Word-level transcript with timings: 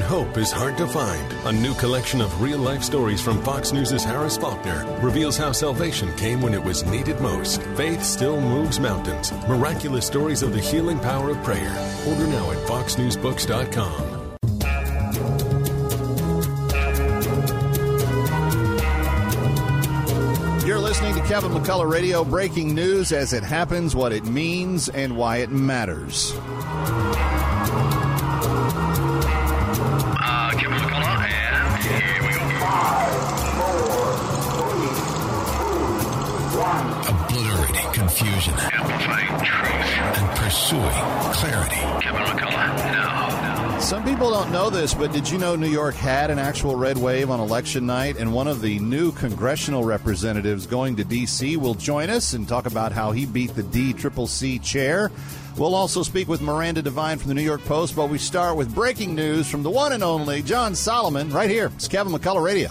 Hope 0.00 0.38
is 0.38 0.50
hard 0.50 0.76
to 0.78 0.86
find. 0.86 1.32
A 1.46 1.52
new 1.52 1.74
collection 1.74 2.20
of 2.20 2.40
real 2.40 2.58
life 2.58 2.82
stories 2.82 3.20
from 3.20 3.42
Fox 3.42 3.72
News' 3.72 4.04
Harris 4.04 4.36
Faulkner 4.36 4.84
reveals 5.00 5.36
how 5.36 5.52
salvation 5.52 6.14
came 6.16 6.40
when 6.40 6.54
it 6.54 6.62
was 6.62 6.84
needed 6.84 7.20
most. 7.20 7.62
Faith 7.76 8.02
still 8.02 8.40
moves 8.40 8.80
mountains. 8.80 9.32
Miraculous 9.48 10.06
stories 10.06 10.42
of 10.42 10.52
the 10.52 10.60
healing 10.60 10.98
power 10.98 11.30
of 11.30 11.42
prayer. 11.42 11.74
Order 12.06 12.26
now 12.26 12.50
at 12.50 12.58
foxnewsbooks.com. 12.66 14.18
You're 20.66 20.80
listening 20.80 21.14
to 21.14 21.22
Kevin 21.22 21.52
McCullough 21.52 21.90
Radio 21.90 22.24
breaking 22.24 22.74
news 22.74 23.12
as 23.12 23.32
it 23.32 23.42
happens, 23.42 23.96
what 23.96 24.12
it 24.12 24.24
means, 24.24 24.88
and 24.88 25.16
why 25.16 25.38
it 25.38 25.50
matters. 25.50 26.34
Confusion 38.18 38.54
Amplifying 38.54 39.44
truth. 39.44 40.18
and 40.18 40.38
pursuing 40.38 40.82
clarity. 41.32 42.02
Kevin 42.02 42.22
McCullough. 42.22 43.80
Some 43.80 44.02
people 44.04 44.30
don't 44.30 44.50
know 44.50 44.70
this, 44.70 44.92
but 44.92 45.12
did 45.12 45.30
you 45.30 45.38
know 45.38 45.54
New 45.54 45.68
York 45.68 45.94
had 45.94 46.30
an 46.30 46.38
actual 46.38 46.74
red 46.74 46.98
wave 46.98 47.30
on 47.30 47.38
election 47.38 47.86
night? 47.86 48.16
And 48.16 48.32
one 48.32 48.48
of 48.48 48.60
the 48.60 48.80
new 48.80 49.12
congressional 49.12 49.84
representatives 49.84 50.66
going 50.66 50.96
to 50.96 51.04
D.C. 51.04 51.56
will 51.56 51.74
join 51.74 52.10
us 52.10 52.32
and 52.32 52.48
talk 52.48 52.66
about 52.66 52.90
how 52.90 53.12
he 53.12 53.24
beat 53.24 53.54
the 53.54 53.62
DCCC 53.62 54.62
chair. 54.64 55.12
We'll 55.56 55.76
also 55.76 56.02
speak 56.02 56.26
with 56.26 56.40
Miranda 56.40 56.82
Devine 56.82 57.18
from 57.18 57.28
the 57.28 57.34
New 57.34 57.42
York 57.42 57.64
Post, 57.66 57.94
but 57.94 58.10
we 58.10 58.18
start 58.18 58.56
with 58.56 58.74
breaking 58.74 59.14
news 59.14 59.48
from 59.48 59.62
the 59.62 59.70
one 59.70 59.92
and 59.92 60.02
only 60.02 60.42
John 60.42 60.74
Solomon 60.74 61.30
right 61.30 61.50
here. 61.50 61.70
It's 61.76 61.86
Kevin 61.88 62.12
McCullough 62.12 62.44
Radio. 62.44 62.70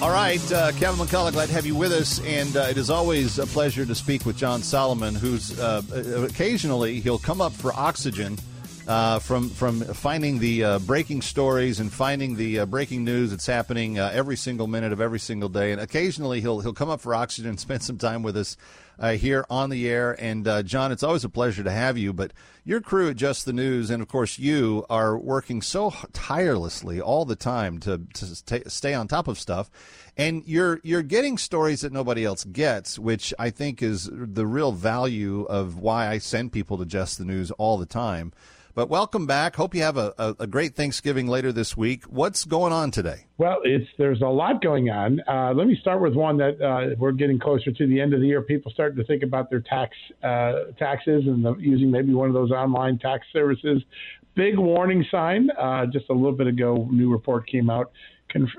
All 0.00 0.10
right, 0.10 0.52
uh, 0.52 0.70
Kevin 0.72 1.04
McCullough, 1.04 1.32
glad 1.32 1.48
to 1.48 1.54
have 1.54 1.66
you 1.66 1.74
with 1.74 1.90
us. 1.90 2.20
And 2.20 2.56
uh, 2.56 2.68
it 2.70 2.76
is 2.76 2.88
always 2.88 3.40
a 3.40 3.46
pleasure 3.46 3.84
to 3.84 3.96
speak 3.96 4.24
with 4.24 4.36
John 4.36 4.62
Solomon, 4.62 5.16
who's 5.16 5.58
uh, 5.58 5.82
occasionally 6.30 7.00
he'll 7.00 7.18
come 7.18 7.40
up 7.40 7.52
for 7.52 7.72
oxygen 7.74 8.38
uh, 8.88 9.18
from 9.18 9.50
from 9.50 9.82
finding 9.82 10.38
the 10.38 10.64
uh, 10.64 10.78
breaking 10.78 11.20
stories 11.20 11.78
and 11.78 11.92
finding 11.92 12.36
the 12.36 12.60
uh, 12.60 12.66
breaking 12.66 13.04
news 13.04 13.30
that's 13.30 13.46
happening 13.46 13.98
uh, 13.98 14.10
every 14.14 14.36
single 14.36 14.66
minute 14.66 14.92
of 14.92 15.00
every 15.00 15.18
single 15.18 15.50
day. 15.50 15.72
And 15.72 15.80
occasionally 15.80 16.40
he'll 16.40 16.60
he'll 16.60 16.72
come 16.72 16.88
up 16.88 17.02
for 17.02 17.14
oxygen 17.14 17.50
and 17.50 17.60
spend 17.68 17.82
some 17.82 17.98
time 17.98 18.22
with 18.22 18.34
us 18.34 18.56
uh, 18.98 19.12
here 19.12 19.44
on 19.50 19.68
the 19.68 19.86
air. 19.88 20.16
And 20.18 20.66
John, 20.66 20.90
it's 20.90 21.02
always 21.02 21.22
a 21.22 21.28
pleasure 21.28 21.62
to 21.62 21.70
have 21.70 21.98
you. 21.98 22.14
But 22.14 22.32
your 22.64 22.80
crew 22.80 23.10
at 23.10 23.16
Just 23.16 23.44
the 23.44 23.52
News, 23.52 23.90
and 23.90 24.00
of 24.00 24.08
course 24.08 24.38
you, 24.38 24.86
are 24.88 25.18
working 25.18 25.60
so 25.60 25.92
tirelessly 26.14 26.98
all 26.98 27.26
the 27.26 27.36
time 27.36 27.78
to 27.80 27.98
to 28.14 28.24
sta 28.24 28.62
stay 28.68 28.94
on 28.94 29.06
top 29.06 29.28
of 29.28 29.38
stuff. 29.38 29.70
And 30.16 30.42
you're 30.46 30.80
you're 30.82 31.02
getting 31.02 31.36
stories 31.36 31.82
that 31.82 31.92
nobody 31.92 32.24
else 32.24 32.44
gets, 32.44 32.98
which 32.98 33.34
I 33.38 33.50
think 33.50 33.82
is 33.82 34.08
the 34.10 34.46
real 34.46 34.72
value 34.72 35.42
of 35.42 35.78
why 35.78 36.08
I 36.08 36.16
send 36.16 36.52
people 36.52 36.78
to 36.78 36.86
Just 36.86 37.18
the 37.18 37.26
News 37.26 37.50
all 37.50 37.76
the 37.76 37.84
time. 37.84 38.32
But 38.78 38.90
welcome 38.90 39.26
back. 39.26 39.56
Hope 39.56 39.74
you 39.74 39.82
have 39.82 39.96
a, 39.96 40.14
a, 40.16 40.36
a 40.38 40.46
great 40.46 40.76
Thanksgiving 40.76 41.26
later 41.26 41.50
this 41.50 41.76
week. 41.76 42.04
What's 42.04 42.44
going 42.44 42.72
on 42.72 42.92
today? 42.92 43.26
Well, 43.36 43.58
it's 43.64 43.88
there's 43.98 44.22
a 44.22 44.28
lot 44.28 44.62
going 44.62 44.88
on. 44.88 45.20
Uh, 45.26 45.52
let 45.52 45.66
me 45.66 45.76
start 45.80 46.00
with 46.00 46.14
one 46.14 46.36
that 46.36 46.62
uh, 46.62 46.94
we're 46.96 47.10
getting 47.10 47.40
closer 47.40 47.72
to 47.72 47.86
the 47.88 48.00
end 48.00 48.14
of 48.14 48.20
the 48.20 48.26
year. 48.28 48.40
People 48.40 48.70
starting 48.70 48.96
to 48.96 49.02
think 49.02 49.24
about 49.24 49.50
their 49.50 49.58
tax 49.58 49.96
uh, 50.22 50.70
taxes 50.78 51.24
and 51.26 51.44
the, 51.44 51.56
using 51.56 51.90
maybe 51.90 52.14
one 52.14 52.28
of 52.28 52.34
those 52.34 52.52
online 52.52 53.00
tax 53.00 53.26
services. 53.32 53.82
Big 54.36 54.56
warning 54.56 55.04
sign. 55.10 55.50
Uh, 55.60 55.86
just 55.86 56.08
a 56.08 56.14
little 56.14 56.30
bit 56.30 56.46
ago, 56.46 56.88
new 56.88 57.10
report 57.10 57.48
came 57.48 57.70
out 57.70 57.90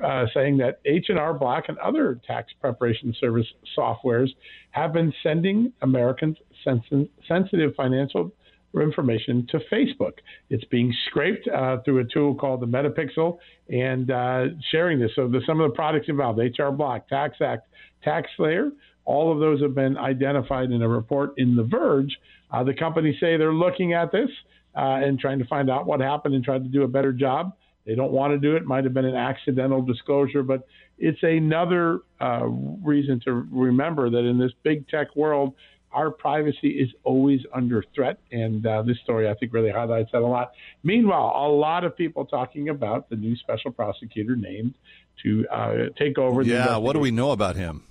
uh, 0.04 0.26
saying 0.34 0.58
that 0.58 0.82
H 0.84 1.06
and 1.08 1.18
R 1.18 1.34
Block 1.34 1.70
and 1.70 1.78
other 1.78 2.20
tax 2.28 2.52
preparation 2.60 3.16
service 3.22 3.48
softwares 3.78 4.28
have 4.72 4.92
been 4.92 5.14
sending 5.24 5.72
Americans 5.82 6.36
sens- 6.66 7.08
sensitive 7.26 7.74
financial 7.76 8.34
information 8.76 9.48
to 9.52 9.60
Facebook. 9.72 10.14
It's 10.50 10.64
being 10.66 10.94
scraped 11.08 11.48
uh, 11.48 11.78
through 11.84 12.00
a 12.00 12.06
tool 12.06 12.36
called 12.36 12.62
the 12.62 12.68
Metapixel 12.68 13.38
and 13.70 14.12
uh, 14.12 14.46
sharing 14.72 15.00
this. 15.00 15.12
So 15.16 15.28
the, 15.28 15.42
some 15.46 15.60
of 15.60 15.72
the 15.72 15.76
products 15.76 16.08
involved, 16.08 16.40
HR 16.40 16.70
Block, 16.70 17.08
Tax 17.08 17.38
Act, 17.42 17.68
TaxSlayer, 18.06 18.72
all 19.06 19.32
of 19.32 19.40
those 19.40 19.62
have 19.62 19.74
been 19.74 19.98
identified 19.98 20.72
in 20.72 20.82
a 20.84 20.88
report 20.88 21.34
in 21.38 21.56
The 21.56 21.64
Verge. 21.64 22.16
Uh, 22.52 22.64
the 22.64 22.74
companies 22.74 23.16
say 23.20 23.38
they're 23.38 23.54
looking 23.54 23.94
at 23.94 24.12
this 24.12 24.30
uh, 24.76 25.02
and 25.02 25.20
trying 25.20 25.40
to 25.40 25.46
find 25.46 25.70
out 25.70 25.88
what 25.88 26.00
happened 26.00 26.36
and 26.36 26.44
trying 26.44 26.64
to 26.64 26.70
do 26.70 26.84
a 26.84 26.88
better 26.88 27.12
job. 27.12 27.54
They 27.86 27.96
don't 27.96 28.12
want 28.12 28.34
to 28.34 28.38
do 28.38 28.56
it. 28.56 28.66
Might 28.66 28.84
have 28.84 28.94
been 28.94 29.06
an 29.06 29.16
accidental 29.16 29.82
disclosure, 29.82 30.44
but 30.44 30.68
it's 31.00 31.24
another 31.24 32.02
uh, 32.22 32.46
reason 32.46 33.20
to 33.26 33.48
remember 33.52 34.12
that 34.12 34.20
in 34.20 34.38
this 34.38 34.52
big 34.64 34.88
tech 34.90 35.16
world, 35.16 35.56
our 35.92 36.12
privacy 36.12 36.70
is 36.70 36.90
always 37.04 37.42
under 37.54 37.84
threat. 37.96 38.20
And 38.32 38.66
uh, 38.66 38.84
this 38.84 38.98
story, 39.04 39.30
I 39.30 39.34
think, 39.36 39.54
really 39.54 39.72
highlights 39.72 40.12
that 40.12 40.22
a 40.22 40.28
lot. 40.28 40.52
Meanwhile, 40.84 41.34
a 41.36 41.50
lot 41.50 41.84
of 41.84 41.96
people 41.96 42.26
talking 42.26 42.70
about 42.70 43.10
the 43.10 43.16
new 43.16 43.36
special 43.38 43.72
prosecutor 43.72 44.36
named 44.36 44.76
to 45.24 45.48
uh, 45.52 45.74
take 45.98 46.18
over. 46.18 46.44
the 46.44 46.52
Yeah, 46.52 46.78
what 46.78 46.94
do 46.94 47.00
we 47.00 47.12
know 47.12 47.32
about 47.32 47.56
him? 47.56 47.84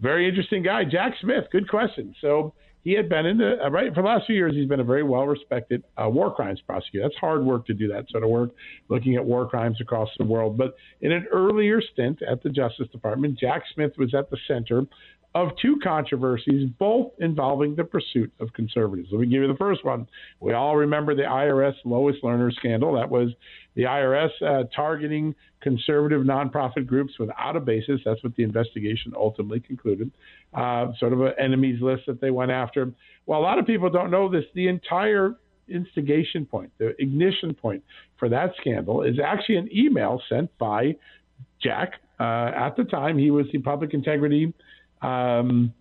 Very 0.00 0.28
interesting 0.28 0.62
guy, 0.62 0.84
Jack 0.84 1.14
Smith. 1.20 1.44
Good 1.52 1.68
question. 1.68 2.14
So 2.20 2.54
he 2.82 2.92
had 2.92 3.08
been 3.08 3.26
in 3.26 3.38
the 3.38 3.64
uh, 3.64 3.70
right 3.70 3.94
for 3.94 4.02
the 4.02 4.08
last 4.08 4.26
few 4.26 4.34
years. 4.34 4.54
He's 4.54 4.68
been 4.68 4.80
a 4.80 4.84
very 4.84 5.04
well 5.04 5.26
respected 5.26 5.84
uh, 5.96 6.08
war 6.08 6.34
crimes 6.34 6.60
prosecutor. 6.66 7.06
That's 7.06 7.18
hard 7.20 7.44
work 7.44 7.66
to 7.66 7.74
do 7.74 7.88
that 7.88 8.10
sort 8.10 8.24
of 8.24 8.30
work, 8.30 8.50
looking 8.88 9.14
at 9.14 9.24
war 9.24 9.48
crimes 9.48 9.80
across 9.80 10.08
the 10.18 10.24
world. 10.24 10.58
But 10.58 10.74
in 11.00 11.12
an 11.12 11.26
earlier 11.30 11.80
stint 11.80 12.20
at 12.22 12.42
the 12.42 12.50
Justice 12.50 12.88
Department, 12.88 13.38
Jack 13.38 13.62
Smith 13.74 13.92
was 13.96 14.12
at 14.14 14.30
the 14.30 14.38
center 14.48 14.82
of 15.34 15.48
two 15.60 15.78
controversies, 15.82 16.68
both 16.78 17.12
involving 17.18 17.74
the 17.74 17.84
pursuit 17.84 18.30
of 18.38 18.52
conservatives. 18.52 19.08
Let 19.10 19.22
me 19.22 19.26
give 19.26 19.42
you 19.42 19.48
the 19.48 19.56
first 19.56 19.84
one. 19.84 20.06
We 20.40 20.52
all 20.52 20.76
remember 20.76 21.14
the 21.14 21.22
IRS 21.22 21.74
Lois 21.84 22.16
Lerner 22.22 22.52
scandal. 22.52 22.94
That 22.94 23.08
was 23.08 23.30
the 23.74 23.82
IRS 23.82 24.30
uh, 24.42 24.64
targeting 24.74 25.34
conservative 25.62 26.22
nonprofit 26.22 26.86
groups 26.86 27.14
without 27.18 27.56
a 27.56 27.60
basis. 27.60 28.00
That's 28.04 28.22
what 28.22 28.36
the 28.36 28.42
investigation 28.42 29.14
ultimately 29.16 29.60
concluded. 29.60 30.10
Uh, 30.52 30.88
sort 30.98 31.14
of 31.14 31.22
an 31.22 31.32
enemies 31.38 31.80
list 31.80 32.02
that 32.08 32.20
they 32.20 32.30
went 32.30 32.50
after. 32.50 32.92
Well, 33.24 33.40
a 33.40 33.42
lot 33.42 33.58
of 33.58 33.66
people 33.66 33.88
don't 33.88 34.10
know 34.10 34.30
this. 34.30 34.44
The 34.54 34.68
entire 34.68 35.36
instigation 35.66 36.44
point, 36.44 36.70
the 36.78 36.94
ignition 37.00 37.54
point 37.54 37.82
for 38.18 38.28
that 38.28 38.50
scandal, 38.60 39.02
is 39.02 39.16
actually 39.24 39.56
an 39.56 39.70
email 39.74 40.20
sent 40.28 40.56
by 40.58 40.96
Jack. 41.62 41.94
Uh, 42.20 42.50
at 42.54 42.76
the 42.76 42.84
time, 42.84 43.16
he 43.16 43.30
was 43.30 43.46
the 43.52 43.58
public 43.58 43.94
integrity 43.94 44.52
um, 45.02 45.72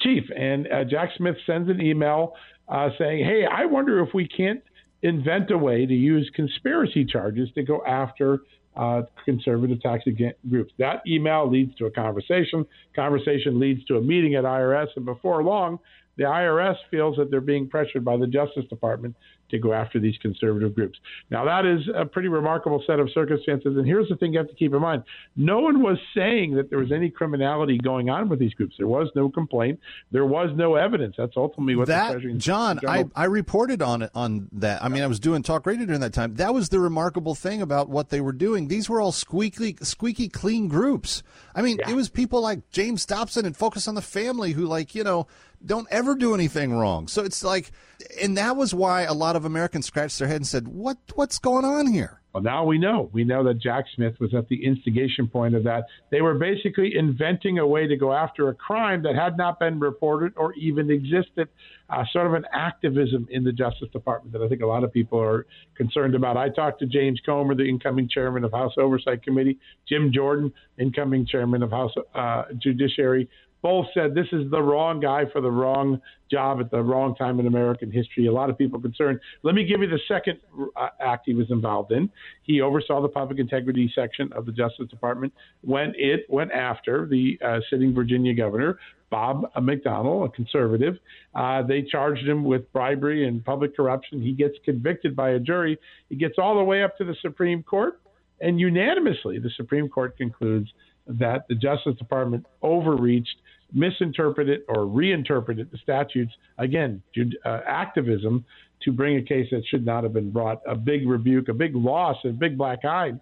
chief, 0.00 0.24
and 0.36 0.66
uh, 0.72 0.84
Jack 0.84 1.10
Smith 1.16 1.36
sends 1.46 1.68
an 1.68 1.80
email 1.80 2.34
uh, 2.68 2.90
saying, 2.98 3.24
"Hey, 3.24 3.44
I 3.50 3.66
wonder 3.66 4.00
if 4.02 4.14
we 4.14 4.26
can't 4.26 4.62
invent 5.02 5.50
a 5.50 5.58
way 5.58 5.86
to 5.86 5.94
use 5.94 6.30
conspiracy 6.34 7.04
charges 7.04 7.48
to 7.54 7.62
go 7.62 7.84
after." 7.86 8.40
Uh, 8.74 9.02
conservative 9.26 9.78
tax 9.82 10.02
groups. 10.48 10.72
That 10.78 11.02
email 11.06 11.46
leads 11.46 11.74
to 11.74 11.84
a 11.84 11.90
conversation. 11.90 12.64
Conversation 12.96 13.60
leads 13.60 13.84
to 13.84 13.98
a 13.98 14.00
meeting 14.00 14.34
at 14.34 14.44
IRS, 14.44 14.86
and 14.96 15.04
before 15.04 15.44
long, 15.44 15.78
the 16.16 16.24
IRS 16.24 16.76
feels 16.90 17.16
that 17.16 17.30
they're 17.30 17.40
being 17.40 17.68
pressured 17.68 18.04
by 18.04 18.16
the 18.16 18.26
Justice 18.26 18.64
Department 18.68 19.16
to 19.52 19.58
go 19.58 19.72
after 19.72 20.00
these 20.00 20.16
conservative 20.18 20.74
groups. 20.74 20.98
Now, 21.30 21.44
that 21.44 21.64
is 21.66 21.82
a 21.94 22.04
pretty 22.04 22.28
remarkable 22.28 22.82
set 22.86 22.98
of 22.98 23.10
circumstances. 23.12 23.76
And 23.76 23.86
here's 23.86 24.08
the 24.08 24.16
thing 24.16 24.32
you 24.32 24.38
have 24.38 24.48
to 24.48 24.54
keep 24.54 24.72
in 24.74 24.80
mind 24.80 25.04
no 25.36 25.60
one 25.60 25.82
was 25.82 25.98
saying 26.14 26.54
that 26.56 26.70
there 26.70 26.78
was 26.78 26.90
any 26.90 27.10
criminality 27.10 27.78
going 27.78 28.10
on 28.10 28.28
with 28.28 28.38
these 28.38 28.54
groups. 28.54 28.74
There 28.78 28.88
was 28.88 29.08
no 29.14 29.28
complaint, 29.28 29.78
there 30.10 30.24
was 30.24 30.50
no 30.56 30.74
evidence. 30.74 31.14
That's 31.16 31.36
ultimately 31.36 31.76
what 31.76 31.86
the 31.86 31.92
that 31.92 32.12
Treasury 32.12 32.34
John, 32.34 32.78
I, 32.78 32.80
General- 32.80 33.12
I 33.14 33.24
reported 33.24 33.82
on 33.82 34.02
it 34.02 34.10
on 34.14 34.48
that. 34.52 34.82
I 34.82 34.88
mean, 34.88 35.02
I 35.02 35.06
was 35.06 35.20
doing 35.20 35.42
talk 35.42 35.66
radio 35.66 35.86
during 35.86 36.00
that 36.00 36.14
time. 36.14 36.34
That 36.36 36.54
was 36.54 36.70
the 36.70 36.80
remarkable 36.80 37.34
thing 37.34 37.62
about 37.62 37.88
what 37.88 38.08
they 38.08 38.20
were 38.20 38.32
doing. 38.32 38.68
These 38.68 38.88
were 38.88 39.00
all 39.00 39.12
squeaky, 39.12 39.76
squeaky 39.82 40.28
clean 40.28 40.68
groups. 40.68 41.22
I 41.54 41.60
mean, 41.60 41.78
it 41.86 41.94
was 41.94 42.08
people 42.08 42.40
like 42.40 42.70
James 42.70 43.04
Dobson 43.04 43.44
and 43.44 43.54
Focus 43.54 43.86
on 43.86 43.94
the 43.94 44.02
Family 44.02 44.52
who, 44.52 44.64
like, 44.64 44.94
you 44.94 45.04
know, 45.04 45.26
don't 45.64 45.88
ever 45.90 46.14
do 46.14 46.34
anything 46.34 46.74
wrong. 46.74 47.08
So 47.08 47.22
it's 47.24 47.44
like, 47.44 47.72
and 48.20 48.36
that 48.36 48.56
was 48.56 48.74
why 48.74 49.02
a 49.02 49.14
lot 49.14 49.36
of 49.36 49.44
Americans 49.44 49.86
scratched 49.86 50.18
their 50.18 50.28
head 50.28 50.36
and 50.36 50.46
said, 50.46 50.68
"What, 50.68 50.98
what's 51.14 51.38
going 51.38 51.64
on 51.64 51.86
here?" 51.86 52.22
Well, 52.32 52.42
now 52.42 52.64
we 52.64 52.78
know. 52.78 53.10
We 53.12 53.24
know 53.24 53.44
that 53.44 53.58
Jack 53.58 53.84
Smith 53.94 54.14
was 54.18 54.32
at 54.34 54.48
the 54.48 54.64
instigation 54.64 55.28
point 55.28 55.54
of 55.54 55.64
that. 55.64 55.84
They 56.10 56.22
were 56.22 56.34
basically 56.34 56.96
inventing 56.96 57.58
a 57.58 57.66
way 57.66 57.86
to 57.86 57.94
go 57.94 58.14
after 58.14 58.48
a 58.48 58.54
crime 58.54 59.02
that 59.02 59.14
had 59.14 59.36
not 59.36 59.60
been 59.60 59.78
reported 59.78 60.32
or 60.36 60.54
even 60.54 60.90
existed, 60.90 61.48
uh, 61.90 62.04
sort 62.10 62.26
of 62.26 62.32
an 62.32 62.46
activism 62.50 63.28
in 63.30 63.44
the 63.44 63.52
Justice 63.52 63.88
Department 63.92 64.32
that 64.32 64.40
I 64.40 64.48
think 64.48 64.62
a 64.62 64.66
lot 64.66 64.82
of 64.82 64.90
people 64.90 65.20
are 65.20 65.46
concerned 65.74 66.14
about. 66.14 66.38
I 66.38 66.48
talked 66.48 66.78
to 66.78 66.86
James 66.86 67.20
Comer, 67.24 67.54
the 67.54 67.68
incoming 67.68 68.08
chairman 68.08 68.44
of 68.44 68.52
House 68.52 68.72
Oversight 68.78 69.22
Committee, 69.22 69.58
Jim 69.86 70.10
Jordan, 70.10 70.54
incoming 70.78 71.26
chairman 71.26 71.62
of 71.62 71.70
House 71.70 71.92
uh, 72.14 72.44
Judiciary, 72.56 73.28
both 73.62 73.86
said 73.94 74.14
this 74.14 74.26
is 74.32 74.50
the 74.50 74.60
wrong 74.60 75.00
guy 75.00 75.24
for 75.32 75.40
the 75.40 75.50
wrong 75.50 76.00
job 76.30 76.60
at 76.60 76.70
the 76.70 76.82
wrong 76.82 77.14
time 77.14 77.38
in 77.38 77.46
American 77.46 77.90
history. 77.90 78.26
A 78.26 78.32
lot 78.32 78.50
of 78.50 78.58
people 78.58 78.80
concerned. 78.80 79.20
Let 79.42 79.54
me 79.54 79.64
give 79.64 79.80
you 79.80 79.88
the 79.88 80.00
second 80.08 80.40
uh, 80.76 80.88
act 81.00 81.22
he 81.26 81.34
was 81.34 81.50
involved 81.50 81.92
in. 81.92 82.10
He 82.42 82.60
oversaw 82.60 83.00
the 83.00 83.08
public 83.08 83.38
integrity 83.38 83.90
section 83.94 84.32
of 84.32 84.46
the 84.46 84.52
Justice 84.52 84.88
Department 84.88 85.32
when 85.62 85.92
it 85.96 86.26
went 86.28 86.50
after 86.52 87.06
the 87.06 87.38
uh, 87.44 87.60
sitting 87.70 87.94
Virginia 87.94 88.34
governor, 88.34 88.78
Bob 89.10 89.52
McDonnell, 89.56 90.26
a 90.26 90.28
conservative. 90.30 90.96
Uh, 91.34 91.62
they 91.62 91.82
charged 91.82 92.26
him 92.26 92.44
with 92.44 92.70
bribery 92.72 93.28
and 93.28 93.44
public 93.44 93.76
corruption. 93.76 94.20
He 94.20 94.32
gets 94.32 94.54
convicted 94.64 95.14
by 95.14 95.30
a 95.30 95.38
jury. 95.38 95.78
He 96.08 96.16
gets 96.16 96.34
all 96.38 96.56
the 96.56 96.64
way 96.64 96.82
up 96.82 96.96
to 96.98 97.04
the 97.04 97.14
Supreme 97.20 97.62
Court, 97.62 98.00
and 98.40 98.58
unanimously, 98.58 99.38
the 99.38 99.50
Supreme 99.56 99.88
Court 99.88 100.16
concludes 100.16 100.72
that 101.06 101.46
the 101.48 101.54
Justice 101.54 101.96
Department 101.98 102.46
overreached, 102.62 103.36
misinterpreted, 103.72 104.60
or 104.68 104.86
reinterpreted 104.86 105.70
the 105.70 105.78
statutes. 105.78 106.32
Again, 106.58 107.02
uh, 107.44 107.60
activism 107.66 108.44
to 108.82 108.92
bring 108.92 109.16
a 109.16 109.22
case 109.22 109.48
that 109.50 109.62
should 109.68 109.84
not 109.84 110.04
have 110.04 110.12
been 110.12 110.30
brought. 110.30 110.60
A 110.66 110.74
big 110.74 111.08
rebuke, 111.08 111.48
a 111.48 111.54
big 111.54 111.74
loss, 111.74 112.16
a 112.24 112.30
big 112.30 112.58
black 112.58 112.84
eye 112.84 113.12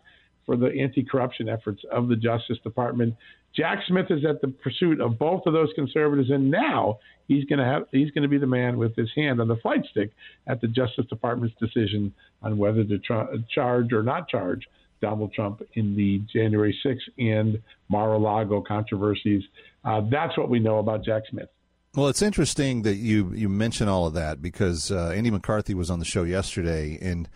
for 0.46 0.56
the 0.56 0.68
anti 0.68 1.04
corruption 1.04 1.48
efforts 1.48 1.82
of 1.92 2.08
the 2.08 2.16
Justice 2.16 2.58
Department. 2.64 3.14
Jack 3.54 3.80
Smith 3.88 4.06
is 4.10 4.24
at 4.24 4.40
the 4.40 4.48
pursuit 4.48 5.00
of 5.00 5.18
both 5.18 5.42
of 5.46 5.52
those 5.52 5.70
conservatives, 5.74 6.30
and 6.30 6.50
now 6.50 6.98
he's 7.26 7.44
going 7.44 7.58
to 7.58 7.64
have 7.64 7.82
he's 7.90 8.10
going 8.12 8.22
to 8.22 8.28
be 8.28 8.38
the 8.38 8.46
man 8.46 8.78
with 8.78 8.94
his 8.96 9.10
hand 9.14 9.40
on 9.40 9.48
the 9.48 9.56
flight 9.56 9.84
stick 9.90 10.10
at 10.46 10.60
the 10.60 10.68
Justice 10.68 11.06
Department's 11.08 11.54
decision 11.60 12.14
on 12.42 12.58
whether 12.58 12.84
to 12.84 12.98
tra- 12.98 13.28
charge 13.52 13.92
or 13.92 14.02
not 14.02 14.28
charge 14.28 14.66
Donald 15.00 15.32
Trump 15.32 15.62
in 15.74 15.96
the 15.96 16.18
January 16.32 16.76
6th 16.84 16.98
and 17.18 17.60
Mar-a-Lago 17.88 18.62
controversies. 18.66 19.42
Uh, 19.84 20.02
that's 20.10 20.36
what 20.36 20.48
we 20.48 20.58
know 20.58 20.78
about 20.78 21.04
Jack 21.04 21.22
Smith. 21.30 21.48
Well, 21.94 22.06
it's 22.06 22.22
interesting 22.22 22.82
that 22.82 22.96
you 22.96 23.32
you 23.34 23.48
mention 23.48 23.88
all 23.88 24.06
of 24.06 24.14
that 24.14 24.40
because 24.40 24.92
uh, 24.92 25.08
Andy 25.08 25.30
McCarthy 25.30 25.74
was 25.74 25.90
on 25.90 25.98
the 25.98 26.04
show 26.04 26.22
yesterday, 26.22 26.96
and 27.02 27.28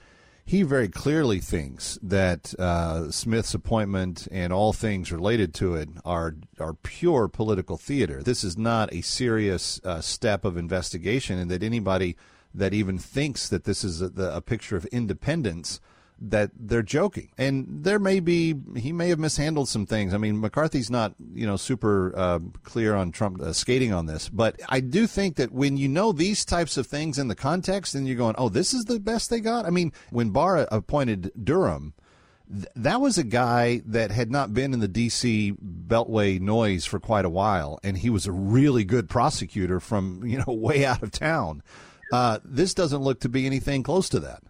he 0.45 0.63
very 0.63 0.89
clearly 0.89 1.41
thinks 1.41 1.99
that 2.03 2.55
uh, 2.59 3.11
Smith's 3.11 3.55
appointment 3.55 4.29
and 4.31 4.53
all 4.53 4.73
things 4.73 5.11
related 5.11 5.55
to 5.55 5.75
it 5.75 5.89
are 6.05 6.37
are 6.61 6.75
pure 6.75 7.27
political 7.27 7.77
theater. 7.77 8.23
This 8.23 8.45
is 8.45 8.57
not 8.57 8.93
a 8.93 9.01
serious 9.01 9.81
uh, 9.85 10.01
step 10.01 10.45
of 10.45 10.57
investigation, 10.57 11.37
and 11.37 11.51
that 11.51 11.65
anybody 11.65 12.17
that 12.55 12.73
even 12.73 12.97
thinks 12.99 13.49
that 13.49 13.65
this 13.65 13.83
is 13.83 14.03
a, 14.03 14.13
a 14.17 14.41
picture 14.41 14.77
of 14.77 14.85
independence 14.87 15.81
that 16.21 16.51
they're 16.59 16.83
joking. 16.83 17.31
And 17.37 17.67
there 17.85 17.99
may 17.99 18.21
be, 18.21 18.55
he 18.77 18.93
may 18.93 19.09
have 19.09 19.19
mishandled 19.19 19.69
some 19.69 19.87
things. 19.87 20.15
I 20.15 20.19
mean, 20.19 20.41
McCarthy's 20.41 20.91
not, 20.91 21.15
you 21.35 21.47
know, 21.47 21.57
super 21.57 22.13
uh, 22.17 22.39
clear 22.63 22.95
on 22.95 23.13
Trump 23.13 23.41
uh, 23.41 23.53
skating 23.53 23.93
on 23.93 24.07
this. 24.07 24.29
But 24.29 24.61
I 24.69 24.81
do 24.81 25.07
think 25.07 25.37
that 25.37 25.53
when 25.53 25.77
you 25.77 25.89
know 25.89 26.13
these 26.13 26.45
types 26.45 26.77
of 26.77 26.87
things 26.87 27.19
in 27.19 27.29
the 27.29 27.35
context 27.35 27.95
and 27.95 28.07
you're 28.07 28.17
going, 28.17 28.37
oh, 28.39 28.49
this 28.49 28.73
is 28.73 28.85
the 28.85 29.01
best 29.01 29.31
they 29.31 29.41
got. 29.41 29.67
I 29.67 29.71
mean, 29.71 29.93
when 30.11 30.31
Barr 30.31 30.69
appointed 30.71 31.33
Durham, 31.43 31.95
that 32.77 33.01
was 33.01 33.19
a 33.19 33.25
guy 33.25 33.83
that 33.87 34.11
had 34.11 34.31
not 34.31 34.53
been 34.55 34.75
in 34.75 34.81
the 34.81 34.89
D.C. 34.89 35.55
Beltway 35.63 36.41
noise 36.41 36.85
for 36.85 37.01
quite 37.01 37.25
a 37.25 37.31
while, 37.31 37.81
and 37.83 37.97
he 37.97 38.11
was 38.11 38.27
a 38.27 38.33
really 38.33 38.85
good 38.85 39.09
prosecutor 39.09 39.81
from 39.81 40.23
you 40.27 40.39
know 40.39 40.45
way 40.53 40.85
out 40.85 41.03
of 41.03 41.11
town. 41.11 41.63
Uh, 42.13 42.39
this 42.45 42.75
doesn't 42.75 43.03
look 43.03 43.21
to 43.21 43.31
be 43.31 43.47
anything 43.47 43.83
close 43.83 44.11
to 44.11 44.21
that 44.21 44.43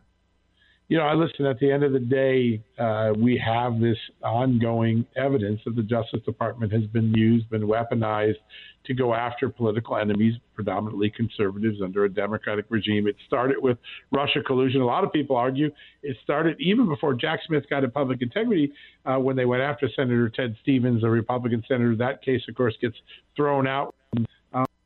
you 0.89 0.99
know, 0.99 1.05
I 1.05 1.15
listen. 1.15 1.47
At 1.47 1.59
the 1.61 1.73
end 1.73 1.83
of 1.83 1.93
the 1.93 1.99
day, 1.99 2.63
uh, 2.79 3.13
we 3.17 3.39
have 3.45 3.81
this 3.81 3.97
ongoing 4.23 5.07
evidence 5.17 5.61
that 5.65 5.77
the 5.77 5.83
Justice 5.83 6.21
Department 6.27 6.73
has 6.73 6.85
been 6.85 7.13
used, 7.15 7.49
been 7.49 7.63
weaponized 7.63 8.37
to 8.85 8.93
go 8.93 9.15
after 9.15 9.49
political 9.49 9.97
enemies, 9.97 10.35
predominantly 10.55 11.09
conservatives 11.09 11.79
under 11.83 12.05
a 12.05 12.09
Democratic 12.09 12.67
regime. 12.69 13.07
It 13.07 13.17
started 13.27 13.57
with 13.61 13.79
Russia 14.13 14.43
collusion. 14.47 14.83
A 14.83 14.85
lot 14.85 15.05
of 15.05 15.13
people 15.13 15.37
argue 15.37 15.71
it 16.03 16.19
started 16.23 16.61
even 16.61 16.87
before 16.87 17.15
Jack 17.15 17.41
Smith 17.47 17.65
got 17.71 17.83
in 17.83 17.91
public 17.91 18.21
integrity 18.21 18.71
uh, 19.07 19.17
when 19.17 19.37
they 19.37 19.47
went 19.47 19.63
after 19.63 19.89
Senator 19.97 20.29
Ted 20.29 20.55
Stevens, 20.61 21.03
a 21.03 21.09
Republican 21.09 21.65
senator. 21.67 21.97
That 21.97 22.23
case, 22.23 22.43
of 22.47 22.57
course, 22.57 22.75
gets 22.79 22.97
thrown 23.35 23.67
out 23.67 23.95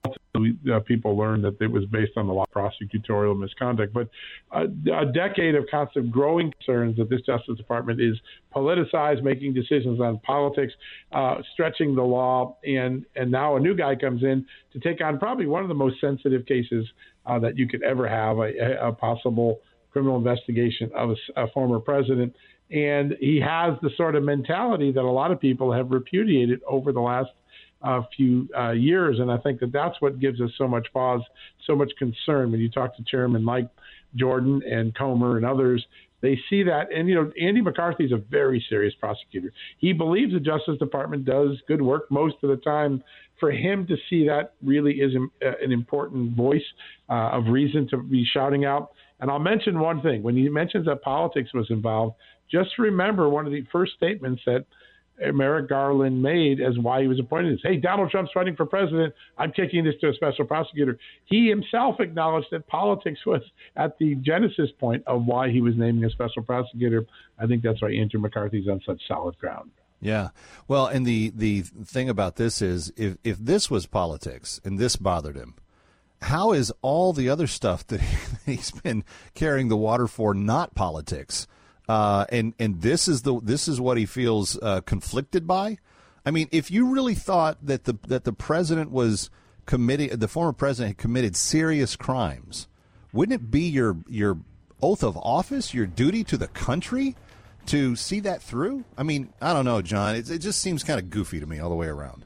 uh, 0.04 0.80
people 0.80 1.16
learned 1.16 1.44
that 1.44 1.60
it 1.60 1.70
was 1.70 1.84
based 1.86 2.12
on 2.16 2.26
the 2.26 2.32
law 2.32 2.44
of 2.44 2.50
prosecutorial 2.50 3.38
misconduct. 3.38 3.92
But 3.92 4.08
a, 4.52 4.64
a 4.94 5.06
decade 5.12 5.54
of 5.54 5.64
constant 5.70 6.10
growing 6.10 6.52
concerns 6.52 6.96
that 6.98 7.10
this 7.10 7.20
Justice 7.22 7.56
Department 7.56 8.00
is 8.00 8.16
politicized, 8.54 9.22
making 9.22 9.54
decisions 9.54 10.00
on 10.00 10.18
politics, 10.20 10.72
uh, 11.12 11.36
stretching 11.52 11.94
the 11.94 12.02
law, 12.02 12.56
and 12.64 13.04
and 13.16 13.30
now 13.30 13.56
a 13.56 13.60
new 13.60 13.74
guy 13.76 13.94
comes 13.94 14.22
in 14.22 14.46
to 14.72 14.78
take 14.80 15.00
on 15.00 15.18
probably 15.18 15.46
one 15.46 15.62
of 15.62 15.68
the 15.68 15.74
most 15.74 16.00
sensitive 16.00 16.46
cases 16.46 16.86
uh, 17.26 17.38
that 17.38 17.56
you 17.56 17.68
could 17.68 17.82
ever 17.82 18.08
have 18.08 18.38
a, 18.38 18.52
a 18.80 18.92
possible 18.92 19.60
criminal 19.90 20.16
investigation 20.16 20.90
of 20.94 21.10
a, 21.10 21.42
a 21.42 21.48
former 21.48 21.80
president. 21.80 22.34
And 22.70 23.14
he 23.18 23.40
has 23.40 23.78
the 23.80 23.90
sort 23.96 24.14
of 24.14 24.22
mentality 24.22 24.92
that 24.92 25.00
a 25.00 25.10
lot 25.10 25.30
of 25.30 25.40
people 25.40 25.72
have 25.72 25.90
repudiated 25.90 26.60
over 26.68 26.92
the 26.92 27.00
last 27.00 27.30
uh, 27.82 28.02
few 28.16 28.48
uh, 28.58 28.72
years. 28.72 29.18
And 29.20 29.30
I 29.30 29.38
think 29.38 29.60
that 29.60 29.72
that's 29.72 30.00
what 30.00 30.18
gives 30.18 30.40
us 30.40 30.50
so 30.58 30.66
much 30.66 30.86
pause, 30.92 31.22
so 31.66 31.76
much 31.76 31.92
concern 31.98 32.50
when 32.50 32.60
you 32.60 32.70
talk 32.70 32.96
to 32.96 33.04
Chairman 33.04 33.42
Mike 33.42 33.68
Jordan 34.16 34.62
and 34.68 34.94
Comer 34.94 35.36
and 35.36 35.46
others. 35.46 35.84
They 36.20 36.36
see 36.50 36.64
that, 36.64 36.92
and 36.92 37.08
you 37.08 37.14
know, 37.14 37.30
Andy 37.40 37.60
McCarthy 37.60 38.04
is 38.04 38.12
a 38.12 38.16
very 38.16 38.64
serious 38.68 38.92
prosecutor. 38.98 39.52
He 39.78 39.92
believes 39.92 40.32
the 40.32 40.40
Justice 40.40 40.76
Department 40.78 41.24
does 41.24 41.50
good 41.68 41.80
work 41.80 42.10
most 42.10 42.36
of 42.42 42.50
the 42.50 42.56
time. 42.56 43.04
For 43.38 43.52
him 43.52 43.86
to 43.86 43.96
see 44.10 44.26
that 44.26 44.54
really 44.64 44.94
is 44.94 45.12
uh, 45.14 45.52
an 45.62 45.70
important 45.70 46.36
voice 46.36 46.64
uh, 47.08 47.30
of 47.34 47.46
reason 47.46 47.86
to 47.90 47.98
be 47.98 48.24
shouting 48.32 48.64
out. 48.64 48.90
And 49.20 49.30
I'll 49.30 49.38
mention 49.38 49.78
one 49.78 50.02
thing: 50.02 50.24
when 50.24 50.36
he 50.36 50.48
mentions 50.48 50.86
that 50.86 51.02
politics 51.02 51.54
was 51.54 51.70
involved, 51.70 52.16
just 52.50 52.70
remember 52.78 53.28
one 53.28 53.46
of 53.46 53.52
the 53.52 53.64
first 53.70 53.92
statements 53.94 54.42
that 54.46 54.64
Merrick 55.32 55.68
Garland 55.68 56.22
made 56.22 56.60
as 56.60 56.78
why 56.78 57.02
he 57.02 57.08
was 57.08 57.18
appointed 57.18 57.58
hey, 57.62 57.76
Donald 57.76 58.10
Trump's 58.10 58.34
running 58.36 58.56
for 58.56 58.66
president. 58.66 59.14
I'm 59.36 59.52
taking 59.52 59.84
this 59.84 59.94
to 60.00 60.10
a 60.10 60.14
special 60.14 60.44
prosecutor. 60.44 60.98
He 61.24 61.48
himself 61.48 62.00
acknowledged 62.00 62.48
that 62.52 62.66
politics 62.66 63.24
was 63.26 63.42
at 63.76 63.98
the 63.98 64.14
genesis 64.16 64.70
point 64.78 65.02
of 65.06 65.24
why 65.24 65.50
he 65.50 65.60
was 65.60 65.74
naming 65.76 66.04
a 66.04 66.10
special 66.10 66.42
prosecutor. 66.42 67.06
I 67.38 67.46
think 67.46 67.62
that's 67.62 67.82
why 67.82 67.92
Andrew 67.92 68.20
McCarthy's 68.20 68.68
on 68.68 68.80
such 68.86 69.00
solid 69.06 69.38
ground. 69.38 69.70
Yeah. 70.00 70.28
Well, 70.68 70.86
and 70.86 71.04
the, 71.04 71.32
the 71.34 71.62
thing 71.62 72.08
about 72.08 72.36
this 72.36 72.62
is 72.62 72.92
if, 72.96 73.16
if 73.24 73.38
this 73.38 73.70
was 73.70 73.86
politics 73.86 74.60
and 74.64 74.78
this 74.78 74.96
bothered 74.96 75.36
him, 75.36 75.54
how 76.22 76.52
is 76.52 76.72
all 76.82 77.12
the 77.12 77.28
other 77.28 77.46
stuff 77.46 77.86
that 77.88 78.00
he's 78.46 78.70
been 78.70 79.04
carrying 79.34 79.68
the 79.68 79.76
water 79.76 80.06
for 80.06 80.34
not 80.34 80.74
politics? 80.74 81.46
Uh, 81.88 82.26
and 82.30 82.54
and 82.58 82.82
this 82.82 83.08
is 83.08 83.22
the 83.22 83.40
this 83.40 83.66
is 83.66 83.80
what 83.80 83.96
he 83.96 84.06
feels 84.06 84.58
uh, 84.62 84.80
conflicted 84.82 85.46
by. 85.46 85.78
I 86.24 86.30
mean, 86.30 86.48
if 86.52 86.70
you 86.70 86.92
really 86.92 87.14
thought 87.14 87.58
that 87.62 87.84
the 87.84 87.98
that 88.06 88.24
the 88.24 88.32
president 88.32 88.90
was 88.90 89.30
committing, 89.66 90.10
the 90.10 90.28
former 90.28 90.52
president 90.52 90.96
had 90.96 90.98
committed 90.98 91.36
serious 91.36 91.96
crimes, 91.96 92.68
wouldn't 93.12 93.40
it 93.40 93.50
be 93.50 93.62
your 93.62 93.96
your 94.08 94.38
oath 94.82 95.02
of 95.02 95.16
office, 95.16 95.72
your 95.72 95.86
duty 95.86 96.22
to 96.24 96.36
the 96.36 96.48
country, 96.48 97.16
to 97.66 97.96
see 97.96 98.20
that 98.20 98.42
through? 98.42 98.84
I 98.98 99.02
mean, 99.02 99.32
I 99.40 99.54
don't 99.54 99.64
know, 99.64 99.80
John. 99.80 100.16
It, 100.16 100.30
it 100.30 100.38
just 100.38 100.60
seems 100.60 100.84
kind 100.84 101.00
of 101.00 101.08
goofy 101.08 101.40
to 101.40 101.46
me 101.46 101.58
all 101.58 101.70
the 101.70 101.76
way 101.76 101.86
around. 101.86 102.24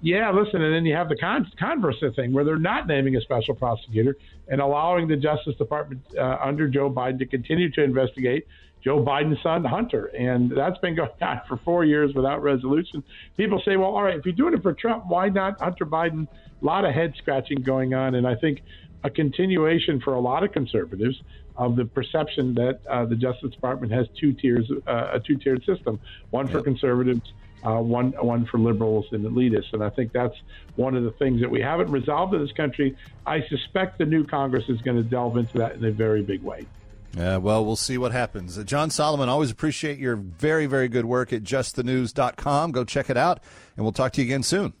Yeah, 0.00 0.30
listen, 0.32 0.60
and 0.60 0.74
then 0.74 0.84
you 0.84 0.94
have 0.96 1.08
the 1.08 1.16
con- 1.16 1.50
converse 1.58 2.02
thing 2.14 2.32
where 2.32 2.44
they're 2.44 2.58
not 2.58 2.86
naming 2.86 3.16
a 3.16 3.22
special 3.22 3.54
prosecutor 3.54 4.18
and 4.48 4.60
allowing 4.60 5.08
the 5.08 5.16
Justice 5.16 5.56
Department 5.56 6.02
uh, 6.18 6.36
under 6.42 6.68
Joe 6.68 6.90
Biden 6.90 7.18
to 7.20 7.26
continue 7.26 7.70
to 7.70 7.82
investigate 7.82 8.46
Joe 8.84 9.02
Biden's 9.02 9.42
son, 9.42 9.64
Hunter. 9.64 10.06
And 10.06 10.52
that's 10.54 10.78
been 10.78 10.94
going 10.94 11.10
on 11.22 11.40
for 11.48 11.56
four 11.56 11.84
years 11.84 12.14
without 12.14 12.42
resolution. 12.42 13.02
People 13.36 13.60
say, 13.64 13.76
well, 13.76 13.90
all 13.90 14.02
right, 14.02 14.16
if 14.16 14.26
you're 14.26 14.34
doing 14.34 14.54
it 14.54 14.62
for 14.62 14.74
Trump, 14.74 15.04
why 15.08 15.30
not 15.30 15.60
Hunter 15.60 15.86
Biden? 15.86 16.28
A 16.60 16.64
lot 16.64 16.84
of 16.84 16.94
head 16.94 17.14
scratching 17.16 17.62
going 17.62 17.94
on. 17.94 18.14
And 18.14 18.26
I 18.26 18.34
think 18.34 18.62
a 19.02 19.10
continuation 19.10 20.00
for 20.00 20.14
a 20.14 20.20
lot 20.20 20.44
of 20.44 20.52
conservatives 20.52 21.20
of 21.56 21.76
the 21.76 21.84
perception 21.84 22.54
that 22.54 22.80
uh, 22.88 23.04
the 23.04 23.16
Justice 23.16 23.50
Department 23.50 23.92
has 23.92 24.06
two 24.18 24.32
tiers, 24.32 24.70
uh, 24.86 25.10
a 25.12 25.20
two 25.20 25.36
tiered 25.36 25.64
system, 25.64 25.98
one 26.30 26.46
for 26.46 26.60
conservatives. 26.60 27.32
Uh, 27.64 27.80
one 27.80 28.12
one 28.20 28.44
for 28.44 28.58
liberals 28.58 29.06
and 29.12 29.24
elitists. 29.24 29.72
And 29.72 29.82
I 29.82 29.88
think 29.88 30.12
that's 30.12 30.34
one 30.76 30.94
of 30.94 31.04
the 31.04 31.12
things 31.12 31.40
that 31.40 31.50
we 31.50 31.62
haven't 31.62 31.90
resolved 31.90 32.34
in 32.34 32.42
this 32.42 32.52
country. 32.52 32.94
I 33.24 33.40
suspect 33.48 33.96
the 33.96 34.04
new 34.04 34.22
Congress 34.22 34.64
is 34.68 34.82
going 34.82 34.98
to 34.98 35.02
delve 35.02 35.38
into 35.38 35.56
that 35.56 35.74
in 35.74 35.82
a 35.82 35.90
very 35.90 36.20
big 36.20 36.42
way. 36.42 36.66
Uh, 37.18 37.38
well, 37.40 37.64
we'll 37.64 37.76
see 37.76 37.96
what 37.96 38.12
happens. 38.12 38.58
Uh, 38.58 38.64
John 38.64 38.90
Solomon, 38.90 39.28
always 39.28 39.50
appreciate 39.50 39.98
your 39.98 40.16
very, 40.16 40.66
very 40.66 40.88
good 40.88 41.04
work 41.04 41.32
at 41.32 41.42
justthenews.com. 41.44 42.72
Go 42.72 42.84
check 42.84 43.08
it 43.08 43.16
out, 43.16 43.40
and 43.76 43.84
we'll 43.84 43.92
talk 43.92 44.12
to 44.14 44.20
you 44.20 44.26
again 44.26 44.42
soon. 44.42 44.72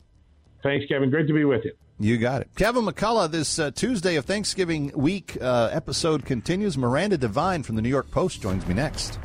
Thanks, 0.62 0.86
Kevin. 0.86 1.10
Great 1.10 1.28
to 1.28 1.34
be 1.34 1.44
with 1.44 1.64
you. 1.64 1.72
You 2.00 2.18
got 2.18 2.40
it. 2.40 2.50
Kevin 2.56 2.84
McCullough, 2.84 3.30
this 3.30 3.58
uh, 3.58 3.70
Tuesday 3.70 4.16
of 4.16 4.24
Thanksgiving 4.24 4.90
week 4.96 5.38
uh, 5.40 5.68
episode 5.72 6.24
continues. 6.24 6.76
Miranda 6.76 7.16
Devine 7.16 7.62
from 7.62 7.76
the 7.76 7.82
New 7.82 7.88
York 7.88 8.10
Post 8.10 8.42
joins 8.42 8.66
me 8.66 8.74
next. 8.74 9.18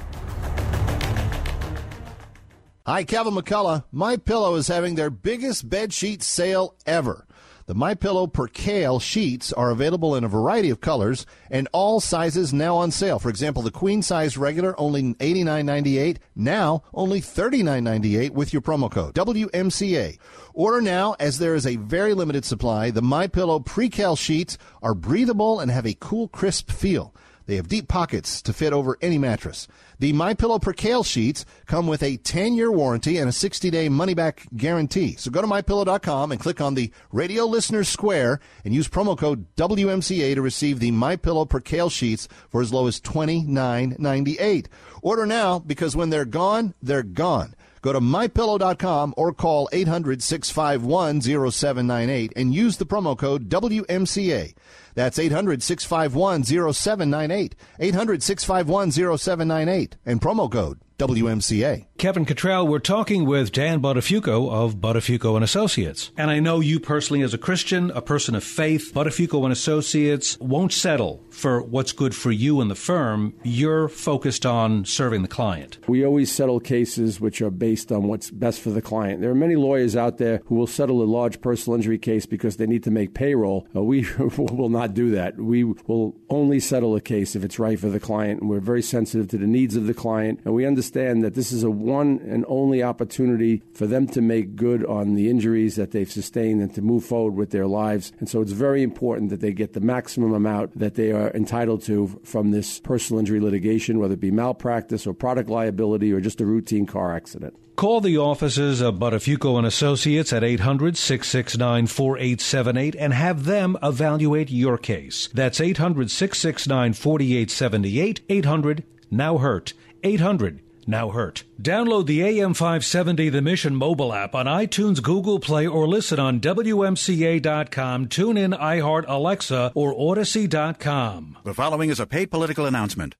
Hi, 2.85 3.03
Kevin 3.03 3.33
McCullough. 3.33 3.85
My 3.91 4.17
Pillow 4.17 4.55
is 4.55 4.67
having 4.67 4.95
their 4.95 5.09
biggest 5.09 5.67
bed 5.67 5.93
sheet 5.93 6.21
sale 6.21 6.75
ever. 6.85 7.25
The 7.69 7.75
My 7.75 7.93
Pillow 7.93 8.25
Percale 8.25 8.97
sheets 8.99 9.53
are 9.53 9.69
available 9.69 10.15
in 10.15 10.23
a 10.23 10.27
variety 10.27 10.71
of 10.71 10.81
colors 10.81 11.27
and 11.51 11.67
all 11.71 11.99
sizes 11.99 12.51
now 12.51 12.75
on 12.77 12.89
sale. 12.89 13.19
For 13.19 13.29
example, 13.29 13.61
the 13.61 13.69
queen 13.69 14.01
size 14.01 14.39
regular 14.39 14.73
only 14.79 15.13
$89.98, 15.13 16.17
now 16.35 16.81
only 16.95 17.21
$39.98 17.21 18.31
with 18.31 18.53
your 18.53 18.63
promo 18.63 18.89
code 18.89 19.13
WMCA. 19.13 20.17
Order 20.55 20.81
now 20.81 21.15
as 21.19 21.37
there 21.37 21.53
is 21.53 21.67
a 21.67 21.75
very 21.75 22.15
limited 22.15 22.43
supply. 22.43 22.89
The 22.89 23.03
My 23.03 23.27
Pillow 23.27 23.59
Percale 23.59 24.15
sheets 24.15 24.57
are 24.81 24.95
breathable 24.95 25.59
and 25.59 25.69
have 25.69 25.85
a 25.85 25.93
cool, 25.99 26.27
crisp 26.27 26.71
feel. 26.71 27.13
They 27.45 27.57
have 27.57 27.67
deep 27.67 27.87
pockets 27.87 28.41
to 28.43 28.53
fit 28.53 28.73
over 28.73 28.97
any 28.99 29.19
mattress. 29.19 29.67
The 29.99 30.13
My 30.13 30.33
Pillow 30.33 30.59
Percale 30.59 31.03
sheets 31.03 31.43
come 31.65 31.85
with 31.85 32.01
a 32.01 32.15
10-year 32.17 32.71
warranty 32.71 33.17
and 33.17 33.27
a 33.27 33.33
60-day 33.33 33.89
money-back 33.89 34.47
guarantee. 34.55 35.17
So 35.17 35.29
go 35.29 35.41
to 35.41 35.47
mypillow.com 35.47 36.31
and 36.31 36.39
click 36.39 36.61
on 36.61 36.75
the 36.75 36.93
Radio 37.11 37.43
Listeners 37.45 37.89
Square 37.89 38.39
and 38.63 38.73
use 38.73 38.87
promo 38.87 39.17
code 39.17 39.53
WMCA 39.57 40.35
to 40.35 40.41
receive 40.41 40.79
the 40.79 40.91
My 40.91 41.17
Pillow 41.17 41.43
Percale 41.45 41.89
sheets 41.89 42.29
for 42.49 42.61
as 42.61 42.71
low 42.71 42.87
as 42.87 43.01
$29.98. 43.01 44.67
Order 45.01 45.25
now 45.25 45.59
because 45.59 45.97
when 45.97 46.09
they're 46.09 46.23
gone, 46.23 46.73
they're 46.81 47.03
gone. 47.03 47.53
Go 47.81 47.93
to 47.93 47.99
mypillow.com 47.99 49.13
or 49.17 49.33
call 49.33 49.67
800-651-0798 49.73 52.31
and 52.35 52.53
use 52.53 52.77
the 52.77 52.85
promo 52.85 53.17
code 53.17 53.49
WMCA. 53.49 54.53
That's 54.99 55.17
800 55.17 55.63
651 55.63 56.43
0798. 56.43 57.55
800 57.79 58.21
651 58.21 58.91
0798. 58.91 59.95
And 60.05 60.19
promo 60.19 60.51
code 60.51 60.81
WMCA. 60.99 61.85
Kevin 61.97 62.25
Cottrell, 62.25 62.67
we're 62.67 62.79
talking 62.79 63.25
with 63.25 63.53
Dan 63.53 63.81
Buttafuoco 63.81 64.51
of 64.51 64.75
Buttafuoco 64.75 65.35
and 65.35 65.43
Associates. 65.43 66.11
And 66.17 66.29
I 66.29 66.39
know 66.39 66.59
you 66.59 66.79
personally 66.79 67.23
as 67.23 67.33
a 67.33 67.37
Christian, 67.37 67.89
a 67.91 68.01
person 68.01 68.35
of 68.35 68.43
faith, 68.43 68.91
Buttafuoco 68.93 69.43
and 69.43 69.53
Associates 69.53 70.37
won't 70.39 70.73
settle 70.73 71.23
for 71.29 71.61
what's 71.61 71.93
good 71.93 72.13
for 72.13 72.31
you 72.31 72.59
and 72.59 72.69
the 72.69 72.75
firm. 72.75 73.33
You're 73.43 73.87
focused 73.87 74.45
on 74.45 74.83
serving 74.83 75.21
the 75.21 75.29
client. 75.29 75.77
We 75.87 76.05
always 76.05 76.31
settle 76.31 76.59
cases 76.59 77.21
which 77.21 77.41
are 77.41 77.49
based 77.49 77.93
on 77.93 78.03
what's 78.03 78.29
best 78.29 78.59
for 78.59 78.69
the 78.69 78.81
client. 78.81 79.21
There 79.21 79.31
are 79.31 79.35
many 79.35 79.55
lawyers 79.55 79.95
out 79.95 80.17
there 80.17 80.41
who 80.45 80.55
will 80.55 80.67
settle 80.67 81.01
a 81.01 81.05
large 81.05 81.39
personal 81.39 81.75
injury 81.77 81.97
case 81.97 82.25
because 82.25 82.57
they 82.57 82.67
need 82.67 82.83
to 82.83 82.91
make 82.91 83.13
payroll. 83.13 83.67
Uh, 83.73 83.83
we 83.83 84.05
will 84.37 84.69
not 84.69 84.93
do 84.93 85.11
that. 85.11 85.37
We 85.37 85.63
will 85.63 86.15
only 86.29 86.59
settle 86.59 86.95
a 86.95 87.01
case 87.01 87.37
if 87.37 87.43
it's 87.45 87.57
right 87.57 87.79
for 87.79 87.89
the 87.89 88.01
client, 88.01 88.41
and 88.41 88.49
we're 88.49 88.59
very 88.59 88.81
sensitive 88.81 89.29
to 89.29 89.37
the 89.37 89.47
needs 89.47 89.77
of 89.77 89.87
the 89.87 89.93
client, 89.93 90.41
and 90.43 90.53
we 90.53 90.65
understand 90.65 90.88
that 90.91 91.33
this 91.35 91.51
is 91.51 91.63
a 91.63 91.69
one 91.69 92.19
and 92.27 92.45
only 92.47 92.81
opportunity 92.83 93.61
for 93.73 93.85
them 93.87 94.07
to 94.07 94.21
make 94.21 94.55
good 94.55 94.85
on 94.85 95.15
the 95.15 95.29
injuries 95.29 95.75
that 95.75 95.91
they've 95.91 96.11
sustained 96.11 96.61
and 96.61 96.73
to 96.75 96.81
move 96.81 97.05
forward 97.05 97.35
with 97.35 97.51
their 97.51 97.67
lives. 97.67 98.11
And 98.19 98.29
so 98.29 98.41
it's 98.41 98.51
very 98.51 98.83
important 98.83 99.29
that 99.29 99.39
they 99.41 99.53
get 99.53 99.73
the 99.73 99.81
maximum 99.81 100.33
amount 100.33 100.77
that 100.77 100.95
they 100.95 101.11
are 101.11 101.31
entitled 101.31 101.81
to 101.83 102.19
from 102.23 102.51
this 102.51 102.79
personal 102.79 103.19
injury 103.19 103.39
litigation, 103.39 103.99
whether 103.99 104.15
it 104.15 104.19
be 104.19 104.31
malpractice 104.31 105.07
or 105.07 105.13
product 105.13 105.49
liability 105.49 106.11
or 106.11 106.19
just 106.19 106.41
a 106.41 106.45
routine 106.45 106.85
car 106.85 107.15
accident. 107.15 107.55
Call 107.75 108.01
the 108.01 108.17
offices 108.17 108.81
of 108.81 108.95
Buttafuoco 108.95 109.57
and 109.57 109.65
Associates 109.65 110.33
at 110.33 110.43
800-669-4878 110.43 112.95
and 112.99 113.13
have 113.13 113.45
them 113.45 113.77
evaluate 113.81 114.51
your 114.51 114.77
case. 114.77 115.29
That's 115.33 115.61
800-669-4878, 115.61 118.19
800 118.27 118.83
now 119.09 119.37
hurt, 119.37 119.71
800 120.03 120.59
now 120.89 121.09
hurt. 121.09 121.43
Download 121.61 122.05
the 122.05 122.19
AM570 122.19 123.31
The 123.31 123.41
Mission 123.41 123.75
mobile 123.75 124.11
app 124.11 124.35
on 124.35 124.45
iTunes, 124.45 125.01
Google 125.01 125.39
Play, 125.39 125.65
or 125.67 125.87
listen 125.87 126.19
on 126.19 126.39
WMCA.com, 126.41 128.07
tune 128.07 128.37
in, 128.37 128.51
iHeart, 128.51 129.05
Alexa, 129.07 129.71
or 129.75 129.93
Audacy.com. 129.93 131.37
The 131.43 131.53
following 131.53 131.89
is 131.89 131.99
a 131.99 132.07
paid 132.07 132.31
political 132.31 132.65
announcement. 132.65 133.15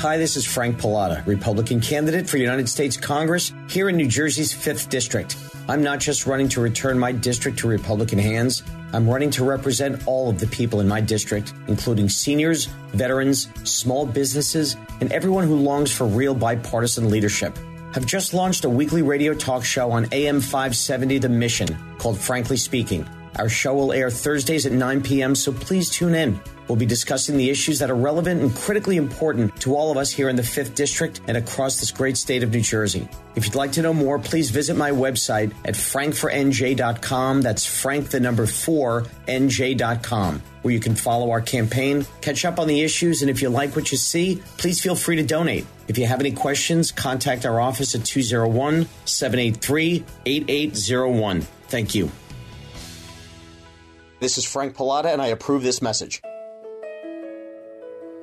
Hi, 0.00 0.18
this 0.18 0.36
is 0.36 0.44
Frank 0.44 0.78
Pallotta, 0.78 1.24
Republican 1.26 1.80
candidate 1.80 2.28
for 2.28 2.36
United 2.36 2.68
States 2.68 2.98
Congress 2.98 3.54
here 3.66 3.88
in 3.88 3.96
New 3.96 4.06
Jersey's 4.06 4.52
5th 4.52 4.90
District. 4.90 5.34
I'm 5.70 5.82
not 5.82 6.00
just 6.00 6.26
running 6.26 6.50
to 6.50 6.60
return 6.60 6.98
my 6.98 7.12
district 7.12 7.58
to 7.60 7.66
Republican 7.66 8.18
hands. 8.18 8.62
I'm 8.92 9.08
running 9.08 9.30
to 9.30 9.44
represent 9.44 10.06
all 10.06 10.28
of 10.28 10.38
the 10.38 10.48
people 10.48 10.80
in 10.80 10.86
my 10.86 11.00
district, 11.00 11.54
including 11.66 12.10
seniors, 12.10 12.66
veterans, 12.92 13.48
small 13.64 14.04
businesses, 14.04 14.76
and 15.00 15.10
everyone 15.12 15.44
who 15.44 15.56
longs 15.56 15.90
for 15.90 16.06
real 16.06 16.34
bipartisan 16.34 17.08
leadership. 17.08 17.58
I've 17.94 18.04
just 18.04 18.34
launched 18.34 18.66
a 18.66 18.68
weekly 18.68 19.00
radio 19.00 19.32
talk 19.32 19.64
show 19.64 19.90
on 19.92 20.08
AM 20.12 20.42
570 20.42 21.20
The 21.20 21.30
Mission 21.30 21.74
called 21.96 22.18
Frankly 22.18 22.58
Speaking. 22.58 23.08
Our 23.38 23.48
show 23.48 23.74
will 23.74 23.92
air 23.92 24.10
Thursdays 24.10 24.66
at 24.66 24.72
9 24.72 25.02
p.m., 25.02 25.34
so 25.34 25.52
please 25.52 25.90
tune 25.90 26.14
in. 26.14 26.40
We'll 26.68 26.76
be 26.76 26.86
discussing 26.86 27.36
the 27.36 27.50
issues 27.50 27.78
that 27.78 27.90
are 27.90 27.96
relevant 27.96 28.40
and 28.40 28.54
critically 28.54 28.96
important 28.96 29.54
to 29.60 29.76
all 29.76 29.90
of 29.90 29.96
us 29.96 30.10
here 30.10 30.28
in 30.28 30.36
the 30.36 30.42
5th 30.42 30.74
District 30.74 31.20
and 31.28 31.36
across 31.36 31.78
this 31.78 31.92
great 31.92 32.16
state 32.16 32.42
of 32.42 32.50
New 32.50 32.60
Jersey. 32.60 33.08
If 33.36 33.44
you'd 33.44 33.54
like 33.54 33.72
to 33.72 33.82
know 33.82 33.92
more, 33.92 34.18
please 34.18 34.50
visit 34.50 34.76
my 34.76 34.90
website 34.90 35.52
at 35.64 35.74
frankfornj.com. 35.74 37.42
That's 37.42 37.66
frank 37.66 38.08
the 38.08 38.20
number 38.20 38.46
4 38.46 39.02
nj.com, 39.28 40.42
where 40.62 40.74
you 40.74 40.80
can 40.80 40.94
follow 40.94 41.30
our 41.30 41.40
campaign, 41.40 42.06
catch 42.20 42.44
up 42.44 42.58
on 42.58 42.66
the 42.66 42.80
issues, 42.82 43.22
and 43.22 43.30
if 43.30 43.42
you 43.42 43.48
like 43.48 43.76
what 43.76 43.92
you 43.92 43.98
see, 43.98 44.42
please 44.56 44.80
feel 44.80 44.96
free 44.96 45.16
to 45.16 45.22
donate. 45.22 45.66
If 45.88 45.98
you 45.98 46.06
have 46.06 46.20
any 46.20 46.32
questions, 46.32 46.90
contact 46.90 47.46
our 47.46 47.60
office 47.60 47.94
at 47.94 48.04
201 48.04 48.88
783 49.04 50.04
8801. 50.24 51.42
Thank 51.68 51.94
you. 51.94 52.10
This 54.18 54.38
is 54.38 54.44
Frank 54.46 54.74
Pallotta, 54.74 55.12
and 55.12 55.20
I 55.20 55.26
approve 55.26 55.62
this 55.62 55.82
message. 55.82 56.22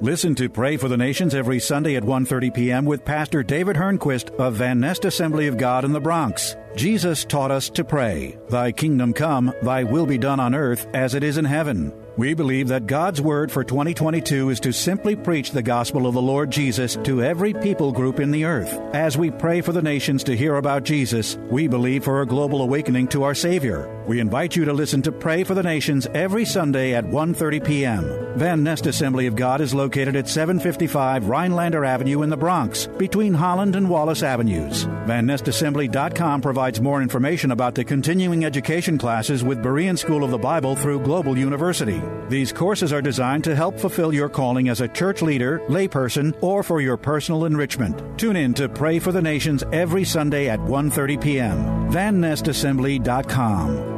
Listen 0.02 0.34
to 0.36 0.50
Pray 0.50 0.76
for 0.76 0.88
the 0.90 0.98
Nations 0.98 1.36
every 1.36 1.60
Sunday 1.60 1.96
at 1.96 2.04
1:30 2.04 2.54
p.m. 2.54 2.86
with 2.86 3.06
Pastor 3.06 3.44
David 3.44 3.76
Hernquist 3.76 4.36
of 4.38 4.56
Van 4.56 4.80
Nest 4.80 5.06
Assembly 5.06 5.48
of 5.48 5.58
God 5.58 5.86
in 5.86 5.94
the 5.94 6.02
Bronx. 6.02 6.56
Jesus 6.76 7.24
taught 7.24 7.52
us 7.52 7.70
to 7.70 7.84
pray, 7.84 8.38
"Thy 8.50 8.72
kingdom 8.72 9.14
come, 9.14 9.54
thy 9.62 9.84
will 9.84 10.06
be 10.06 10.18
done 10.18 10.40
on 10.40 10.56
earth 10.56 10.88
as 10.94 11.14
it 11.14 11.24
is 11.24 11.38
in 11.38 11.46
heaven." 11.46 11.92
We 12.16 12.36
believe 12.36 12.68
that 12.68 12.86
God's 12.86 13.20
word 13.20 13.52
for 13.52 13.64
2022 13.64 14.52
is 14.52 14.60
to 14.60 14.72
simply 14.72 15.16
preach 15.16 15.50
the 15.50 15.64
gospel 15.64 16.06
of 16.06 16.14
the 16.14 16.22
Lord 16.22 16.52
Jesus 16.52 16.96
to 17.06 17.24
every 17.24 17.54
people 17.54 17.92
group 17.92 18.20
in 18.20 18.30
the 18.30 18.46
earth. 18.46 18.80
As 18.94 19.18
we 19.18 19.32
pray 19.32 19.62
for 19.62 19.72
the 19.72 19.82
nations 19.82 20.24
to 20.26 20.38
hear 20.38 20.58
about 20.58 20.84
Jesus, 20.84 21.40
we 21.50 21.68
believe 21.68 22.04
for 22.04 22.22
a 22.22 22.26
global 22.28 22.62
awakening 22.62 23.08
to 23.08 23.24
our 23.24 23.34
Savior. 23.34 23.90
We 24.06 24.20
invite 24.20 24.56
you 24.56 24.64
to 24.66 24.74
listen 24.74 25.02
to 25.04 25.12
Pray 25.12 25.44
for 25.44 25.56
the 25.56 25.64
Nations 25.64 26.08
every 26.14 26.46
Sunday 26.46 26.94
at 26.94 27.06
1:30 27.06 27.60
p.m. 27.60 28.06
Van 28.36 28.62
Nest 28.62 28.86
Assembly 28.86 29.26
of 29.26 29.36
God 29.36 29.60
is 29.60 29.74
located 29.74 30.16
at 30.16 30.30
755 30.30 31.28
Rhinelander 31.28 31.84
Avenue 31.84 32.22
in 32.22 32.30
the 32.30 32.38
Bronx, 32.38 32.88
between 33.00 33.34
Holland 33.34 33.76
and 33.76 33.90
Wallace 33.90 34.22
Avenues. 34.22 34.88
VanNestAssembly.com 35.08 36.42
provides 36.42 36.63
more 36.80 37.02
information 37.02 37.52
about 37.52 37.76
the 37.76 37.84
continuing 37.84 38.46
education 38.46 38.98
classes 38.98 39.44
with 39.44 39.62
Berean 39.62 39.98
School 39.98 40.24
of 40.24 40.32
the 40.32 40.38
Bible 40.38 40.78
through 40.78 41.02
Global 41.02 41.38
University. 41.38 42.02
These 42.30 42.54
courses 42.54 42.94
are 42.94 43.02
designed 43.02 43.44
to 43.44 43.54
help 43.54 43.78
fulfill 43.78 44.14
your 44.14 44.30
calling 44.30 44.70
as 44.70 44.80
a 44.80 44.88
church 44.88 45.22
leader, 45.22 45.60
layperson, 45.68 46.34
or 46.42 46.64
for 46.64 46.80
your 46.80 46.96
personal 46.96 47.44
enrichment. 47.44 48.18
Tune 48.18 48.38
in 48.38 48.54
to 48.54 48.70
Pray 48.70 49.00
for 49.00 49.12
the 49.12 49.22
Nations 49.22 49.66
every 49.74 50.06
Sunday 50.06 50.48
at 50.48 50.60
1:30 50.60 51.22
p.m. 51.22 51.92
VanNestAssembly.com. 51.92 53.92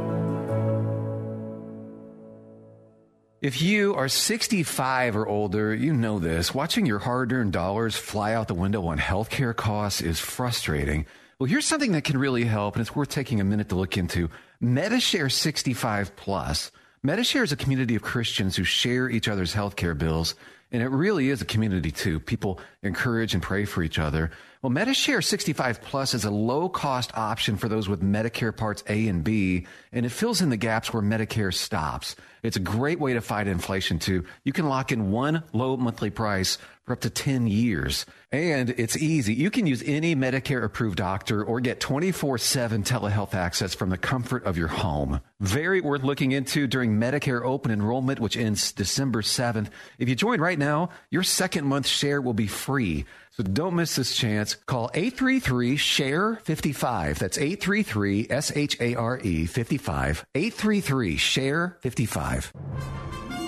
If 3.40 3.62
you 3.62 3.94
are 3.94 4.08
65 4.08 5.14
or 5.14 5.28
older, 5.28 5.72
you 5.72 5.92
know 5.92 6.18
this. 6.18 6.52
Watching 6.52 6.84
your 6.84 6.98
hard 6.98 7.32
earned 7.32 7.52
dollars 7.52 7.94
fly 7.94 8.32
out 8.32 8.48
the 8.48 8.54
window 8.54 8.84
on 8.86 8.98
healthcare 8.98 9.54
costs 9.54 10.00
is 10.00 10.18
frustrating. 10.18 11.06
Well, 11.38 11.50
here's 11.50 11.66
something 11.66 11.92
that 11.92 12.04
can 12.04 12.16
really 12.16 12.44
help, 12.44 12.76
and 12.76 12.80
it's 12.80 12.96
worth 12.96 13.10
taking 13.10 13.42
a 13.42 13.44
minute 13.44 13.68
to 13.68 13.74
look 13.74 13.98
into 13.98 14.30
MediShare 14.62 15.30
65 15.30 16.16
Plus. 16.16 16.72
MediShare 17.04 17.44
is 17.44 17.52
a 17.52 17.56
community 17.56 17.94
of 17.94 18.00
Christians 18.00 18.56
who 18.56 18.64
share 18.64 19.10
each 19.10 19.28
other's 19.28 19.54
healthcare 19.54 19.96
bills, 19.96 20.34
and 20.72 20.82
it 20.82 20.88
really 20.88 21.28
is 21.28 21.42
a 21.42 21.44
community 21.44 21.90
too. 21.90 22.20
People 22.20 22.58
encourage 22.82 23.34
and 23.34 23.42
pray 23.42 23.66
for 23.66 23.82
each 23.82 23.98
other. 23.98 24.30
Well, 24.62 24.72
MediShare 24.72 25.22
65 25.22 25.82
Plus 25.82 26.14
is 26.14 26.24
a 26.24 26.30
low 26.30 26.70
cost 26.70 27.14
option 27.14 27.58
for 27.58 27.68
those 27.68 27.86
with 27.86 28.02
Medicare 28.02 28.56
Parts 28.56 28.82
A 28.88 29.06
and 29.06 29.22
B, 29.22 29.66
and 29.92 30.06
it 30.06 30.12
fills 30.12 30.40
in 30.40 30.48
the 30.48 30.56
gaps 30.56 30.94
where 30.94 31.02
Medicare 31.02 31.52
stops. 31.52 32.16
It's 32.42 32.56
a 32.56 32.60
great 32.60 32.98
way 32.98 33.12
to 33.12 33.20
fight 33.20 33.46
inflation, 33.46 33.98
too. 33.98 34.24
You 34.42 34.54
can 34.54 34.70
lock 34.70 34.90
in 34.90 35.10
one 35.10 35.42
low 35.52 35.76
monthly 35.76 36.08
price 36.08 36.56
for 36.86 36.92
up 36.92 37.00
to 37.00 37.10
10 37.10 37.48
years. 37.48 38.06
And 38.30 38.70
it's 38.70 38.96
easy. 38.96 39.34
You 39.34 39.50
can 39.50 39.66
use 39.66 39.82
any 39.84 40.14
Medicare 40.14 40.62
approved 40.62 40.98
doctor 40.98 41.42
or 41.42 41.60
get 41.60 41.80
24 41.80 42.38
7 42.38 42.84
telehealth 42.84 43.34
access 43.34 43.74
from 43.74 43.90
the 43.90 43.98
comfort 43.98 44.44
of 44.44 44.56
your 44.56 44.68
home. 44.68 45.20
Very 45.40 45.80
worth 45.80 46.02
looking 46.02 46.32
into 46.32 46.66
during 46.66 46.98
Medicare 46.98 47.44
open 47.44 47.72
enrollment, 47.72 48.20
which 48.20 48.36
ends 48.36 48.72
December 48.72 49.22
7th. 49.22 49.68
If 49.98 50.08
you 50.08 50.14
join 50.14 50.40
right 50.40 50.58
now, 50.58 50.90
your 51.10 51.24
second 51.24 51.66
month 51.66 51.86
share 51.86 52.20
will 52.20 52.34
be 52.34 52.46
free. 52.46 53.04
So 53.32 53.42
don't 53.42 53.74
miss 53.74 53.96
this 53.96 54.16
chance. 54.16 54.54
Call 54.54 54.90
833 54.94 55.76
SHARE 55.76 56.36
55. 56.36 57.18
That's 57.18 57.36
833 57.36 58.28
S 58.30 58.52
H 58.56 58.80
A 58.80 58.94
R 58.94 59.18
E 59.18 59.46
55. 59.46 60.24
833 60.34 61.16
SHARE 61.16 61.76
55. 61.80 62.52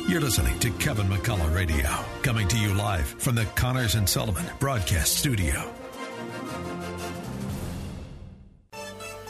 You're 0.08 0.22
listening 0.22 0.58
to 0.60 0.70
Kevin 0.70 1.06
McCullough 1.06 1.54
Radio, 1.54 1.86
coming 2.22 2.48
to 2.48 2.56
you 2.56 2.72
live 2.72 3.04
from 3.04 3.34
the 3.34 3.44
Connors 3.56 3.94
and 3.94 4.08
Sullivan 4.08 4.46
Broadcast 4.58 5.18
Studio. 5.18 5.70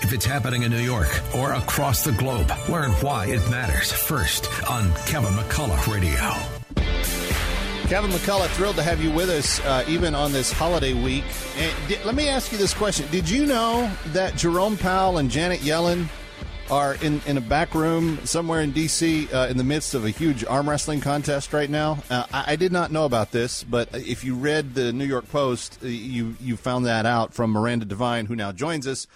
If 0.02 0.12
it's 0.12 0.24
happening 0.24 0.62
in 0.62 0.70
New 0.70 0.78
York 0.78 1.08
or 1.34 1.54
across 1.54 2.04
the 2.04 2.12
globe, 2.12 2.52
learn 2.68 2.92
why 3.02 3.26
it 3.26 3.40
matters 3.50 3.90
first 3.90 4.48
on 4.70 4.94
Kevin 5.06 5.32
McCullough 5.32 5.92
Radio. 5.92 6.32
Kevin 7.88 8.12
McCullough, 8.12 8.46
thrilled 8.50 8.76
to 8.76 8.82
have 8.84 9.02
you 9.02 9.10
with 9.10 9.30
us, 9.30 9.58
uh, 9.64 9.84
even 9.88 10.14
on 10.14 10.30
this 10.30 10.52
holiday 10.52 10.92
week. 10.92 11.24
Let 12.04 12.14
me 12.14 12.28
ask 12.28 12.52
you 12.52 12.58
this 12.58 12.72
question: 12.72 13.08
Did 13.10 13.28
you 13.28 13.46
know 13.46 13.90
that 14.12 14.36
Jerome 14.36 14.76
Powell 14.76 15.18
and 15.18 15.28
Janet 15.28 15.58
Yellen 15.58 16.06
are 16.70 16.94
in, 16.94 17.20
in 17.26 17.36
a 17.36 17.40
back 17.40 17.74
room 17.74 18.18
somewhere 18.24 18.60
in 18.60 18.72
D.C. 18.72 19.32
Uh, 19.32 19.46
in 19.46 19.56
the 19.56 19.64
midst 19.64 19.94
of 19.94 20.04
a 20.04 20.10
huge 20.10 20.44
arm 20.44 20.68
wrestling 20.68 21.00
contest 21.00 21.52
right 21.52 21.70
now? 21.70 21.98
Uh, 22.10 22.24
I, 22.32 22.52
I, 22.52 22.56
did 22.56 22.72
not 22.72 22.92
know 22.92 23.04
about 23.04 23.32
this, 23.32 23.64
but 23.64 23.88
if 23.92 24.24
you 24.24 24.34
read 24.34 24.74
the 24.74 24.92
New 24.92 25.04
York 25.04 25.28
Post, 25.30 25.78
uh, 25.82 25.86
you 25.86 26.36
you 26.40 26.56
found 26.56 26.86
that 26.86 27.06
out 27.06 27.34
from 27.34 27.50
Miranda 27.50 27.86
Devine, 27.86 28.26
who 28.26 28.36
now 28.36 28.52
joins 28.52 28.86
us. 28.86 29.06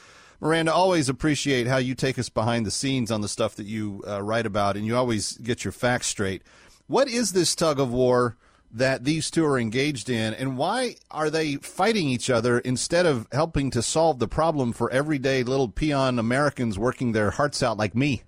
Miranda, 0.40 0.72
always 0.72 1.08
appreciate 1.08 1.66
how 1.66 1.76
you 1.76 1.94
take 1.94 2.18
us 2.18 2.28
behind 2.28 2.66
the 2.66 2.70
scenes 2.70 3.10
on 3.10 3.20
the 3.20 3.28
stuff 3.28 3.54
that 3.56 3.66
you 3.66 4.02
uh, 4.08 4.22
write 4.22 4.46
about, 4.46 4.76
and 4.76 4.86
you 4.86 4.96
always 4.96 5.36
get 5.38 5.64
your 5.64 5.72
facts 5.72 6.08
straight. 6.08 6.42
What 6.86 7.08
is 7.08 7.32
this 7.32 7.54
tug 7.54 7.78
of 7.78 7.92
war 7.92 8.36
that 8.72 9.04
these 9.04 9.30
two 9.30 9.44
are 9.44 9.58
engaged 9.58 10.08
in, 10.08 10.34
and 10.34 10.56
why 10.56 10.96
are 11.10 11.30
they 11.30 11.56
fighting 11.56 12.08
each 12.08 12.30
other 12.30 12.58
instead 12.60 13.06
of 13.06 13.28
helping 13.32 13.70
to 13.70 13.82
solve 13.82 14.18
the 14.18 14.28
problem 14.28 14.72
for 14.72 14.90
everyday 14.90 15.42
little 15.42 15.68
peon 15.68 16.18
Americans 16.18 16.78
working 16.78 17.12
their 17.12 17.30
hearts 17.30 17.62
out 17.62 17.76
like 17.76 17.94
me? 17.94 18.22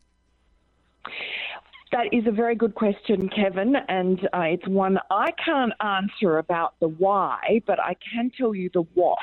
That 1.93 2.13
is 2.13 2.27
a 2.27 2.33
very 2.33 2.57
good 2.57 2.75
question, 2.75 3.29
Kevin, 3.29 3.77
and 3.89 4.19
uh, 4.35 4.41
it's 4.41 4.67
one 4.67 4.99
I 5.11 5.31
can't 5.33 5.73
answer 5.81 6.39
about 6.39 6.75
the 6.81 6.89
why, 6.89 7.63
but 7.69 7.79
I 7.79 7.95
can 8.13 8.33
tell 8.37 8.53
you 8.53 8.69
the 8.75 8.83
what. 8.95 9.19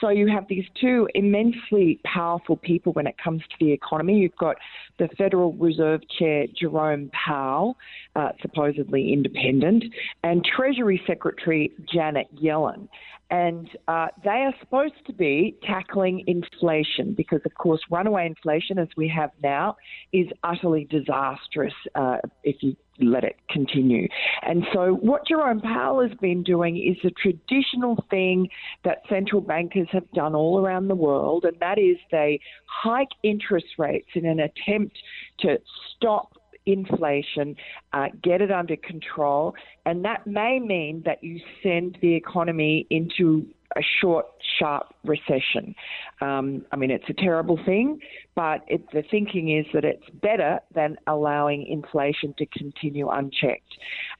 So 0.00 0.10
you 0.10 0.28
have 0.28 0.46
these 0.48 0.64
two 0.80 1.08
immensely 1.14 2.00
powerful 2.04 2.56
people 2.56 2.92
when 2.92 3.06
it 3.06 3.16
comes 3.22 3.42
to 3.42 3.56
the 3.60 3.72
economy. 3.72 4.18
You've 4.18 4.36
got 4.36 4.56
the 4.98 5.08
Federal 5.16 5.52
Reserve 5.54 6.00
Chair 6.18 6.46
Jerome 6.58 7.10
Powell, 7.12 7.76
uh, 8.14 8.30
supposedly 8.40 9.12
independent, 9.12 9.84
and 10.22 10.44
Treasury 10.44 11.02
Secretary 11.06 11.72
Janet 11.92 12.28
Yellen. 12.36 12.88
And 13.30 13.68
uh, 13.88 14.08
they 14.24 14.30
are 14.30 14.54
supposed 14.60 14.94
to 15.06 15.12
be 15.12 15.56
tackling 15.62 16.24
inflation 16.26 17.12
because, 17.14 17.40
of 17.44 17.54
course, 17.54 17.80
runaway 17.90 18.26
inflation, 18.26 18.78
as 18.78 18.88
we 18.96 19.08
have 19.08 19.30
now, 19.42 19.76
is 20.12 20.28
utterly 20.44 20.86
disastrous 20.88 21.74
uh, 21.94 22.18
if 22.42 22.56
you 22.62 22.74
let 23.00 23.24
it 23.24 23.36
continue. 23.50 24.08
And 24.42 24.64
so, 24.72 24.94
what 24.94 25.26
Jerome 25.26 25.60
Powell 25.60 26.06
has 26.06 26.16
been 26.18 26.42
doing 26.42 26.76
is 26.76 26.96
a 27.04 27.10
traditional 27.10 28.04
thing 28.10 28.48
that 28.84 29.02
central 29.08 29.40
bankers 29.40 29.88
have 29.92 30.10
done 30.12 30.34
all 30.34 30.64
around 30.64 30.88
the 30.88 30.94
world, 30.94 31.44
and 31.44 31.58
that 31.60 31.78
is 31.78 31.96
they 32.10 32.40
hike 32.66 33.08
interest 33.22 33.66
rates 33.78 34.08
in 34.14 34.26
an 34.26 34.40
attempt 34.40 34.96
to 35.40 35.58
stop 35.96 36.32
inflation, 36.66 37.56
uh, 37.92 38.08
get 38.22 38.42
it 38.42 38.52
under 38.52 38.76
control, 38.76 39.54
and 39.86 40.04
that 40.04 40.26
may 40.26 40.60
mean 40.60 41.02
that 41.06 41.22
you 41.24 41.40
send 41.62 41.96
the 42.02 42.14
economy 42.14 42.86
into 42.90 43.46
a 43.78 43.82
short, 44.00 44.26
sharp 44.58 44.94
recession. 45.04 45.74
Um, 46.20 46.64
I 46.72 46.76
mean, 46.76 46.90
it's 46.90 47.08
a 47.08 47.12
terrible 47.14 47.58
thing, 47.64 48.00
but 48.34 48.64
it, 48.66 48.90
the 48.92 49.02
thinking 49.10 49.56
is 49.56 49.66
that 49.72 49.84
it's 49.84 50.04
better 50.20 50.58
than 50.74 50.96
allowing 51.06 51.66
inflation 51.66 52.34
to 52.38 52.46
continue 52.46 53.08
unchecked. 53.08 53.72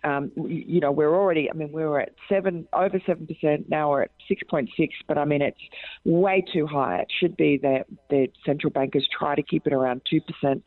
Um, 0.05 0.31
you 0.37 0.81
know, 0.81 0.93
we're 0.93 1.15
already, 1.15 1.51
I 1.51 1.55
mean, 1.55 1.73
we 1.73 1.85
were 1.85 2.01
at 2.01 2.13
seven, 2.29 2.69
over 2.73 3.01
7%, 3.01 3.69
now 3.69 3.91
we're 3.91 4.03
at 4.03 4.11
6.6, 4.31 4.69
but 5.09 5.19
I 5.19 5.25
mean, 5.25 5.43
it's 5.43 5.59
way 6.05 6.45
too 6.53 6.67
high. 6.67 7.01
It 7.01 7.09
should 7.19 7.37
be 7.37 7.59
that 7.63 7.87
the 8.11 8.29
central 8.47 8.71
bankers 8.71 9.09
try 9.17 9.35
to 9.35 9.43
keep 9.43 9.67
it 9.67 9.73
around 9.73 10.03
2%. 10.13 10.63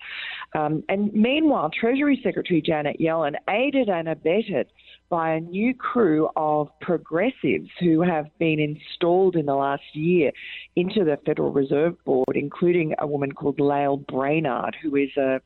Um, 0.54 0.84
and 0.90 1.14
meanwhile, 1.14 1.70
Treasury 1.70 2.20
Secretary 2.24 2.62
Janet 2.62 3.00
Yellen 3.00 3.36
aided 3.50 3.90
and 3.90 4.10
abetted 4.10 4.68
by 5.12 5.34
a 5.34 5.42
new 5.42 5.76
crew 5.76 6.30
of 6.38 6.70
progressives 6.80 7.70
who 7.82 8.02
have 8.02 8.26
been 8.40 8.60
installed 8.60 9.36
in 9.36 9.46
the 9.46 9.54
last 9.54 9.84
year 9.94 10.32
into 10.76 11.04
the 11.04 11.18
Federal 11.26 11.52
Reserve 11.52 12.04
Board, 12.06 12.36
including 12.36 12.96
a 12.98 13.06
woman 13.06 13.34
called 13.34 13.60
Lael 13.60 13.98
Brainard, 13.98 14.76
who 14.82 14.96
is 14.96 15.10
a 15.18 15.42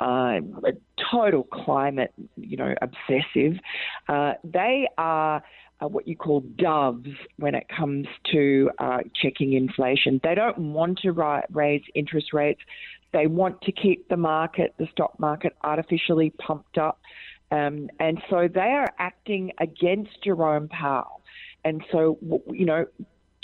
uh, 0.00 0.40
a 0.64 0.72
total 1.10 1.44
climate, 1.44 2.12
you 2.36 2.56
know, 2.56 2.74
obsessive. 2.80 3.58
Uh, 4.08 4.32
they 4.42 4.88
are 4.96 5.42
uh, 5.82 5.88
what 5.88 6.06
you 6.08 6.16
call 6.16 6.40
doves 6.56 7.08
when 7.38 7.54
it 7.54 7.66
comes 7.68 8.06
to 8.30 8.70
uh, 8.78 8.98
checking 9.20 9.54
inflation. 9.54 10.20
They 10.22 10.34
don't 10.34 10.72
want 10.72 11.00
to 11.00 11.12
ri- 11.12 11.44
raise 11.50 11.82
interest 11.94 12.32
rates. 12.32 12.60
They 13.12 13.26
want 13.26 13.60
to 13.62 13.72
keep 13.72 14.08
the 14.08 14.16
market, 14.16 14.74
the 14.78 14.86
stock 14.92 15.18
market, 15.18 15.54
artificially 15.62 16.30
pumped 16.38 16.78
up. 16.78 17.00
Um, 17.52 17.90
and 18.00 18.20
so 18.28 18.48
they 18.52 18.60
are 18.60 18.92
acting 18.98 19.52
against 19.60 20.10
Jerome 20.24 20.68
Powell. 20.68 21.20
And 21.64 21.84
so, 21.92 22.18
you 22.50 22.64
know, 22.64 22.86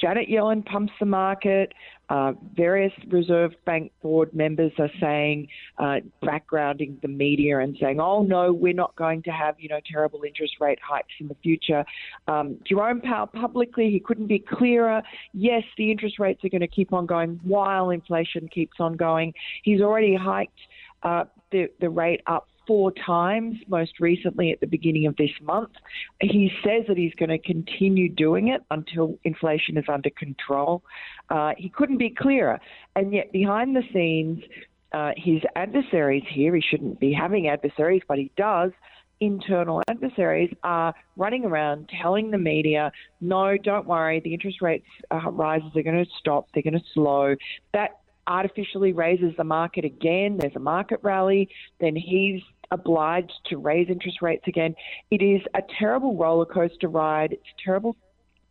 Janet 0.00 0.28
Yellen 0.28 0.64
pumps 0.64 0.92
the 1.00 1.06
market. 1.06 1.72
Uh, 2.08 2.32
various 2.54 2.92
Reserve 3.08 3.52
Bank 3.66 3.92
board 4.00 4.32
members 4.32 4.72
are 4.78 4.90
saying, 5.00 5.48
uh, 5.78 5.96
backgrounding 6.22 7.00
the 7.02 7.08
media 7.08 7.58
and 7.58 7.76
saying, 7.80 8.00
"Oh 8.00 8.22
no, 8.22 8.52
we're 8.52 8.72
not 8.72 8.96
going 8.96 9.22
to 9.24 9.30
have 9.30 9.56
you 9.58 9.68
know 9.68 9.80
terrible 9.84 10.22
interest 10.22 10.54
rate 10.60 10.78
hikes 10.82 11.12
in 11.20 11.28
the 11.28 11.34
future." 11.42 11.84
Um, 12.26 12.56
Jerome 12.64 13.00
Powell 13.00 13.26
publicly, 13.26 13.90
he 13.90 14.00
couldn't 14.00 14.28
be 14.28 14.38
clearer. 14.38 15.02
Yes, 15.34 15.64
the 15.76 15.90
interest 15.90 16.18
rates 16.18 16.42
are 16.44 16.48
going 16.48 16.62
to 16.62 16.68
keep 16.68 16.92
on 16.92 17.04
going 17.04 17.40
while 17.42 17.90
inflation 17.90 18.48
keeps 18.48 18.80
on 18.80 18.96
going. 18.96 19.34
He's 19.64 19.80
already 19.80 20.14
hiked 20.14 20.60
uh, 21.02 21.24
the 21.50 21.68
the 21.80 21.90
rate 21.90 22.22
up 22.26 22.48
four 22.68 22.92
times, 22.92 23.56
most 23.66 23.98
recently 23.98 24.52
at 24.52 24.60
the 24.60 24.66
beginning 24.66 25.06
of 25.06 25.16
this 25.16 25.30
month. 25.42 25.70
He 26.20 26.52
says 26.62 26.84
that 26.86 26.96
he's 26.96 27.14
going 27.14 27.30
to 27.30 27.38
continue 27.38 28.08
doing 28.08 28.48
it 28.48 28.60
until 28.70 29.18
inflation 29.24 29.76
is 29.78 29.86
under 29.88 30.10
control. 30.10 30.84
Uh, 31.30 31.54
he 31.58 31.70
couldn't 31.70 31.98
be 31.98 32.10
clearer. 32.10 32.60
And 32.94 33.12
yet, 33.12 33.32
behind 33.32 33.74
the 33.74 33.82
scenes, 33.92 34.44
uh, 34.92 35.12
his 35.16 35.40
adversaries 35.56 36.24
here, 36.28 36.54
he 36.54 36.62
shouldn't 36.62 37.00
be 37.00 37.12
having 37.12 37.48
adversaries, 37.48 38.02
but 38.06 38.18
he 38.18 38.30
does. 38.36 38.70
Internal 39.20 39.82
adversaries 39.88 40.54
are 40.62 40.94
running 41.16 41.44
around 41.44 41.90
telling 42.00 42.30
the 42.30 42.38
media, 42.38 42.92
no, 43.20 43.56
don't 43.56 43.86
worry, 43.86 44.20
the 44.20 44.32
interest 44.32 44.62
rates 44.62 44.86
uh, 45.10 45.30
rises 45.30 45.70
are 45.74 45.82
going 45.82 46.04
to 46.04 46.10
stop, 46.20 46.46
they're 46.54 46.62
going 46.62 46.78
to 46.78 46.84
slow. 46.94 47.34
That 47.72 47.98
artificially 48.28 48.92
raises 48.92 49.34
the 49.36 49.44
market 49.44 49.84
again. 49.84 50.36
There's 50.36 50.54
a 50.54 50.60
market 50.60 51.00
rally. 51.02 51.48
Then 51.80 51.96
he's 51.96 52.42
obliged 52.70 53.32
to 53.46 53.56
raise 53.56 53.88
interest 53.88 54.22
rates 54.22 54.44
again. 54.46 54.74
It 55.10 55.22
is 55.22 55.40
a 55.54 55.60
terrible 55.78 56.16
roller 56.16 56.46
coaster 56.46 56.88
ride. 56.88 57.32
It's 57.32 57.42
a 57.58 57.64
terrible 57.64 57.96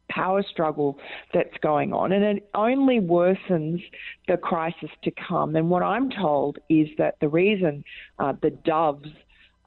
power 0.09 0.43
struggle 0.49 0.97
that's 1.33 1.57
going 1.61 1.93
on, 1.93 2.11
and 2.11 2.23
it 2.23 2.49
only 2.55 2.99
worsens 2.99 3.83
the 4.27 4.37
crisis 4.37 4.89
to 5.03 5.11
come. 5.11 5.55
And 5.55 5.69
what 5.69 5.83
I'm 5.83 6.09
told 6.09 6.57
is 6.69 6.87
that 6.97 7.15
the 7.21 7.27
reason 7.27 7.83
uh, 8.19 8.33
the 8.41 8.51
doves 8.51 9.09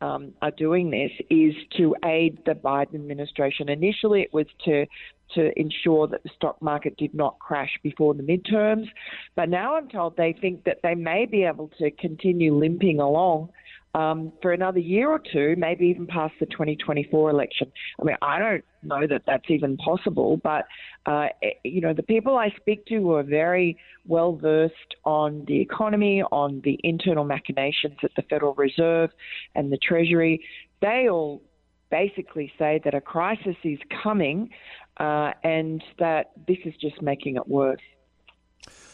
um, 0.01 0.33
are 0.41 0.51
doing 0.51 0.91
this 0.91 1.11
is 1.29 1.55
to 1.77 1.95
aid 2.05 2.39
the 2.47 2.53
Biden 2.53 2.95
administration. 2.95 3.69
Initially, 3.69 4.23
it 4.23 4.33
was 4.33 4.47
to 4.65 4.87
to 5.35 5.57
ensure 5.57 6.09
that 6.09 6.25
the 6.25 6.31
stock 6.35 6.61
market 6.61 6.97
did 6.97 7.15
not 7.15 7.39
crash 7.39 7.71
before 7.85 8.15
the 8.15 8.23
midterms, 8.23 8.89
but 9.37 9.49
now 9.49 9.77
I'm 9.77 9.89
told 9.89 10.17
they 10.17 10.33
think 10.33 10.65
that 10.65 10.79
they 10.83 10.97
may 10.97 11.25
be 11.25 11.45
able 11.45 11.71
to 11.79 11.93
continue 11.93 12.53
limping 12.53 12.99
along 12.99 13.51
um, 13.95 14.33
for 14.41 14.53
another 14.53 14.79
year 14.79 15.11
or 15.11 15.19
two, 15.19 15.55
maybe 15.59 15.87
even 15.87 16.07
past 16.07 16.35
the 16.39 16.47
2024 16.47 17.31
election. 17.31 17.73
I 18.01 18.05
mean, 18.05 18.17
I 18.23 18.39
don't 18.39 18.65
know 18.83 19.07
that 19.07 19.23
that's 19.27 19.45
even 19.49 19.77
possible, 19.79 20.37
but 20.37 20.67
uh, 21.07 21.29
eh, 21.43 21.51
you 21.65 21.81
know, 21.81 21.93
the 21.93 22.03
people 22.03 22.37
I 22.37 22.51
speak 22.61 22.87
to 22.87 23.13
are 23.15 23.23
very 23.23 23.77
well 24.07 24.37
versed 24.37 24.95
on 25.05 25.45
the 25.47 25.61
economy, 25.61 26.23
on 26.23 26.61
the 26.65 26.79
internal 26.85 27.25
machinations 27.25 27.97
at 28.03 28.11
the 28.15 28.23
Federal 28.23 28.55
Reserve 28.55 29.11
and 29.55 29.73
the 29.73 29.79
Treasury. 29.79 30.45
They 30.81 31.09
all 31.09 31.43
basically 31.91 32.53
say 32.59 32.81
that 32.85 32.95
a 32.95 33.01
crisis 33.01 33.57
is 33.65 33.79
coming, 34.03 34.51
uh, 34.99 35.33
and 35.43 35.83
that 35.99 36.31
this 36.47 36.59
is 36.65 36.75
just 36.81 37.03
making 37.03 37.37
it 37.37 37.49
worse. 37.49 37.81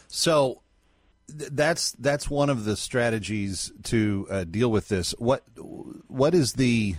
So 0.07 0.61
that's 1.27 1.91
that's 1.93 2.29
one 2.29 2.49
of 2.49 2.65
the 2.65 2.77
strategies 2.77 3.71
to 3.83 4.27
uh, 4.29 4.43
deal 4.45 4.71
with 4.71 4.87
this. 4.87 5.13
What 5.17 5.43
what 6.07 6.33
is 6.33 6.53
the 6.53 6.95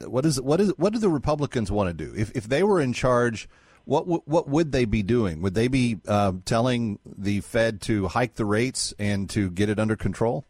what 0.00 0.24
is 0.24 0.40
what 0.40 0.60
is 0.60 0.72
what 0.76 0.92
do 0.92 0.98
the 0.98 1.08
Republicans 1.08 1.72
want 1.72 1.96
to 1.96 2.04
do 2.04 2.14
if 2.16 2.30
if 2.36 2.44
they 2.44 2.62
were 2.62 2.80
in 2.80 2.92
charge? 2.92 3.48
What 3.84 4.04
w- 4.04 4.22
what 4.24 4.48
would 4.48 4.72
they 4.72 4.84
be 4.84 5.02
doing? 5.02 5.42
Would 5.42 5.54
they 5.54 5.68
be 5.68 5.98
uh, 6.06 6.32
telling 6.44 6.98
the 7.04 7.40
Fed 7.40 7.82
to 7.82 8.08
hike 8.08 8.36
the 8.36 8.46
rates 8.46 8.94
and 8.98 9.28
to 9.30 9.50
get 9.50 9.68
it 9.68 9.78
under 9.78 9.96
control? 9.96 10.44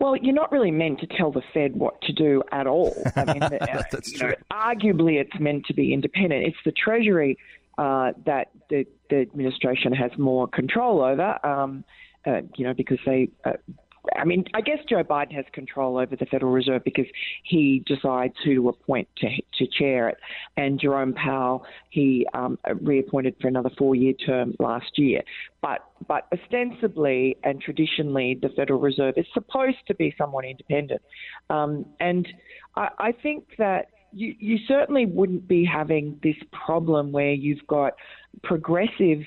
Well, 0.00 0.16
you're 0.16 0.34
not 0.34 0.52
really 0.52 0.70
meant 0.70 1.00
to 1.00 1.06
tell 1.06 1.30
the 1.30 1.42
Fed 1.54 1.76
what 1.76 2.00
to 2.02 2.12
do 2.12 2.42
at 2.52 2.66
all. 2.66 2.94
I 3.14 3.24
mean, 3.32 3.42
uh, 3.42 3.82
you 4.04 4.18
know, 4.18 4.34
arguably, 4.52 5.20
it's 5.20 5.38
meant 5.40 5.66
to 5.66 5.74
be 5.74 5.94
independent. 5.94 6.46
It's 6.46 6.56
the 6.64 6.72
Treasury 6.72 7.38
uh, 7.78 8.12
that 8.24 8.50
the, 8.68 8.86
the 9.08 9.20
administration 9.20 9.92
has 9.92 10.10
more 10.18 10.48
control 10.48 11.02
over. 11.02 11.38
Um, 11.46 11.84
uh, 12.26 12.40
you 12.56 12.64
know, 12.64 12.74
because 12.74 12.98
they 13.06 13.28
uh, 13.44 13.52
I 14.14 14.24
mean, 14.24 14.44
I 14.54 14.60
guess 14.60 14.78
Joe 14.88 15.02
Biden 15.02 15.32
has 15.32 15.44
control 15.52 15.98
over 15.98 16.16
the 16.16 16.26
Federal 16.26 16.52
Reserve 16.52 16.84
because 16.84 17.06
he 17.42 17.82
decides 17.86 18.34
who 18.44 18.54
to 18.54 18.68
appoint 18.68 19.08
to, 19.18 19.28
to 19.58 19.66
chair 19.66 20.08
it. 20.08 20.18
And 20.56 20.80
Jerome 20.80 21.12
Powell, 21.14 21.64
he 21.90 22.26
um, 22.34 22.58
reappointed 22.80 23.36
for 23.40 23.48
another 23.48 23.70
four-year 23.76 24.14
term 24.14 24.54
last 24.58 24.98
year. 24.98 25.22
But 25.62 25.84
but 26.06 26.28
ostensibly 26.32 27.36
and 27.42 27.60
traditionally, 27.60 28.38
the 28.40 28.50
Federal 28.50 28.80
Reserve 28.80 29.14
is 29.16 29.26
supposed 29.34 29.78
to 29.88 29.94
be 29.94 30.14
somewhat 30.16 30.44
independent. 30.44 31.02
Um, 31.50 31.86
and 32.00 32.28
I, 32.76 32.88
I 32.98 33.12
think 33.12 33.44
that 33.58 33.86
you, 34.12 34.34
you 34.38 34.58
certainly 34.66 35.06
wouldn't 35.06 35.48
be 35.48 35.64
having 35.64 36.18
this 36.22 36.36
problem 36.52 37.12
where 37.12 37.32
you've 37.32 37.66
got 37.66 37.94
progressives. 38.42 39.26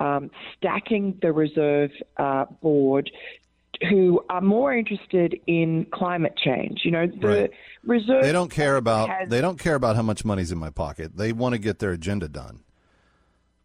Um, 0.00 0.30
stacking 0.56 1.18
the 1.22 1.32
reserve 1.32 1.90
uh, 2.18 2.44
board 2.62 3.10
who 3.88 4.24
are 4.28 4.40
more 4.40 4.74
interested 4.74 5.38
in 5.46 5.86
climate 5.92 6.36
change. 6.36 6.80
You 6.84 6.90
know, 6.90 7.06
the 7.06 7.26
Right. 7.28 7.50
reserve. 7.84 8.22
They 8.22 8.32
don't 8.32 8.50
care 8.50 8.76
about 8.76 9.08
has- 9.08 9.28
they 9.28 9.40
don't 9.40 9.58
care 9.58 9.74
about 9.76 9.94
how 9.96 10.02
much 10.02 10.24
money's 10.24 10.50
in 10.52 10.58
my 10.58 10.70
pocket. 10.70 11.16
They 11.16 11.32
want 11.32 11.54
to 11.54 11.58
get 11.58 11.78
their 11.78 11.92
agenda 11.92 12.28
done. 12.28 12.60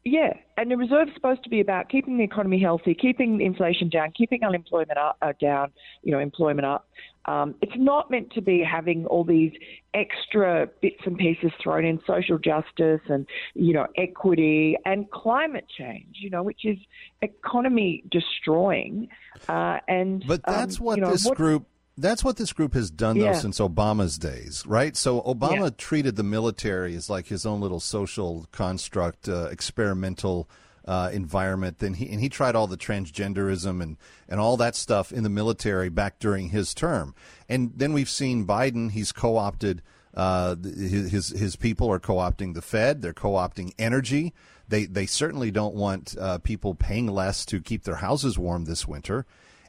Yeah, 0.06 0.34
and 0.58 0.70
the 0.70 0.76
reserve's 0.76 1.14
supposed 1.14 1.46
to 1.46 1.50
be 1.50 1.62
about 1.62 1.88
keeping 1.88 2.18
the 2.18 2.26
economy 2.26 2.60
healthy, 2.60 2.94
keeping 2.94 3.40
inflation 3.40 3.88
down, 3.88 4.12
keeping 4.12 4.44
unemployment 4.44 4.98
up, 4.98 5.18
uh, 5.22 5.32
down, 5.40 5.72
you 6.04 6.12
know, 6.12 6.20
employment 6.20 6.66
up. 6.66 6.90
Um, 7.26 7.56
it's 7.62 7.78
not 7.78 8.12
meant 8.12 8.34
to 8.34 8.42
be 8.42 8.62
having 8.62 9.06
all 9.06 9.24
these 9.24 9.54
extra 9.94 10.68
bits 10.82 11.00
and 11.06 11.18
pieces 11.18 11.52
thrown 11.62 11.86
in 11.86 12.02
social 12.06 12.38
justice 12.38 13.00
and, 13.08 13.26
you 13.54 13.74
know, 13.74 13.88
equity 13.96 14.76
and 14.86 15.10
climate 15.10 15.68
change, 15.70 16.18
you 16.20 16.30
know, 16.30 16.44
which 16.44 16.66
is 16.66 16.78
economy 17.22 18.04
destroying. 18.12 19.08
Uh, 19.48 19.78
and 19.88 20.22
But 20.28 20.42
that's 20.46 20.80
um, 20.82 20.86
what 20.86 20.98
you 20.98 21.04
know, 21.04 21.12
this 21.12 21.30
group 21.30 21.66
that's 21.98 22.24
what 22.24 22.38
this 22.38 22.54
group 22.54 22.74
has 22.74 22.90
done 22.90 23.18
though 23.20 23.26
Yeah. 23.26 23.40
since 23.40 23.60
Obama's 23.60 24.18
days, 24.18 24.64
right? 24.66 24.96
So 24.98 25.22
Obama 25.22 25.64
Yeah. 25.66 25.70
treated 25.78 26.16
the 26.16 26.24
military 26.24 26.96
as 26.96 27.10
like 27.10 27.28
his 27.28 27.46
own 27.46 27.62
little 27.62 27.80
social 27.80 28.48
construct, 28.52 29.28
uh, 29.30 29.48
experimental 29.52 30.50
uh, 30.86 31.10
environment. 31.14 31.80
Then 31.80 31.94
he 31.94 32.10
and 32.10 32.20
he 32.20 32.28
tried 32.28 32.56
all 32.56 32.68
the 32.68 32.76
transgenderism 32.78 33.82
and 33.82 33.96
and 34.28 34.40
all 34.40 34.58
that 34.58 34.76
stuff 34.76 35.14
in 35.14 35.24
the 35.24 35.30
military 35.30 35.88
back 35.90 36.20
during 36.20 36.50
his 36.50 36.74
term. 36.74 37.16
And 37.48 37.72
then 37.76 37.94
we've 37.94 38.10
seen 38.10 38.46
Biden; 38.46 38.92
he's 38.92 39.12
co-opted. 39.14 39.82
Uh, 40.14 40.56
his 40.62 41.10
his 41.12 41.30
his 41.30 41.56
people 41.56 41.90
are 41.90 42.00
co-opting 42.00 42.54
the 42.54 42.62
Fed. 42.62 43.02
They're 43.02 43.14
co-opting 43.14 43.74
energy. 43.80 44.34
They 44.68 44.86
they 44.86 45.06
certainly 45.06 45.52
don't 45.52 45.74
want 45.74 46.18
uh, 46.20 46.40
people 46.40 46.76
paying 46.76 47.08
less 47.08 47.46
to 47.46 47.62
keep 47.62 47.84
their 47.84 47.96
houses 47.98 48.38
warm 48.38 48.66
this 48.66 48.86
winter. 48.88 49.26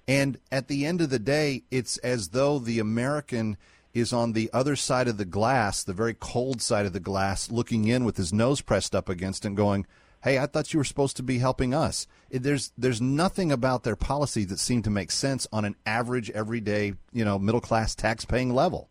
And 0.07 0.38
at 0.53 0.69
the 0.69 0.85
end 0.85 1.01
of 1.01 1.11
the 1.11 1.19
day, 1.19 1.62
it's 1.71 1.97
as 1.99 2.29
though 2.29 2.59
the 2.59 2.79
American 2.79 3.57
is 3.95 4.12
on 4.12 4.33
the 4.33 4.51
other 4.53 4.77
side 4.77 5.09
of 5.09 5.17
the 5.17 5.25
glass, 5.25 5.83
the 5.85 5.93
very 5.93 6.14
cold 6.14 6.61
side 6.61 6.85
of 6.85 6.93
the 6.93 7.01
glass, 7.01 7.51
looking 7.51 7.87
in 7.87 8.05
with 8.05 8.17
his 8.17 8.33
nose 8.33 8.61
pressed 8.61 8.95
up 8.95 9.09
against 9.09 9.45
and 9.45 9.57
going, 9.57 9.87
"Hey, 10.25 10.38
I 10.38 10.47
thought 10.47 10.73
you 10.73 10.79
were 10.79 10.85
supposed 10.85 11.17
to 11.19 11.23
be 11.23 11.38
helping 11.38 11.73
us." 11.73 12.07
There's 12.31 12.73
there's 12.77 13.01
nothing 13.01 13.53
about 13.53 13.85
their 13.85 13.97
policy 13.97 14.45
that 14.47 14.59
seemed 14.59 14.85
to 14.85 14.90
make 14.90 15.11
sense 15.11 15.47
on 15.53 15.64
an 15.64 15.77
average, 15.87 16.31
everyday, 16.31 16.95
you 17.12 17.25
know, 17.25 17.38
middle 17.38 17.61
class 17.61 17.95
tax 17.95 18.25
paying 18.25 18.53
level. 18.53 18.90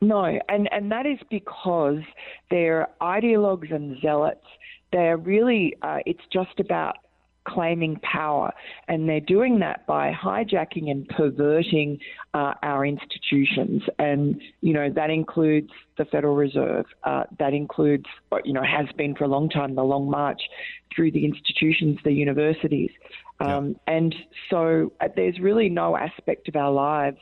No, 0.00 0.24
and, 0.48 0.68
and 0.72 0.92
that 0.92 1.06
is 1.06 1.18
because 1.30 2.02
they're 2.50 2.88
ideologues 3.00 3.74
and 3.74 3.98
zealots. 4.00 4.44
They're 4.92 5.16
really, 5.16 5.74
uh, 5.82 5.98
it's 6.04 6.20
just 6.30 6.60
about 6.60 6.98
claiming 7.46 7.98
power. 8.02 8.52
And 8.88 9.08
they're 9.08 9.20
doing 9.20 9.58
that 9.60 9.86
by 9.86 10.12
hijacking 10.12 10.90
and 10.90 11.08
perverting 11.08 11.98
uh, 12.34 12.54
our 12.62 12.84
institutions. 12.84 13.82
And, 13.98 14.40
you 14.60 14.72
know, 14.72 14.90
that 14.90 15.10
includes 15.10 15.70
the 15.98 16.04
Federal 16.06 16.36
Reserve. 16.36 16.86
Uh, 17.04 17.24
that 17.38 17.52
includes, 17.54 18.06
you 18.44 18.52
know, 18.52 18.62
has 18.62 18.86
been 18.96 19.14
for 19.14 19.24
a 19.24 19.28
long 19.28 19.48
time, 19.48 19.74
the 19.74 19.82
long 19.82 20.10
march 20.10 20.42
through 20.94 21.12
the 21.12 21.24
institutions, 21.24 21.98
the 22.04 22.12
universities. 22.12 22.90
Um, 23.40 23.76
And 23.86 24.14
so 24.50 24.92
uh, 25.00 25.08
there's 25.14 25.38
really 25.40 25.68
no 25.68 25.96
aspect 25.96 26.48
of 26.48 26.56
our 26.56 26.72
lives 26.72 27.18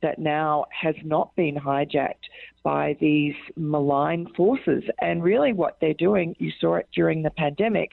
that 0.00 0.18
now 0.18 0.64
has 0.70 0.94
not 1.04 1.34
been 1.36 1.56
hijacked 1.56 2.26
by 2.62 2.96
these 3.00 3.34
malign 3.56 4.26
forces. 4.36 4.84
And 5.00 5.22
really, 5.22 5.52
what 5.52 5.76
they're 5.80 5.94
doing, 5.94 6.34
you 6.38 6.50
saw 6.60 6.76
it 6.76 6.88
during 6.94 7.22
the 7.22 7.30
pandemic. 7.30 7.90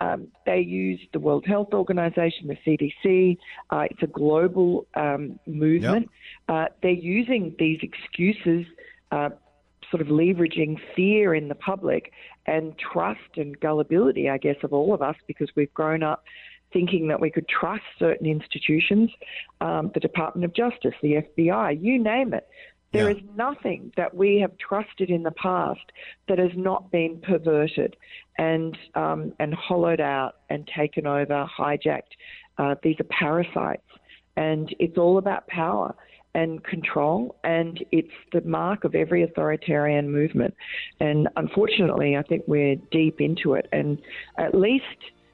Um, 0.00 0.28
they 0.44 0.60
use 0.60 1.00
the 1.12 1.20
World 1.20 1.44
Health 1.46 1.68
Organization, 1.72 2.48
the 2.48 2.58
CDC. 2.66 3.38
Uh, 3.70 3.84
it's 3.90 4.02
a 4.02 4.06
global 4.06 4.86
um, 4.94 5.38
movement. 5.46 6.10
Uh, 6.48 6.66
they're 6.82 6.90
using 6.90 7.54
these 7.58 7.78
excuses, 7.82 8.66
uh, 9.12 9.30
sort 9.90 10.00
of 10.00 10.08
leveraging 10.08 10.78
fear 10.96 11.34
in 11.34 11.48
the 11.48 11.54
public 11.54 12.12
and 12.46 12.74
trust 12.78 13.20
and 13.36 13.58
gullibility, 13.60 14.28
I 14.28 14.38
guess, 14.38 14.56
of 14.62 14.72
all 14.72 14.92
of 14.92 15.02
us 15.02 15.16
because 15.26 15.48
we've 15.54 15.72
grown 15.72 16.02
up 16.02 16.24
thinking 16.72 17.06
that 17.08 17.20
we 17.20 17.30
could 17.30 17.48
trust 17.48 17.84
certain 17.98 18.26
institutions, 18.26 19.08
um, 19.60 19.92
the 19.94 20.00
Department 20.00 20.44
of 20.44 20.52
Justice, 20.52 20.94
the 21.00 21.22
FBI, 21.38 21.80
you 21.80 22.02
name 22.02 22.34
it. 22.34 22.46
There 22.94 23.10
is 23.10 23.18
nothing 23.36 23.92
that 23.96 24.14
we 24.14 24.38
have 24.38 24.56
trusted 24.56 25.10
in 25.10 25.24
the 25.24 25.32
past 25.32 25.80
that 26.28 26.38
has 26.38 26.52
not 26.54 26.92
been 26.92 27.20
perverted 27.20 27.96
and 28.38 28.78
um, 28.94 29.32
and 29.40 29.52
hollowed 29.52 30.00
out 30.00 30.36
and 30.48 30.68
taken 30.68 31.04
over, 31.06 31.48
hijacked. 31.58 32.14
Uh, 32.56 32.76
these 32.84 32.96
are 33.00 33.04
parasites, 33.04 33.82
and 34.36 34.74
it's 34.78 34.96
all 34.96 35.18
about 35.18 35.46
power 35.48 35.94
and 36.34 36.62
control, 36.62 37.36
and 37.42 37.84
it's 37.90 38.12
the 38.32 38.40
mark 38.42 38.84
of 38.84 38.94
every 38.94 39.24
authoritarian 39.24 40.10
movement. 40.10 40.54
And 41.00 41.28
unfortunately, 41.36 42.16
I 42.16 42.22
think 42.22 42.44
we're 42.46 42.76
deep 42.92 43.20
into 43.20 43.54
it. 43.54 43.68
And 43.72 44.00
at 44.38 44.54
least, 44.54 44.84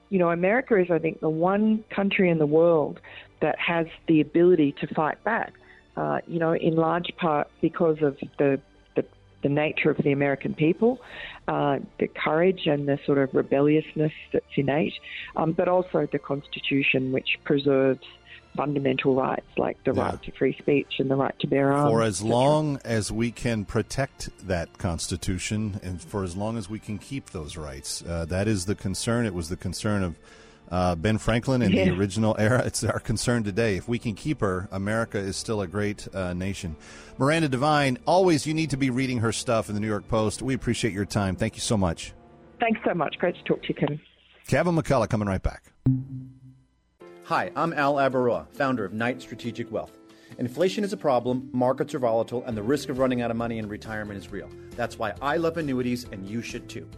you 0.09 0.18
know, 0.18 0.31
America 0.31 0.79
is, 0.79 0.90
I 0.90 0.99
think, 0.99 1.20
the 1.20 1.31
one 1.31 1.85
country 1.94 2.31
in 2.31 2.38
the 2.38 2.46
world 2.46 3.01
that 3.40 3.59
has 3.59 3.87
the 4.09 4.20
ability 4.20 4.75
to 4.81 4.94
fight 4.94 5.23
back. 5.25 5.53
Uh, 5.96 6.20
you 6.26 6.38
know, 6.38 6.55
in 6.55 6.76
large 6.76 7.11
part 7.16 7.48
because 7.61 8.00
of 8.03 8.16
the 8.38 8.61
the, 8.94 9.05
the 9.42 9.48
nature 9.48 9.90
of 9.90 9.96
the 9.98 10.12
American 10.12 10.55
people, 10.55 11.00
uh, 11.48 11.79
the 11.98 12.09
courage 12.09 12.66
and 12.66 12.88
the 12.88 12.98
sort 13.05 13.18
of 13.18 13.35
rebelliousness 13.35 14.12
that's 14.33 14.44
innate, 14.57 14.94
um, 15.37 15.53
but 15.53 15.68
also 15.68 16.07
the 16.11 16.18
Constitution, 16.18 17.12
which 17.12 17.38
preserves 17.44 18.05
fundamental 18.57 19.14
rights 19.14 19.46
like 19.57 19.83
the 19.85 19.92
right 19.92 20.20
to 20.22 20.33
free 20.33 20.57
speech 20.59 20.94
and 20.98 21.11
the 21.11 21.14
right 21.14 21.38
to 21.38 21.46
bear 21.46 21.72
arms. 21.72 21.90
for 21.90 22.03
as 22.03 22.20
long 22.20 22.81
as 22.85 23.12
we 23.12 23.31
can 23.31 23.64
protect 23.64 24.29
that 24.46 24.76
Constitution 24.79 25.79
and 25.83 26.00
for 26.03 26.24
as 26.24 26.37
long 26.37 26.57
as 26.59 26.68
we 26.68 26.79
can 26.79 26.98
keep 26.98 27.31
those 27.31 27.57
rights. 27.57 28.03
Uh, 28.03 28.24
that 28.24 28.48
is 28.48 28.66
the 28.66 28.74
concern. 28.74 29.24
It 29.24 29.35
was 29.35 29.48
the 29.48 29.57
concern 29.57 30.03
of 30.03 30.16
uh, 30.70 30.94
Ben 30.94 31.18
Franklin 31.18 31.62
in 31.62 31.72
Yeah. 31.72 31.85
the 31.87 31.90
original 31.92 32.37
era. 32.38 32.62
It's 32.64 32.85
our 32.85 33.00
concern 33.00 33.42
today. 33.44 33.76
If 33.76 33.88
we 33.88 33.98
can 33.98 34.14
keep 34.14 34.40
her, 34.40 34.68
America 34.70 35.18
is 35.18 35.37
still 35.37 35.61
a 35.62 35.66
great 35.66 36.06
uh, 36.14 36.33
nation. 36.35 36.76
Miranda 37.18 37.48
Devine, 37.48 37.98
always 38.06 38.46
you 38.46 38.54
need 38.54 38.70
to 38.70 38.76
be 38.76 38.90
reading 38.90 39.18
her 39.18 39.33
stuff 39.33 39.68
in 39.68 39.74
the 39.74 39.80
New 39.80 39.88
York 39.88 40.06
Post. 40.09 40.42
We 40.42 40.54
appreciate 40.54 40.94
your 40.94 41.04
time. 41.04 41.37
Thank 41.37 41.54
you 41.56 41.61
so 41.61 41.76
much. 41.76 42.12
Thanks 42.61 42.80
so 42.87 42.94
much. 42.94 43.18
Great 43.18 43.35
to 43.37 43.42
talk 43.44 43.62
to 43.62 43.68
you, 43.68 43.74
Kevin. 43.74 44.00
Kevin 44.46 44.74
McCullough 44.76 45.09
coming 45.09 45.28
right 45.28 45.42
back. 45.42 45.72
Hi, 47.24 47.50
I'm 47.54 47.72
Al 47.72 47.94
Abaroa, 47.94 48.46
founder 48.52 48.85
of 48.85 48.92
Knight 48.92 49.22
Strategic 49.22 49.70
Wealth. 49.70 49.92
Inflation 50.38 50.85
is 50.85 50.92
a 50.92 50.96
problem, 50.96 51.48
markets 51.52 51.94
are 51.94 51.98
volatile, 51.98 52.42
and 52.46 52.56
the 52.56 52.62
risk 52.62 52.88
of 52.88 52.98
running 52.98 53.20
out 53.22 53.30
of 53.30 53.37
money 53.37 53.59
in 53.59 53.68
retirement 53.68 54.18
is 54.18 54.33
real. 54.33 54.48
That's 54.76 54.98
why 54.98 55.12
I 55.20 55.37
love 55.37 55.56
annuities, 55.59 56.06
and 56.12 56.26
you 56.28 56.40
should 56.42 56.68
too. 56.68 56.88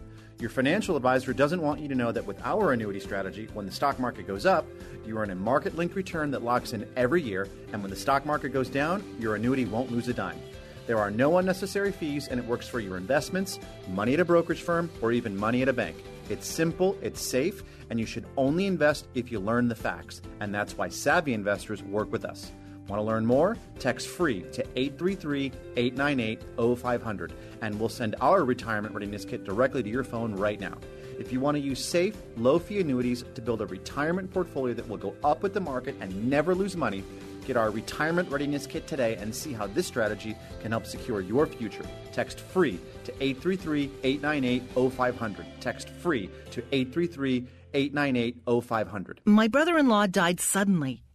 Your 0.43 0.49
financial 0.49 0.97
advisor 0.97 1.31
doesn't 1.31 1.61
want 1.61 1.79
you 1.79 1.87
to 1.87 1.95
know 1.95 2.11
that 2.11 2.25
with 2.25 2.37
our 2.43 2.73
annuity 2.73 2.99
strategy, 2.99 3.47
when 3.53 3.65
the 3.65 3.71
stock 3.71 3.97
market 3.97 4.27
goes 4.27 4.45
up, 4.45 4.67
you 5.05 5.17
earn 5.17 5.29
a 5.29 5.35
market 5.35 5.77
linked 5.77 5.95
return 5.95 6.31
that 6.31 6.43
locks 6.43 6.73
in 6.73 6.85
every 6.97 7.21
year, 7.21 7.47
and 7.71 7.81
when 7.81 7.89
the 7.89 7.95
stock 7.95 8.25
market 8.25 8.49
goes 8.49 8.67
down, 8.67 9.01
your 9.21 9.35
annuity 9.35 9.63
won't 9.63 9.89
lose 9.89 10.09
a 10.09 10.13
dime. 10.13 10.37
There 10.85 10.97
are 10.97 11.09
no 11.09 11.37
unnecessary 11.37 11.93
fees, 11.93 12.27
and 12.27 12.41
it 12.41 12.45
works 12.45 12.67
for 12.67 12.81
your 12.81 12.97
investments, 12.97 13.57
money 13.87 14.15
at 14.15 14.19
a 14.19 14.25
brokerage 14.25 14.63
firm, 14.63 14.89
or 15.01 15.13
even 15.13 15.33
money 15.33 15.61
at 15.61 15.69
a 15.69 15.73
bank. 15.73 15.95
It's 16.29 16.45
simple, 16.45 16.97
it's 17.01 17.21
safe, 17.21 17.63
and 17.89 17.97
you 17.97 18.05
should 18.05 18.25
only 18.35 18.65
invest 18.65 19.07
if 19.15 19.31
you 19.31 19.39
learn 19.39 19.69
the 19.69 19.75
facts. 19.75 20.21
And 20.41 20.53
that's 20.53 20.77
why 20.77 20.89
savvy 20.89 21.33
investors 21.33 21.81
work 21.83 22.11
with 22.11 22.25
us. 22.25 22.51
Want 22.93 23.07
to 23.07 23.11
learn 23.11 23.25
more? 23.25 23.57
Text 23.79 24.07
free 24.07 24.43
to 24.51 24.63
833 24.75 25.51
898 25.77 26.77
0500 26.77 27.33
and 27.63 27.79
we'll 27.79 27.89
send 27.89 28.15
our 28.21 28.45
retirement 28.45 28.93
readiness 28.93 29.25
kit 29.25 29.43
directly 29.43 29.81
to 29.81 29.89
your 29.89 30.03
phone 30.03 30.35
right 30.35 30.59
now. 30.59 30.77
If 31.17 31.31
you 31.31 31.39
want 31.39 31.57
to 31.57 31.59
use 31.59 31.83
safe, 31.83 32.15
low 32.37 32.59
fee 32.59 32.81
annuities 32.81 33.25
to 33.33 33.41
build 33.41 33.63
a 33.63 33.65
retirement 33.65 34.31
portfolio 34.31 34.75
that 34.75 34.87
will 34.87 34.97
go 34.97 35.15
up 35.23 35.41
with 35.41 35.55
the 35.55 35.59
market 35.59 35.95
and 36.01 36.29
never 36.29 36.53
lose 36.53 36.77
money, 36.77 37.03
get 37.47 37.57
our 37.57 37.71
retirement 37.71 38.29
readiness 38.29 38.67
kit 38.67 38.85
today 38.85 39.15
and 39.15 39.33
see 39.33 39.53
how 39.53 39.65
this 39.65 39.87
strategy 39.87 40.35
can 40.61 40.69
help 40.69 40.85
secure 40.85 41.19
your 41.19 41.47
future. 41.47 41.85
Text 42.11 42.41
free 42.41 42.79
to 43.05 43.11
833 43.19 43.89
898 44.03 44.91
0500. 44.93 45.47
Text 45.59 45.89
free 45.89 46.29
to 46.51 46.63
833 46.71 47.47
898 47.73 48.63
0500. 48.63 49.21
My 49.25 49.47
brother 49.47 49.79
in 49.79 49.87
law 49.87 50.05
died 50.05 50.39
suddenly 50.39 51.02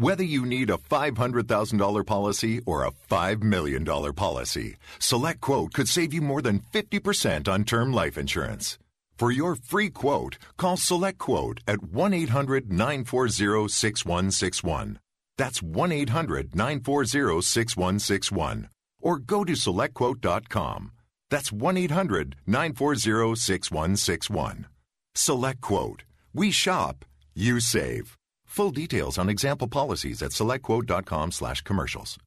Whether 0.00 0.24
you 0.24 0.46
need 0.46 0.70
a 0.70 0.78
$500,000 0.78 2.06
policy 2.06 2.62
or 2.64 2.86
a 2.86 2.92
$5 3.10 3.42
million 3.42 3.84
policy, 4.14 4.76
Select 4.98 5.42
Quote 5.42 5.74
could 5.74 5.88
save 5.88 6.14
you 6.14 6.22
more 6.22 6.40
than 6.40 6.60
50% 6.72 7.46
on 7.46 7.64
term 7.64 7.92
life 7.92 8.16
insurance. 8.16 8.78
For 9.18 9.30
your 9.30 9.56
free 9.56 9.90
quote, 9.90 10.38
call 10.56 10.78
Select 10.78 11.18
Quote 11.18 11.60
at 11.68 11.82
1 11.82 12.14
800 12.14 12.72
940 12.72 13.68
6161. 13.68 14.98
That's 15.36 15.62
1 15.62 15.92
800 15.92 16.54
940 16.54 17.42
6161. 17.42 18.70
Or 19.02 19.18
go 19.18 19.44
to 19.44 19.52
SelectQuote.com. 19.52 20.92
That's 21.28 21.52
1 21.52 21.76
800 21.76 22.36
940 22.46 23.34
6161. 23.36 24.66
Select 25.14 25.60
Quote. 25.60 26.04
We 26.32 26.50
shop, 26.50 27.04
you 27.34 27.60
save. 27.60 28.16
Full 28.50 28.72
details 28.72 29.16
on 29.16 29.28
example 29.28 29.68
policies 29.68 30.22
at 30.22 30.32
selectquote.com 30.32 31.30
slash 31.30 31.62
commercials. 31.62 32.18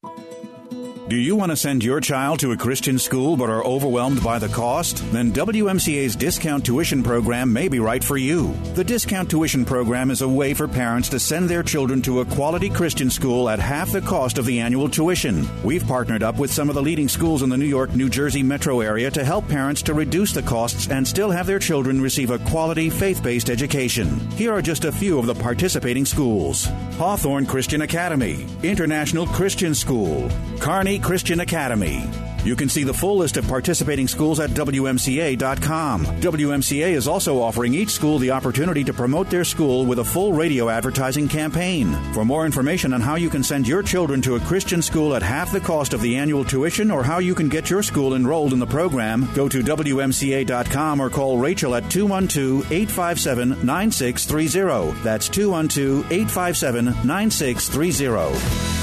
Do 1.10 1.18
you 1.18 1.36
want 1.36 1.52
to 1.52 1.58
send 1.58 1.84
your 1.84 2.00
child 2.00 2.39
to 2.39 2.54
a 2.54 2.58
Christian 2.58 2.98
school 2.98 3.36
but 3.36 3.50
are 3.50 3.66
overwhelmed 3.66 4.24
by 4.24 4.39
the 4.39 4.48
cost? 4.48 5.04
Then 5.12 5.34
WMCA's 5.34 6.16
discount 6.16 6.66
tuition 6.66 7.04
program 7.04 7.52
may 7.52 7.68
be 7.68 7.80
right 7.80 8.02
for 8.02 8.16
you. 8.16 8.54
The 8.74 8.86
discount 8.86 9.30
tuition 9.30 9.66
program 9.66 10.12
is 10.12 10.22
a 10.22 10.30
way 10.30 10.54
for 10.54 10.66
parents 10.66 11.10
to 11.10 11.20
send 11.20 11.50
their 11.50 11.62
children 11.62 12.02
to 12.04 12.22
a 12.22 12.26
quality 12.26 12.70
Christian 12.70 13.10
school 13.10 13.50
at 13.50 13.60
half 13.60 13.92
the 13.92 14.00
cost 14.00 14.38
of 14.38 14.46
the 14.46 14.62
annual 14.62 14.88
tuition. 14.88 15.46
We've 15.62 15.86
partnered 15.86 16.24
up 16.24 16.38
with 16.38 16.54
some 16.54 16.70
of 16.70 16.76
the 16.76 16.82
leading 16.82 17.10
schools 17.10 17.44
in 17.44 17.50
the 17.50 17.58
New 17.58 17.66
York, 17.66 17.94
New 17.94 18.08
Jersey 18.08 18.42
metro 18.42 18.80
area 18.80 19.12
to 19.12 19.26
help 19.26 19.46
parents 19.50 19.82
to 19.82 19.94
reduce 19.94 20.32
the 20.32 20.42
costs 20.42 20.88
and 20.88 21.06
still 21.06 21.32
have 21.32 21.48
their 21.48 21.60
children 21.60 22.00
receive 22.00 22.32
a 22.32 22.39
quality 22.39 22.89
faith 22.89 23.22
based 23.22 23.50
education. 23.50 24.08
Here 24.32 24.54
are 24.54 24.62
just 24.62 24.86
a 24.86 24.92
few 24.92 25.20
of 25.20 25.26
the 25.26 25.36
participating 25.36 26.06
schools 26.06 26.70
Hawthorne 26.94 27.46
Christian 27.46 27.82
Academy, 27.82 28.48
International 28.63 29.28
Christian 29.28 29.76
School, 29.76 30.30
Christian 30.99 31.39
Academy. 31.39 32.10
You 32.43 32.58
can 32.58 32.67
see 32.67 32.84
the 32.84 32.93
full 32.93 33.17
list 33.17 33.38
of 33.38 33.47
participating 33.47 34.08
schools 34.08 34.41
at 34.41 34.49
WMCA.com. 34.49 36.06
WMCA 36.06 36.91
is 36.91 37.08
also 37.08 37.41
offering 37.41 37.73
each 37.73 37.91
school 37.91 38.19
the 38.19 38.32
opportunity 38.32 38.84
to 38.84 38.93
promote 38.93 39.29
their 39.29 39.45
school 39.45 39.86
with 39.86 39.99
a 39.99 40.03
full 40.03 40.34
radio 40.34 40.67
advertising 40.69 41.29
campaign. 41.29 41.93
For 42.13 42.25
more 42.25 42.45
information 42.45 42.91
on 42.93 42.99
how 42.99 43.15
you 43.15 43.29
can 43.29 43.43
send 43.43 43.65
your 43.65 43.82
children 43.82 44.21
to 44.23 44.36
a 44.36 44.41
Christian 44.41 44.82
school 44.82 45.15
at 45.15 45.23
half 45.23 45.53
the 45.53 45.62
cost 45.62 45.93
of 45.93 46.01
the 46.01 46.17
annual 46.17 46.43
tuition 46.43 46.91
or 46.91 47.01
how 47.01 47.19
you 47.19 47.34
can 47.34 47.47
get 47.47 47.69
your 47.69 47.82
school 47.82 48.13
enrolled 48.13 48.51
in 48.51 48.60
the 48.60 48.67
program, 48.67 49.29
go 49.34 49.47
to 49.47 49.62
WMCA.com 49.62 50.99
or 50.99 51.10
call 51.10 51.38
Rachel 51.38 51.75
at 51.75 51.89
212 51.89 52.69
857 52.71 53.65
9630. 53.65 55.01
That's 55.01 55.29
212 55.29 56.12
857 56.12 56.86
9630. 57.08 58.83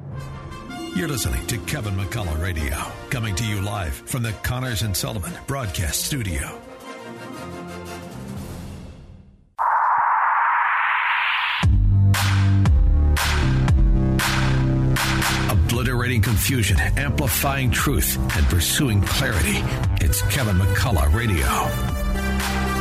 You're 0.93 1.07
listening 1.07 1.47
to 1.47 1.57
Kevin 1.59 1.95
McCullough 1.95 2.41
Radio, 2.41 2.75
coming 3.09 3.33
to 3.35 3.45
you 3.45 3.61
live 3.61 3.93
from 3.93 4.23
the 4.23 4.33
Connors 4.43 4.81
and 4.81 4.95
Sullivan 4.95 5.31
Broadcast 5.47 6.03
Studio. 6.03 6.59
Obliterating 15.49 16.21
confusion, 16.21 16.77
amplifying 16.97 17.71
truth, 17.71 18.17
and 18.35 18.45
pursuing 18.47 19.01
clarity. 19.01 19.59
It's 20.05 20.21
Kevin 20.23 20.57
McCullough 20.57 21.13
Radio. 21.13 21.47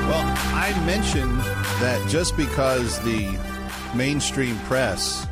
Well, 0.09 0.35
I 0.57 0.75
mentioned 0.85 1.39
that 1.81 2.05
just 2.09 2.37
because 2.37 2.99
the 3.05 3.39
mainstream 3.95 4.59
press 4.61 5.29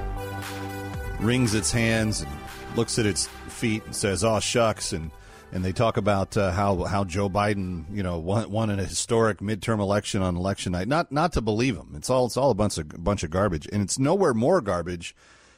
wrings 1.19 1.55
its 1.55 1.73
hands 1.73 2.23
and 2.23 2.38
looks 2.77 2.99
at 2.99 3.07
its 3.07 3.27
feet 3.49 3.85
and 3.85 3.95
says, 3.95 4.25
"Oh 4.25 4.41
shucks," 4.41 4.93
and 4.93 5.11
and 5.53 5.65
they 5.65 5.73
talk 5.73 5.97
about 5.97 6.37
uh, 6.37 6.53
how 6.53 6.85
how 6.85 7.05
Joe 7.05 7.29
Biden, 7.29 7.85
you 7.91 8.03
know, 8.03 8.19
won, 8.19 8.51
won 8.51 8.71
a 8.71 8.85
historic 8.85 9.39
midterm 9.39 9.81
election 9.81 10.23
on 10.23 10.37
election 10.37 10.73
night. 10.73 10.89
Not 10.89 11.11
not 11.11 11.33
to 11.35 11.41
believe 11.41 11.77
him. 11.77 11.93
It's 11.95 12.11
all 12.11 12.27
it's 12.27 12.37
all 12.37 12.51
a 12.51 12.55
bunch 12.55 12.79
of 12.79 13.03
bunch 13.03 13.23
of 13.23 13.31
garbage, 13.31 13.69
and 13.73 13.83
it's 13.83 13.99
nowhere 13.99 14.35
more 14.35 14.61
garbage 14.61 15.15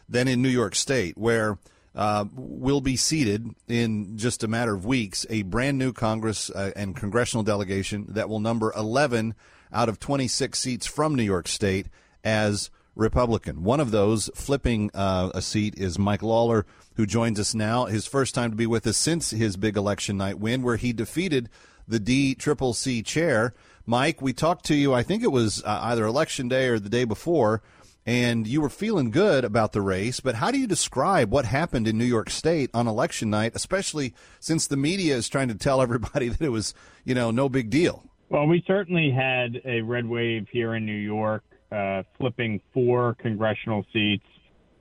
than 0.09 0.29
in 0.29 0.43
New 0.43 0.49
York 0.49 0.75
State, 0.75 1.17
where 1.17 1.59
uh, 1.95 2.25
will 2.35 2.81
be 2.81 2.97
seated 2.97 3.51
in 3.69 4.17
just 4.17 4.45
a 4.45 4.49
matter 4.49 4.75
of 4.75 4.85
weeks 4.85 5.27
a 5.29 5.43
brand 5.43 5.79
new 5.79 5.93
Congress 5.93 6.51
uh, 6.51 6.71
and 6.77 6.97
congressional 6.97 7.43
delegation 7.43 8.07
that 8.09 8.29
will 8.29 8.41
number 8.41 8.73
11 8.77 9.35
out 9.73 9.89
of 9.89 9.99
26 9.99 10.59
seats 10.59 10.87
from 10.87 11.15
New 11.15 11.23
York 11.23 11.49
State 11.49 11.87
as 12.23 12.71
Republican. 13.01 13.65
One 13.65 13.81
of 13.81 13.91
those 13.91 14.31
flipping 14.35 14.91
uh, 14.95 15.31
a 15.35 15.43
seat 15.43 15.75
is 15.77 15.99
Mike 15.99 16.23
Lawler, 16.23 16.67
who 16.95 17.07
joins 17.07 17.41
us 17.41 17.55
now. 17.55 17.87
His 17.87 18.07
first 18.07 18.35
time 18.35 18.51
to 18.51 18.57
be 18.57 18.67
with 18.67 18.87
us 18.87 18.97
since 18.97 19.31
his 19.31 19.57
big 19.57 19.77
election 19.77 20.17
night 20.17 20.39
win, 20.39 20.63
where 20.63 20.77
he 20.77 20.93
defeated 20.93 21.49
the 21.89 21.99
D 21.99 22.35
Triple 22.35 22.75
C 22.75 23.03
chair. 23.03 23.55
Mike, 23.87 24.23
we 24.23 24.33
talked 24.33 24.67
to 24.67 24.75
you. 24.75 24.95
I 24.95 25.03
think 25.03 25.23
it 25.25 25.33
was 25.33 25.65
uh, 25.65 25.81
either 25.83 26.05
election 26.05 26.49
day 26.49 26.69
or 26.69 26.79
the 26.79 26.89
day 26.89 27.05
before, 27.05 27.63
and 28.07 28.47
you 28.47 28.61
were 28.61 28.69
feeling 28.69 29.11
good 29.11 29.45
about 29.45 29.73
the 29.73 29.81
race. 29.81 30.21
But 30.21 30.37
how 30.37 30.51
do 30.51 30.59
you 30.59 30.67
describe 30.67 31.33
what 31.33 31.45
happened 31.47 31.89
in 31.89 31.99
New 31.99 32.05
York 32.05 32.31
State 32.31 32.71
on 32.73 32.87
election 32.87 33.31
night, 33.31 33.53
especially 33.55 34.15
since 34.39 34.67
the 34.67 34.77
media 34.77 35.17
is 35.17 35.29
trying 35.29 35.49
to 35.49 35.55
tell 35.55 35.83
everybody 35.83 36.29
that 36.31 36.41
it 36.41 36.51
was, 36.51 36.75
you 37.05 37.15
know, 37.15 37.31
no 37.31 37.49
big 37.49 37.71
deal? 37.71 38.05
Well, 38.29 38.47
we 38.47 38.63
certainly 38.67 39.11
had 39.11 39.61
a 39.65 39.81
red 39.81 40.07
wave 40.07 40.47
here 40.53 40.77
in 40.77 40.87
New 40.87 40.93
York, 40.93 41.43
uh, 41.73 42.03
flipping 42.19 42.61
four 42.73 43.15
congressional 43.15 43.85
seats. 43.93 44.27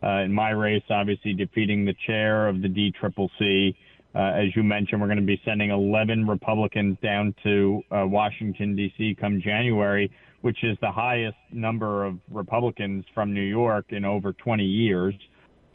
Uh, 0.01 0.21
in 0.21 0.33
my 0.33 0.51
race, 0.51 0.83
obviously 0.89 1.33
defeating 1.33 1.83
the 1.85 1.95
chair 2.07 2.47
of 2.47 2.61
the 2.61 2.69
DCCC. 2.69 3.75
Uh, 4.15 4.19
as 4.19 4.55
you 4.55 4.63
mentioned, 4.63 4.99
we're 4.99 5.07
going 5.07 5.19
to 5.19 5.25
be 5.25 5.39
sending 5.45 5.69
11 5.69 6.25
Republicans 6.25 6.97
down 7.03 7.35
to 7.43 7.81
uh, 7.91 8.05
Washington, 8.07 8.75
D.C. 8.75 9.15
come 9.19 9.41
January, 9.41 10.09
which 10.41 10.63
is 10.63 10.77
the 10.81 10.91
highest 10.91 11.37
number 11.51 12.05
of 12.05 12.17
Republicans 12.31 13.05
from 13.13 13.33
New 13.33 13.41
York 13.41 13.87
in 13.89 14.05
over 14.05 14.33
20 14.33 14.63
years. 14.63 15.13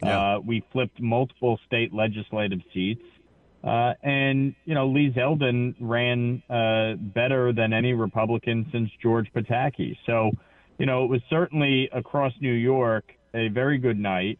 Yeah. 0.03 0.37
Uh, 0.37 0.41
we 0.41 0.65
flipped 0.73 1.01
multiple 1.01 1.61
state 1.67 1.95
legislative 1.95 2.61
seats. 2.73 3.03
Uh, 3.63 3.95
and, 4.03 4.55
you 4.65 4.75
know, 4.75 4.89
Lee 4.89 5.11
Zeldin 5.17 5.75
ran 5.81 6.43
uh, 6.51 6.97
better 6.97 7.53
than 7.53 7.73
any 7.73 7.95
Republican 7.95 8.67
since 8.73 8.91
George 9.01 9.33
Pataki. 9.35 9.97
So, 10.05 10.33
you 10.79 10.87
know, 10.87 11.05
it 11.05 11.11
was 11.11 11.21
certainly 11.31 11.89
across 11.93 12.33
New 12.41 12.53
York 12.53 13.05
a 13.35 13.49
very 13.49 13.79
good 13.79 13.99
night. 13.99 14.39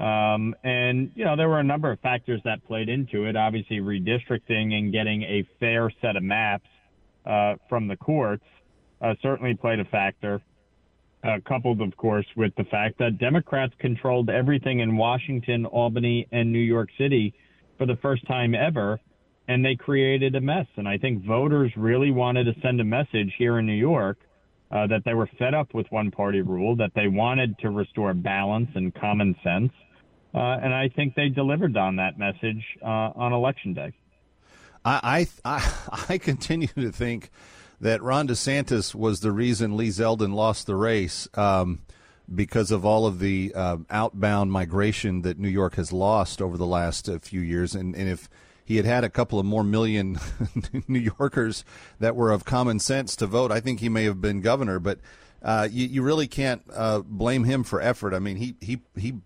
Um, 0.00 0.54
and, 0.64 1.12
you 1.14 1.24
know, 1.24 1.36
there 1.36 1.48
were 1.48 1.60
a 1.60 1.64
number 1.64 1.92
of 1.92 2.00
factors 2.00 2.40
that 2.44 2.64
played 2.66 2.88
into 2.88 3.26
it. 3.26 3.36
Obviously, 3.36 3.78
redistricting 3.78 4.72
and 4.72 4.92
getting 4.92 5.22
a 5.22 5.46
fair 5.60 5.92
set 6.00 6.16
of 6.16 6.22
maps 6.22 6.68
uh, 7.24 7.54
from 7.68 7.86
the 7.86 7.96
courts 7.96 8.44
uh, 9.02 9.14
certainly 9.20 9.54
played 9.54 9.80
a 9.80 9.84
factor, 9.86 10.40
uh, 11.24 11.38
coupled, 11.46 11.80
of 11.80 11.96
course, 11.96 12.26
with 12.36 12.54
the 12.56 12.64
fact 12.64 12.98
that 12.98 13.18
Democrats 13.18 13.72
controlled 13.78 14.30
everything 14.30 14.80
in 14.80 14.96
Washington, 14.96 15.66
Albany, 15.66 16.26
and 16.32 16.52
New 16.52 16.58
York 16.58 16.88
City 16.96 17.34
for 17.78 17.86
the 17.86 17.96
first 17.96 18.26
time 18.26 18.54
ever, 18.54 19.00
and 19.48 19.64
they 19.64 19.74
created 19.74 20.34
a 20.36 20.40
mess. 20.40 20.66
And 20.76 20.88
I 20.88 20.98
think 20.98 21.24
voters 21.24 21.72
really 21.76 22.10
wanted 22.10 22.44
to 22.44 22.60
send 22.60 22.80
a 22.80 22.84
message 22.84 23.34
here 23.38 23.58
in 23.58 23.66
New 23.66 23.72
York 23.72 24.18
uh, 24.72 24.86
that 24.86 25.04
they 25.04 25.14
were 25.14 25.28
fed 25.38 25.54
up 25.54 25.74
with 25.74 25.86
one 25.90 26.10
party 26.10 26.40
rule, 26.40 26.74
that 26.76 26.92
they 26.94 27.06
wanted 27.06 27.58
to 27.58 27.70
restore 27.70 28.14
balance 28.14 28.70
and 28.74 28.94
common 28.94 29.36
sense. 29.44 29.72
Uh, 30.34 30.38
and 30.62 30.72
I 30.72 30.88
think 30.88 31.14
they 31.14 31.28
delivered 31.28 31.76
on 31.76 31.96
that 31.96 32.18
message 32.18 32.64
uh, 32.82 33.12
on 33.14 33.34
election 33.34 33.74
day. 33.74 33.92
I, 34.84 35.28
I, 35.44 35.74
I, 36.08 36.18
continue 36.18 36.68
to 36.68 36.90
think 36.90 37.30
that 37.80 38.02
Ron 38.02 38.28
DeSantis 38.28 38.94
was 38.94 39.20
the 39.20 39.30
reason 39.30 39.76
Lee 39.76 39.88
Zeldin 39.88 40.32
lost 40.32 40.66
the 40.66 40.74
race 40.74 41.28
um, 41.34 41.80
because 42.34 42.70
of 42.70 42.84
all 42.86 43.06
of 43.06 43.18
the 43.18 43.52
uh, 43.54 43.76
outbound 43.90 44.52
migration 44.52 45.22
that 45.22 45.38
New 45.38 45.50
York 45.50 45.74
has 45.74 45.92
lost 45.92 46.40
over 46.40 46.56
the 46.56 46.66
last 46.66 47.08
uh, 47.08 47.18
few 47.18 47.40
years. 47.40 47.74
And, 47.74 47.94
and 47.94 48.08
if 48.08 48.28
he 48.72 48.78
had 48.78 48.86
had 48.86 49.04
a 49.04 49.10
couple 49.10 49.38
of 49.38 49.44
more 49.44 49.62
million 49.62 50.18
New 50.88 50.98
Yorkers 51.18 51.62
that 52.00 52.16
were 52.16 52.30
of 52.30 52.46
common 52.46 52.78
sense 52.78 53.14
to 53.16 53.26
vote, 53.26 53.52
I 53.52 53.60
think 53.60 53.80
he 53.80 53.90
may 53.90 54.04
have 54.04 54.22
been 54.22 54.40
governor. 54.40 54.78
But 54.78 54.98
uh, 55.42 55.68
you, 55.70 55.86
you 55.86 56.02
really 56.02 56.26
can't 56.26 56.62
uh, 56.72 57.00
blame 57.00 57.44
him 57.44 57.64
for 57.64 57.82
effort. 57.82 58.14
I 58.14 58.18
mean, 58.18 58.36
he, 58.36 58.54
he 58.62 58.80
he 58.96 59.16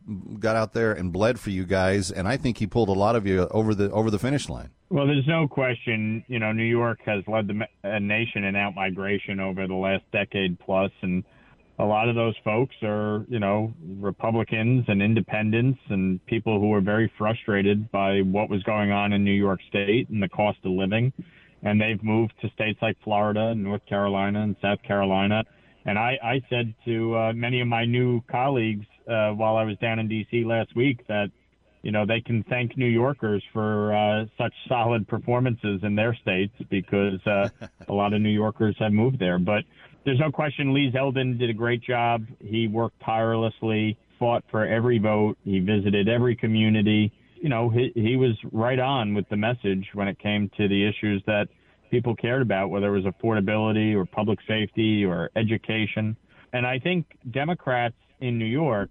got 0.40 0.56
out 0.56 0.72
there 0.72 0.92
and 0.92 1.12
bled 1.12 1.38
for 1.38 1.50
you 1.50 1.64
guys, 1.64 2.10
and 2.10 2.26
I 2.26 2.36
think 2.36 2.58
he 2.58 2.66
pulled 2.66 2.88
a 2.88 2.92
lot 2.92 3.14
of 3.14 3.24
you 3.24 3.46
over 3.52 3.72
the 3.72 3.88
over 3.92 4.10
the 4.10 4.18
finish 4.18 4.48
line. 4.48 4.70
Well, 4.88 5.06
there's 5.06 5.28
no 5.28 5.46
question. 5.46 6.24
You 6.26 6.40
know, 6.40 6.50
New 6.50 6.64
York 6.64 6.98
has 7.06 7.22
led 7.28 7.46
the 7.46 7.68
uh, 7.88 8.00
nation 8.00 8.42
in 8.42 8.56
out 8.56 8.74
migration 8.74 9.38
over 9.38 9.68
the 9.68 9.74
last 9.74 10.02
decade 10.10 10.58
plus, 10.58 10.90
and 11.02 11.22
a 11.78 11.84
lot 11.84 12.08
of 12.08 12.14
those 12.14 12.34
folks 12.42 12.74
are, 12.82 13.26
you 13.28 13.38
know, 13.38 13.72
Republicans 13.98 14.84
and 14.88 15.02
independents 15.02 15.78
and 15.90 16.24
people 16.26 16.58
who 16.58 16.72
are 16.72 16.80
very 16.80 17.12
frustrated 17.18 17.90
by 17.90 18.20
what 18.20 18.48
was 18.48 18.62
going 18.62 18.92
on 18.92 19.12
in 19.12 19.24
New 19.24 19.32
York 19.32 19.60
State 19.68 20.08
and 20.08 20.22
the 20.22 20.28
cost 20.28 20.58
of 20.64 20.72
living. 20.72 21.12
And 21.62 21.80
they've 21.80 22.02
moved 22.02 22.32
to 22.40 22.48
states 22.50 22.78
like 22.80 22.96
Florida 23.04 23.48
and 23.48 23.62
North 23.62 23.84
Carolina 23.86 24.42
and 24.42 24.56
South 24.62 24.82
Carolina. 24.82 25.44
And 25.84 25.98
I, 25.98 26.18
I 26.22 26.42
said 26.48 26.74
to 26.86 27.14
uh, 27.14 27.32
many 27.34 27.60
of 27.60 27.68
my 27.68 27.84
new 27.84 28.22
colleagues 28.22 28.86
uh, 29.08 29.30
while 29.30 29.56
I 29.56 29.64
was 29.64 29.76
down 29.78 29.98
in 29.98 30.08
D.C. 30.08 30.44
last 30.44 30.74
week 30.74 31.06
that, 31.08 31.30
you 31.82 31.92
know, 31.92 32.06
they 32.06 32.20
can 32.20 32.42
thank 32.44 32.76
New 32.76 32.86
Yorkers 32.88 33.44
for 33.52 33.94
uh, 33.94 34.24
such 34.38 34.52
solid 34.66 35.06
performances 35.06 35.80
in 35.82 35.94
their 35.94 36.14
states 36.14 36.54
because 36.70 37.24
uh, 37.26 37.48
a 37.88 37.92
lot 37.92 38.14
of 38.14 38.20
New 38.20 38.30
Yorkers 38.30 38.76
have 38.78 38.92
moved 38.92 39.18
there. 39.18 39.38
But 39.38 39.64
there's 40.06 40.20
no 40.20 40.30
question 40.30 40.72
Lee 40.72 40.90
Zeldin 40.94 41.36
did 41.36 41.50
a 41.50 41.52
great 41.52 41.82
job. 41.82 42.24
He 42.40 42.68
worked 42.68 43.02
tirelessly, 43.04 43.98
fought 44.20 44.44
for 44.52 44.64
every 44.64 44.98
vote. 44.98 45.36
He 45.44 45.58
visited 45.58 46.08
every 46.08 46.36
community. 46.36 47.12
You 47.34 47.48
know, 47.48 47.68
he, 47.68 47.90
he 47.96 48.14
was 48.14 48.38
right 48.52 48.78
on 48.78 49.14
with 49.14 49.28
the 49.28 49.36
message 49.36 49.84
when 49.94 50.06
it 50.06 50.18
came 50.20 50.48
to 50.56 50.68
the 50.68 50.88
issues 50.88 51.22
that 51.26 51.48
people 51.90 52.14
cared 52.14 52.40
about, 52.40 52.70
whether 52.70 52.94
it 52.94 53.02
was 53.02 53.12
affordability 53.12 53.96
or 53.96 54.06
public 54.06 54.38
safety 54.46 55.04
or 55.04 55.30
education. 55.34 56.16
And 56.52 56.64
I 56.64 56.78
think 56.78 57.06
Democrats 57.32 57.96
in 58.20 58.38
New 58.38 58.46
York 58.46 58.90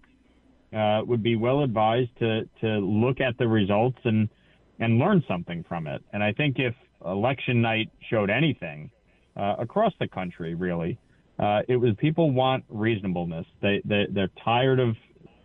uh, 0.75 1.01
would 1.05 1.23
be 1.23 1.37
well 1.37 1.63
advised 1.63 2.11
to 2.19 2.43
to 2.59 2.67
look 2.79 3.21
at 3.21 3.37
the 3.37 3.47
results 3.47 3.97
and 4.03 4.27
and 4.79 4.99
learn 4.99 5.23
something 5.29 5.63
from 5.63 5.87
it. 5.87 6.03
And 6.11 6.21
I 6.21 6.33
think 6.33 6.59
if 6.59 6.75
election 7.05 7.61
night 7.61 7.89
showed 8.09 8.29
anything 8.29 8.91
uh, 9.37 9.55
across 9.59 9.93
the 9.99 10.07
country, 10.07 10.55
really, 10.55 10.99
uh, 11.39 11.61
it 11.67 11.77
was 11.77 11.95
people 11.97 12.31
want 12.31 12.63
reasonableness. 12.69 13.45
They, 13.61 13.81
they 13.85 14.07
they're 14.09 14.31
tired 14.43 14.79
of 14.79 14.95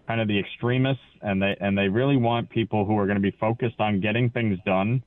kind 0.06 0.20
of 0.20 0.28
the 0.28 0.38
extremists, 0.38 1.02
and 1.22 1.42
they 1.42 1.56
and 1.60 1.76
they 1.76 1.88
really 1.88 2.16
want 2.16 2.50
people 2.50 2.84
who 2.84 2.96
are 2.98 3.06
going 3.06 3.16
to 3.16 3.22
be 3.22 3.36
focused 3.38 3.80
on 3.80 4.00
getting 4.00 4.30
things 4.30 4.58
done 4.64 5.02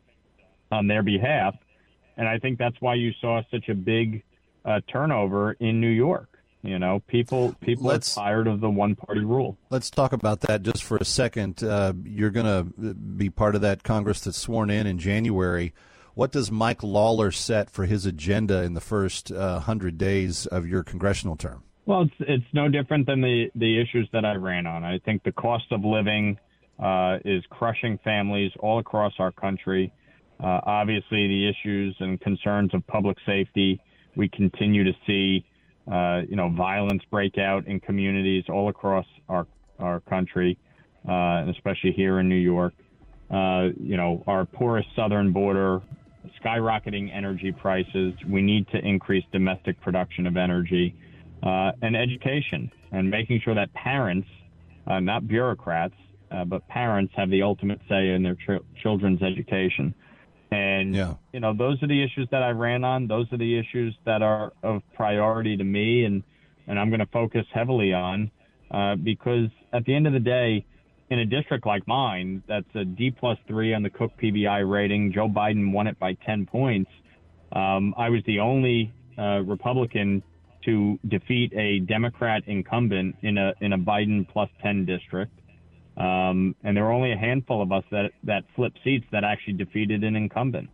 on 0.71 0.87
their 0.87 1.03
behalf. 1.03 1.55
And 2.17 2.27
I 2.27 2.37
think 2.39 2.59
that's 2.59 2.75
why 2.79 2.95
you 2.95 3.11
saw 3.21 3.41
such 3.49 3.69
a 3.69 3.73
big 3.73 4.23
uh, 4.65 4.81
turnover 4.91 5.53
in 5.53 5.81
New 5.81 5.89
York. 5.89 6.29
You 6.63 6.79
know, 6.79 7.01
people 7.07 7.53
people 7.59 7.87
Let's- 7.87 8.17
are 8.17 8.23
tired 8.23 8.47
of 8.47 8.61
the 8.61 8.69
one 8.69 8.95
party 8.95 9.21
rule. 9.21 9.57
Let's 9.69 9.89
talk 9.89 10.13
about 10.13 10.41
that 10.41 10.63
just 10.63 10.83
for 10.83 10.97
a 10.97 11.05
second. 11.05 11.61
Uh, 11.63 11.93
you're 12.05 12.29
going 12.29 12.45
to 12.45 12.93
be 12.93 13.29
part 13.29 13.55
of 13.55 13.61
that 13.61 13.83
Congress 13.83 14.21
that's 14.21 14.37
sworn 14.37 14.69
in 14.69 14.87
in 14.87 14.97
January. 14.97 15.73
What 16.15 16.32
does 16.32 16.52
Mike 16.52 16.84
Lawler 16.84 17.32
set 17.32 17.71
for 17.71 17.86
his 17.86 18.06
agenda 18.06 18.62
in 18.62 18.76
the 18.76 18.82
first 18.82 19.32
uh, 19.32 19.60
hundred 19.60 19.97
days 19.97 20.45
of 20.45 20.67
your 20.67 20.84
congressional 20.84 21.36
term? 21.36 21.63
Well, 21.88 22.04
it's 22.04 22.13
it's 22.19 22.54
no 22.54 22.69
different 22.69 23.08
than 23.08 23.21
the 23.21 23.49
the 23.56 23.82
issues 23.82 24.08
that 24.13 24.23
I 24.23 24.36
ran 24.36 24.67
on. 24.67 24.84
I 24.84 24.99
think 24.99 25.23
the 25.23 25.32
cost 25.32 25.65
of 25.71 25.84
living 25.84 26.38
uh, 26.80 27.17
is 27.26 27.43
crushing 27.49 27.97
families 28.04 28.52
all 28.60 28.78
across 28.78 29.13
our 29.17 29.32
country. 29.32 29.91
Uh, 30.39 30.60
obviously, 30.63 31.28
the 31.28 31.49
issues 31.49 31.95
and 31.99 32.21
concerns 32.21 32.73
of 32.76 32.86
public 32.86 33.17
safety. 33.26 33.82
We 34.15 34.30
continue 34.30 34.84
to 34.84 34.93
see, 35.08 35.43
uh, 35.91 36.21
you 36.30 36.36
know, 36.36 36.49
violence 36.49 37.02
break 37.10 37.39
out 37.39 37.65
in 37.65 37.80
communities 37.80 38.43
all 38.49 38.69
across 38.69 39.08
our 39.30 39.47
our 39.80 39.99
country, 40.02 40.60
uh, 41.10 41.45
especially 41.49 41.91
here 41.91 42.19
in 42.19 42.30
New 42.30 42.36
York. 42.36 42.73
Uh, 43.32 43.69
you 43.80 43.97
know, 43.97 44.23
our 44.28 44.45
porous 44.45 44.86
southern 44.95 45.32
border, 45.32 45.82
skyrocketing 46.43 47.13
energy 47.13 47.51
prices. 47.51 48.13
We 48.27 48.41
need 48.41 48.67
to 48.69 48.77
increase 48.79 49.23
domestic 49.31 49.79
production 49.81 50.27
of 50.27 50.38
energy 50.38 50.95
uh, 51.41 51.71
and 51.81 51.95
education, 51.95 52.71
and 52.91 53.09
making 53.09 53.41
sure 53.43 53.55
that 53.55 53.73
parents, 53.73 54.27
uh, 54.88 54.99
not 54.99 55.27
bureaucrats, 55.27 55.95
uh, 56.31 56.45
but 56.45 56.67
parents 56.67 57.13
have 57.15 57.29
the 57.29 57.41
ultimate 57.41 57.79
say 57.89 58.09
in 58.09 58.23
their 58.23 58.36
ch- 58.36 58.63
children's 58.81 59.21
education. 59.21 59.93
And 60.51 60.95
you 61.33 61.39
know, 61.39 61.53
those 61.53 61.81
are 61.81 61.88
the 61.88 62.03
issues 62.03 62.27
that 62.31 62.43
I 62.43 62.51
ran 62.51 62.83
on. 62.83 63.07
Those 63.07 63.31
are 63.31 63.38
the 63.38 63.57
issues 63.57 63.95
that 64.05 64.21
are 64.21 64.53
of 64.62 64.81
priority 64.93 65.57
to 65.57 65.63
me, 65.63 66.05
and 66.05 66.23
and 66.67 66.79
I'm 66.79 66.89
going 66.89 66.99
to 66.99 67.07
focus 67.07 67.45
heavily 67.53 67.93
on 67.93 68.31
uh, 68.71 68.95
because 68.95 69.49
at 69.73 69.83
the 69.86 69.95
end 69.95 70.07
of 70.07 70.13
the 70.13 70.19
day, 70.19 70.65
in 71.09 71.19
a 71.19 71.25
district 71.25 71.65
like 71.65 71.87
mine, 71.87 72.43
that's 72.47 72.73
a 72.75 72.85
D 72.85 73.11
plus 73.11 73.37
three 73.47 73.73
on 73.73 73.83
the 73.83 73.89
Cook 73.89 74.11
PVI 74.21 74.69
rating. 74.69 75.11
Joe 75.13 75.27
Biden 75.27 75.71
won 75.71 75.87
it 75.87 75.99
by 75.99 76.13
10 76.25 76.45
points. 76.45 76.89
Um, 77.51 77.93
I 77.97 78.09
was 78.09 78.21
the 78.25 78.39
only 78.39 78.93
uh, 79.17 79.41
Republican 79.45 80.23
to 80.65 80.97
defeat 81.07 81.53
a 81.53 81.80
Democrat 81.80 82.43
incumbent 82.47 83.17
in 83.21 83.38
a 83.38 83.53
in 83.61 83.73
a 83.73 83.78
Biden 83.78 84.28
plus 84.28 84.49
10 84.61 84.86
district. 84.86 85.32
Um, 85.97 86.55
and 86.63 86.75
there 86.75 86.86
were 86.86 86.91
only 86.91 87.11
a 87.11 87.17
handful 87.17 87.61
of 87.61 87.71
us 87.71 87.84
that 87.91 88.11
that 88.23 88.43
flipped 88.55 88.80
seats 88.84 89.05
that 89.11 89.23
actually 89.23 89.53
defeated 89.53 90.03
an 90.03 90.15
incumbent. 90.15 90.69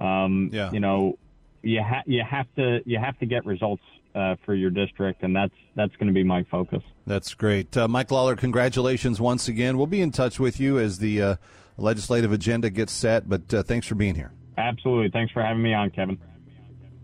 Um, 0.00 0.50
Yeah. 0.52 0.72
You 0.72 0.80
know, 0.80 1.18
you 1.62 1.82
ha- 1.82 2.02
you 2.06 2.22
have 2.28 2.46
to 2.56 2.80
you 2.86 2.98
have 2.98 3.18
to 3.18 3.26
get 3.26 3.44
results 3.46 3.82
uh, 4.16 4.36
for 4.44 4.54
your 4.54 4.70
district, 4.70 5.22
and 5.22 5.36
that's 5.36 5.54
that's 5.74 5.94
going 5.96 6.08
to 6.08 6.14
be 6.14 6.24
my 6.24 6.42
focus. 6.44 6.82
That's 7.06 7.34
great, 7.34 7.76
uh, 7.76 7.86
Mike 7.86 8.10
Lawler. 8.10 8.34
Congratulations 8.34 9.20
once 9.20 9.46
again. 9.46 9.76
We'll 9.76 9.86
be 9.86 10.00
in 10.00 10.10
touch 10.10 10.40
with 10.40 10.58
you 10.58 10.78
as 10.78 10.98
the 10.98 11.22
uh, 11.22 11.36
legislative 11.76 12.32
agenda 12.32 12.70
gets 12.70 12.92
set. 12.92 13.28
But 13.28 13.52
uh, 13.52 13.62
thanks 13.62 13.86
for 13.86 13.94
being 13.94 14.14
here. 14.14 14.32
Absolutely. 14.58 15.10
Thanks 15.10 15.32
for 15.32 15.42
having 15.42 15.62
me 15.62 15.74
on, 15.74 15.90
Kevin. 15.90 16.18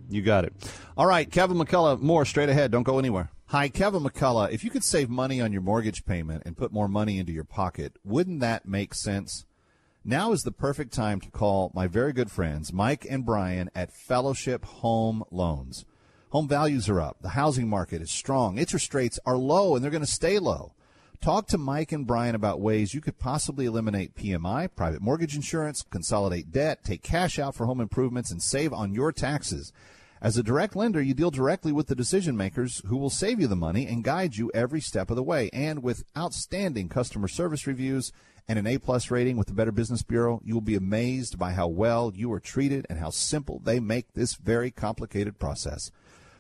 You 0.09 0.23
got 0.23 0.45
it. 0.45 0.53
All 0.97 1.07
right, 1.07 1.31
Kevin 1.31 1.57
McCullough. 1.57 2.01
More 2.01 2.25
straight 2.25 2.49
ahead. 2.49 2.71
Don't 2.71 2.83
go 2.83 2.99
anywhere. 2.99 3.31
Hi, 3.47 3.69
Kevin 3.69 4.03
McCullough. 4.03 4.51
If 4.51 4.65
you 4.65 4.71
could 4.71 4.85
save 4.85 5.11
money 5.11 5.41
on 5.41 5.53
your 5.53 5.61
mortgage 5.61 6.07
payment 6.07 6.43
and 6.47 6.57
put 6.57 6.73
more 6.73 6.89
money 6.89 7.19
into 7.19 7.33
your 7.33 7.45
pocket, 7.45 7.97
wouldn't 8.03 8.41
that 8.41 8.67
make 8.67 8.95
sense? 8.95 9.45
Now 10.05 10.33
is 10.33 10.43
the 10.43 10.53
perfect 10.53 10.93
time 10.93 11.21
to 11.21 11.31
call 11.31 11.71
my 11.75 11.87
very 11.87 12.13
good 12.13 12.31
friends, 12.31 12.73
Mike 12.73 13.07
and 13.09 13.25
Brian 13.25 13.71
at 13.75 13.93
Fellowship 13.93 14.65
Home 14.65 15.23
Loans. 15.31 15.85
Home 16.33 16.49
values 16.49 16.89
are 16.89 16.99
up. 16.99 17.19
The 17.21 17.29
housing 17.29 17.69
market 17.69 18.01
is 18.01 18.11
strong. 18.11 18.57
Interest 18.57 18.95
rates 18.95 19.19
are 19.27 19.37
low 19.37 19.75
and 19.75 19.85
they're 19.85 19.91
going 19.91 20.03
to 20.03 20.11
stay 20.11 20.39
low. 20.39 20.73
Talk 21.21 21.47
to 21.49 21.59
Mike 21.59 21.93
and 21.93 22.07
Brian 22.07 22.35
about 22.35 22.59
ways 22.59 22.95
you 22.95 23.03
could 23.03 23.19
possibly 23.19 23.67
eliminate 23.67 24.17
PMI, 24.17 24.71
private 24.75 25.03
mortgage 25.03 25.37
insurance, 25.37 25.85
consolidate 25.91 26.51
debt, 26.51 26.85
take 26.85 27.03
cash 27.03 27.39
out 27.39 27.55
for 27.55 27.67
home 27.67 27.83
improvements, 27.83 28.31
and 28.31 28.43
save 28.43 28.73
on 28.73 28.95
your 28.95 29.13
taxes. 29.13 29.75
As 30.23 30.39
a 30.39 30.43
direct 30.43 30.75
lender, 30.75 31.03
you 31.03 31.13
deal 31.13 31.31
directly 31.31 31.71
with 31.71 31.89
the 31.89 31.95
decision 31.95 32.35
makers 32.35 32.81
who 32.87 32.97
will 32.97 33.11
save 33.11 33.39
you 33.39 33.47
the 33.47 33.55
money 33.55 33.87
and 33.87 34.03
guide 34.03 34.35
you 34.37 34.51
every 34.55 34.81
step 34.81 35.11
of 35.11 35.17
the 35.17 35.23
way. 35.23 35.51
And 35.53 35.83
with 35.83 36.03
outstanding 36.17 36.89
customer 36.89 37.29
service 37.29 37.67
reviews 37.67 38.11
and 38.49 38.59
an 38.59 38.67
A 38.67 38.79
plus 38.79 39.11
rating 39.11 39.37
with 39.37 39.49
the 39.49 39.55
Better 39.55 39.71
Business 39.71 40.03
Bureau, 40.03 40.41
you 40.43 40.55
will 40.55 40.63
be 40.63 40.77
amazed 40.77 41.39
by 41.39 41.53
how 41.53 41.69
well 41.69 42.11
you 42.15 42.33
are 42.33 42.41
treated 42.41 42.87
and 42.89 42.99
how 42.99 43.11
simple 43.11 43.61
they 43.63 43.81
make 43.81 44.15
this 44.15 44.37
very 44.37 44.71
complicated 44.71 45.39
process. 45.39 45.91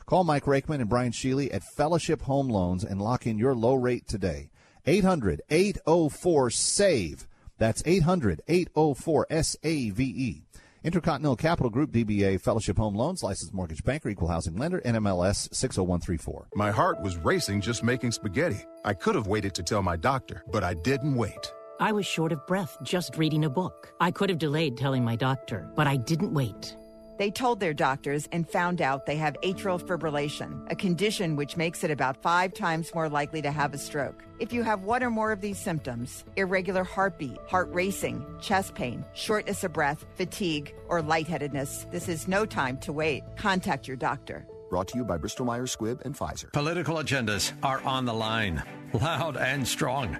Call 0.07 0.24
Mike 0.24 0.44
Rakeman 0.44 0.80
and 0.80 0.88
Brian 0.88 1.12
Sheely 1.12 1.53
at 1.55 1.62
Fellowship 1.62 2.22
Home 2.22 2.48
Loans 2.48 2.84
and 2.84 3.00
lock 3.00 3.26
in 3.26 3.38
your 3.38 3.55
low 3.55 3.74
rate 3.74 4.07
today. 4.07 4.50
800 4.86 5.42
804 5.48 6.50
SAVE. 6.50 7.26
That's 7.59 7.82
800 7.86 8.42
804 8.48 9.26
S 9.30 9.57
A 9.62 9.90
V 9.90 10.05
E. 10.05 10.42
Intercontinental 10.84 11.36
Capital 11.36 11.70
Group, 11.70 11.92
DBA 11.92 12.40
Fellowship 12.40 12.76
Home 12.76 12.96
Loans, 12.96 13.22
licensed 13.22 13.55
mortgage 13.55 13.84
banker, 13.84 14.09
equal 14.09 14.26
housing 14.26 14.57
lender, 14.57 14.80
NMLS 14.80 15.55
60134. 15.55 16.48
My 16.57 16.72
heart 16.72 17.00
was 17.00 17.16
racing 17.16 17.61
just 17.61 17.84
making 17.84 18.11
spaghetti. 18.11 18.64
I 18.84 18.94
could 18.94 19.14
have 19.14 19.28
waited 19.28 19.55
to 19.55 19.62
tell 19.62 19.82
my 19.82 19.96
doctor, 19.96 20.42
but 20.50 20.64
I 20.64 20.74
didn't 20.74 21.14
wait. 21.14 21.53
I 21.78 21.92
was 21.92 22.05
short 22.05 22.32
of 22.32 22.44
breath 22.48 22.76
just 22.82 23.16
reading 23.16 23.44
a 23.44 23.50
book. 23.50 23.92
I 24.00 24.11
could 24.11 24.28
have 24.28 24.38
delayed 24.38 24.76
telling 24.76 25.05
my 25.05 25.14
doctor, 25.14 25.70
but 25.76 25.86
I 25.86 25.96
didn't 25.96 26.34
wait. 26.34 26.76
They 27.22 27.30
told 27.30 27.60
their 27.60 27.72
doctors 27.72 28.28
and 28.32 28.50
found 28.50 28.82
out 28.82 29.06
they 29.06 29.14
have 29.14 29.36
atrial 29.44 29.80
fibrillation, 29.80 30.68
a 30.72 30.74
condition 30.74 31.36
which 31.36 31.56
makes 31.56 31.84
it 31.84 31.90
about 31.92 32.20
five 32.20 32.52
times 32.52 32.92
more 32.96 33.08
likely 33.08 33.40
to 33.42 33.52
have 33.52 33.72
a 33.74 33.78
stroke. 33.78 34.24
If 34.40 34.52
you 34.52 34.64
have 34.64 34.82
one 34.82 35.04
or 35.04 35.10
more 35.10 35.30
of 35.30 35.40
these 35.40 35.56
symptoms 35.56 36.24
irregular 36.34 36.82
heartbeat, 36.82 37.38
heart 37.46 37.72
racing, 37.72 38.26
chest 38.40 38.74
pain, 38.74 39.04
shortness 39.12 39.62
of 39.62 39.72
breath, 39.72 40.04
fatigue, 40.16 40.74
or 40.88 41.00
lightheadedness 41.00 41.86
this 41.92 42.08
is 42.08 42.26
no 42.26 42.44
time 42.44 42.76
to 42.78 42.92
wait. 42.92 43.22
Contact 43.36 43.86
your 43.86 43.96
doctor. 43.96 44.44
Brought 44.68 44.88
to 44.88 44.98
you 44.98 45.04
by 45.04 45.16
Bristol 45.16 45.46
Myers 45.46 45.76
Squibb 45.76 46.00
and 46.04 46.18
Pfizer. 46.18 46.50
Political 46.50 46.96
agendas 46.96 47.52
are 47.62 47.80
on 47.82 48.04
the 48.04 48.12
line, 48.12 48.64
loud 48.94 49.36
and 49.36 49.68
strong. 49.68 50.18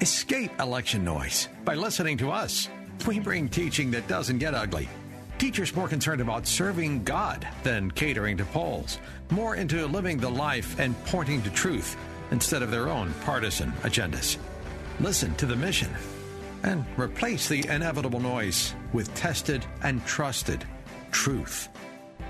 Escape 0.00 0.50
election 0.58 1.04
noise 1.04 1.50
by 1.66 1.74
listening 1.74 2.16
to 2.16 2.30
us. 2.30 2.70
We 3.06 3.20
bring 3.20 3.50
teaching 3.50 3.90
that 3.90 4.08
doesn't 4.08 4.38
get 4.38 4.54
ugly 4.54 4.88
Teachers 5.42 5.74
more 5.74 5.88
concerned 5.88 6.20
about 6.20 6.46
serving 6.46 7.02
God 7.02 7.48
than 7.64 7.90
catering 7.90 8.36
to 8.36 8.44
polls, 8.44 9.00
more 9.30 9.56
into 9.56 9.84
living 9.88 10.16
the 10.18 10.30
life 10.30 10.78
and 10.78 10.94
pointing 11.06 11.42
to 11.42 11.50
truth 11.50 11.96
instead 12.30 12.62
of 12.62 12.70
their 12.70 12.88
own 12.88 13.12
partisan 13.24 13.72
agendas. 13.82 14.36
Listen 15.00 15.34
to 15.34 15.46
the 15.46 15.56
mission 15.56 15.90
and 16.62 16.86
replace 16.96 17.48
the 17.48 17.66
inevitable 17.68 18.20
noise 18.20 18.72
with 18.92 19.12
tested 19.16 19.66
and 19.82 20.06
trusted 20.06 20.64
truth. 21.10 21.68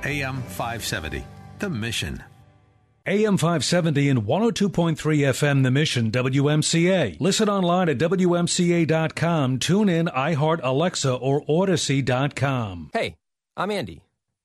AM 0.04 0.40
570, 0.44 1.22
The 1.58 1.68
Mission. 1.68 2.24
AM 3.04 3.36
570 3.36 4.08
and 4.10 4.22
102.3 4.22 4.96
FM 4.96 5.64
The 5.64 5.72
Mission 5.72 6.12
WMCA. 6.12 7.20
Listen 7.20 7.48
online 7.48 7.88
at 7.88 7.98
WMCA.com. 7.98 9.58
TuneIn, 9.58 10.14
iHeart, 10.14 10.60
Alexa, 10.62 11.12
or 11.14 11.44
Audacy.com. 11.46 12.90
Hey, 12.92 13.16
I'm 13.56 13.72
Andy. 13.72 14.02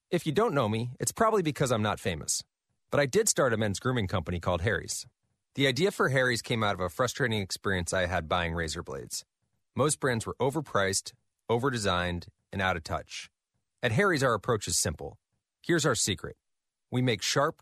If 0.09 0.25
you 0.25 0.31
don't 0.31 0.55
know 0.55 0.67
me, 0.67 0.89
it's 0.99 1.11
probably 1.11 1.43
because 1.43 1.71
I'm 1.71 1.83
not 1.83 1.99
famous. 1.99 2.43
But 2.89 2.99
I 2.99 3.05
did 3.05 3.29
start 3.29 3.53
a 3.53 3.57
men's 3.57 3.79
grooming 3.79 4.07
company 4.07 4.39
called 4.39 4.61
Harry's. 4.61 5.05
The 5.53 5.67
idea 5.67 5.91
for 5.91 6.09
Harry's 6.09 6.41
came 6.41 6.63
out 6.63 6.73
of 6.73 6.79
a 6.79 6.89
frustrating 6.89 7.41
experience 7.41 7.93
I 7.93 8.07
had 8.07 8.27
buying 8.27 8.55
razor 8.55 8.81
blades. 8.81 9.23
Most 9.75 9.99
brands 9.99 10.25
were 10.25 10.35
overpriced, 10.41 11.13
overdesigned, 11.51 12.25
and 12.51 12.59
out 12.59 12.75
of 12.75 12.83
touch. 12.83 13.29
At 13.83 13.91
Harry's, 13.91 14.23
our 14.23 14.33
approach 14.33 14.67
is 14.67 14.77
simple. 14.77 15.19
Here's 15.61 15.85
our 15.85 15.93
secret 15.93 16.37
we 16.89 17.03
make 17.03 17.21
sharp, 17.21 17.61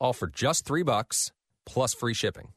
all 0.00 0.12
for 0.12 0.26
just 0.28 0.64
three 0.64 0.82
bucks 0.82 1.32
plus 1.66 1.94
free 1.94 2.14
shipping. 2.14 2.52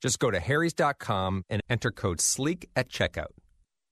Just 0.00 0.18
go 0.18 0.30
to 0.30 0.40
harrys.com 0.40 1.44
and 1.50 1.62
enter 1.68 1.90
code 1.90 2.20
SLEEK 2.20 2.66
at 2.74 2.88
checkout. 2.88 3.32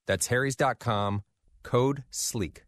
That's 0.07 0.28
harrys.com, 0.28 1.22
code 1.62 2.05
SLEEK. 2.11 2.68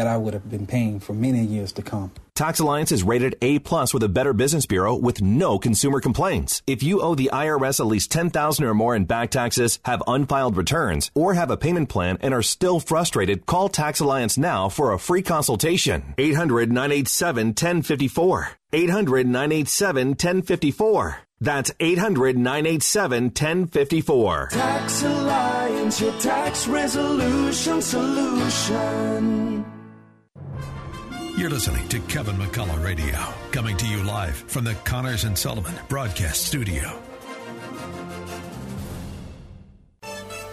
I 0.07 0.17
would 0.17 0.33
have 0.33 0.49
been 0.49 0.67
paying 0.67 0.99
for 0.99 1.13
many 1.13 1.43
years 1.43 1.71
to 1.73 1.81
come. 1.81 2.11
Tax 2.35 2.59
Alliance 2.59 2.91
is 2.91 3.03
rated 3.03 3.35
A 3.41 3.59
plus 3.59 3.93
with 3.93 4.01
a 4.03 4.09
Better 4.09 4.33
Business 4.33 4.65
Bureau 4.65 4.95
with 4.95 5.21
no 5.21 5.59
consumer 5.59 5.99
complaints. 5.99 6.63
If 6.65 6.81
you 6.81 7.01
owe 7.01 7.13
the 7.13 7.29
IRS 7.31 7.79
at 7.79 7.85
least 7.85 8.11
10000 8.11 8.65
or 8.65 8.73
more 8.73 8.95
in 8.95 9.05
back 9.05 9.29
taxes, 9.31 9.79
have 9.85 10.01
unfiled 10.07 10.57
returns, 10.57 11.11
or 11.13 11.35
have 11.35 11.51
a 11.51 11.57
payment 11.57 11.89
plan 11.89 12.17
and 12.21 12.33
are 12.33 12.41
still 12.41 12.79
frustrated, 12.79 13.45
call 13.45 13.69
Tax 13.69 13.99
Alliance 13.99 14.37
now 14.37 14.69
for 14.69 14.91
a 14.91 14.99
free 14.99 15.21
consultation. 15.21 16.15
800 16.17 16.71
987 16.71 17.47
1054. 17.49 18.49
800 18.73 19.27
987 19.27 20.07
1054. 20.09 21.17
That's 21.41 21.71
800 21.79 22.37
987 22.37 23.23
1054. 23.25 24.49
Tax 24.51 25.03
Alliance, 25.03 26.01
your 26.01 26.13
tax 26.19 26.67
resolution 26.67 27.81
solution. 27.81 29.65
You're 31.41 31.49
listening 31.49 31.87
to 31.87 31.99
Kevin 32.01 32.35
McCullough 32.35 32.85
Radio, 32.85 33.17
coming 33.51 33.75
to 33.77 33.87
you 33.87 34.03
live 34.03 34.35
from 34.35 34.63
the 34.63 34.75
Connors 34.83 35.23
and 35.23 35.35
Sullivan 35.35 35.73
Broadcast 35.89 36.45
Studio. 36.45 37.01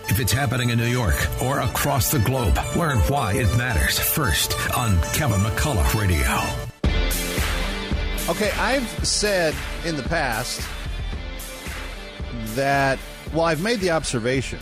If 0.08 0.18
it's 0.18 0.32
happening 0.32 0.70
in 0.70 0.78
New 0.78 0.86
York 0.86 1.14
or 1.42 1.60
across 1.60 2.10
the 2.10 2.20
globe, 2.20 2.58
learn 2.74 2.96
why 3.00 3.34
it 3.34 3.54
matters 3.58 3.98
first 3.98 4.54
on 4.74 4.98
Kevin 5.12 5.40
McCullough 5.40 6.00
Radio. 6.00 6.24
Okay, 8.30 8.50
I've 8.52 8.88
said 9.06 9.54
in 9.84 9.94
the 9.94 10.04
past 10.04 10.66
that, 12.54 12.98
well, 13.34 13.44
I've 13.44 13.62
made 13.62 13.80
the 13.80 13.90
observation, 13.90 14.58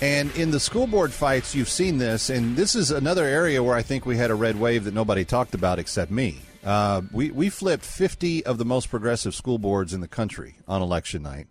and 0.00 0.34
in 0.36 0.50
the 0.50 0.60
school 0.60 0.86
board 0.86 1.12
fights, 1.12 1.54
you've 1.54 1.68
seen 1.68 1.98
this, 1.98 2.28
and 2.28 2.56
this 2.56 2.74
is 2.74 2.90
another 2.90 3.24
area 3.24 3.62
where 3.62 3.74
I 3.74 3.82
think 3.82 4.04
we 4.04 4.16
had 4.16 4.30
a 4.30 4.34
red 4.34 4.60
wave 4.60 4.84
that 4.84 4.92
nobody 4.92 5.24
talked 5.24 5.54
about 5.54 5.78
except 5.78 6.10
me. 6.10 6.40
Uh, 6.64 7.02
we 7.12 7.30
we 7.30 7.48
flipped 7.48 7.84
50 7.84 8.44
of 8.44 8.58
the 8.58 8.64
most 8.64 8.90
progressive 8.90 9.34
school 9.34 9.58
boards 9.58 9.94
in 9.94 10.00
the 10.00 10.08
country 10.08 10.56
on 10.66 10.82
election 10.82 11.22
night, 11.22 11.46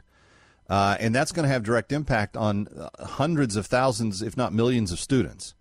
uh, 0.69 0.97
and 0.99 1.15
that's 1.15 1.31
going 1.31 1.47
to 1.47 1.51
have 1.51 1.63
direct 1.63 1.91
impact 1.91 2.37
on 2.37 2.67
uh, 2.67 2.89
hundreds 3.05 3.55
of 3.55 3.65
thousands, 3.65 4.21
if 4.21 4.35
not 4.35 4.53
millions, 4.53 4.91
of 4.91 4.99
students. 4.99 5.55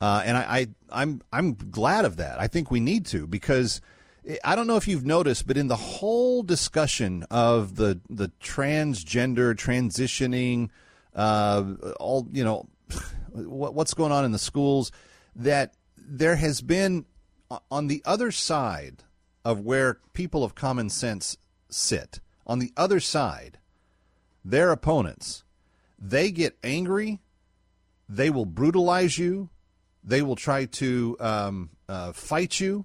Uh, 0.00 0.22
and 0.24 0.36
I, 0.36 0.42
I 0.42 0.66
I'm 1.02 1.22
I'm 1.32 1.54
glad 1.54 2.04
of 2.04 2.18
that. 2.18 2.38
I 2.38 2.46
think 2.46 2.70
we 2.70 2.78
need 2.78 3.06
to 3.06 3.26
because 3.26 3.80
I 4.44 4.54
don't 4.54 4.66
know 4.66 4.76
if 4.76 4.86
you've 4.86 5.06
noticed, 5.06 5.46
but 5.46 5.56
in 5.56 5.68
the 5.68 5.76
whole 5.76 6.42
discussion 6.42 7.24
of 7.30 7.76
the 7.76 8.00
the 8.08 8.30
transgender 8.40 9.54
transitioning, 9.54 10.68
all 11.14 12.28
you 12.32 12.44
know, 12.44 12.68
what, 13.32 13.74
what's 13.74 13.94
going 13.94 14.12
on 14.12 14.24
in 14.24 14.32
the 14.32 14.38
schools, 14.38 14.92
that 15.36 15.74
there 15.96 16.36
has 16.36 16.60
been 16.60 17.06
on 17.70 17.86
the 17.86 18.02
other 18.04 18.30
side 18.30 19.04
of 19.44 19.60
where 19.60 19.98
people 20.12 20.44
of 20.44 20.54
common 20.54 20.90
sense 20.90 21.36
sit, 21.70 22.20
on 22.46 22.58
the 22.58 22.72
other 22.76 23.00
side, 23.00 23.58
their 24.44 24.70
opponents, 24.70 25.44
they 25.98 26.30
get 26.30 26.56
angry, 26.62 27.20
they 28.08 28.30
will 28.30 28.46
brutalize 28.46 29.18
you, 29.18 29.50
they 30.04 30.22
will 30.22 30.36
try 30.36 30.64
to 30.64 31.16
um, 31.20 31.70
uh, 31.88 32.12
fight 32.12 32.60
you 32.60 32.84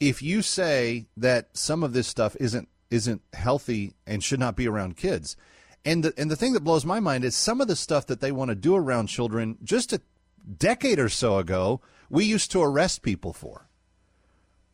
if 0.00 0.22
you 0.22 0.42
say 0.42 1.06
that 1.16 1.56
some 1.56 1.82
of 1.82 1.92
this 1.92 2.06
stuff 2.06 2.36
isn't 2.40 2.68
isn't 2.90 3.22
healthy 3.32 3.94
and 4.06 4.22
should 4.22 4.38
not 4.38 4.54
be 4.54 4.68
around 4.68 4.96
kids. 4.96 5.36
And 5.84 6.04
the, 6.04 6.14
and 6.16 6.30
the 6.30 6.36
thing 6.36 6.54
that 6.54 6.64
blows 6.64 6.84
my 6.84 7.00
mind 7.00 7.24
is 7.24 7.34
some 7.34 7.60
of 7.60 7.68
the 7.68 7.76
stuff 7.76 8.06
that 8.06 8.20
they 8.20 8.32
want 8.32 8.50
to 8.50 8.54
do 8.54 8.74
around 8.74 9.08
children 9.08 9.58
just 9.62 9.92
a 9.92 10.00
decade 10.58 10.98
or 10.98 11.08
so 11.08 11.38
ago, 11.38 11.80
we 12.08 12.24
used 12.24 12.50
to 12.52 12.62
arrest 12.62 13.02
people 13.02 13.32
for. 13.32 13.68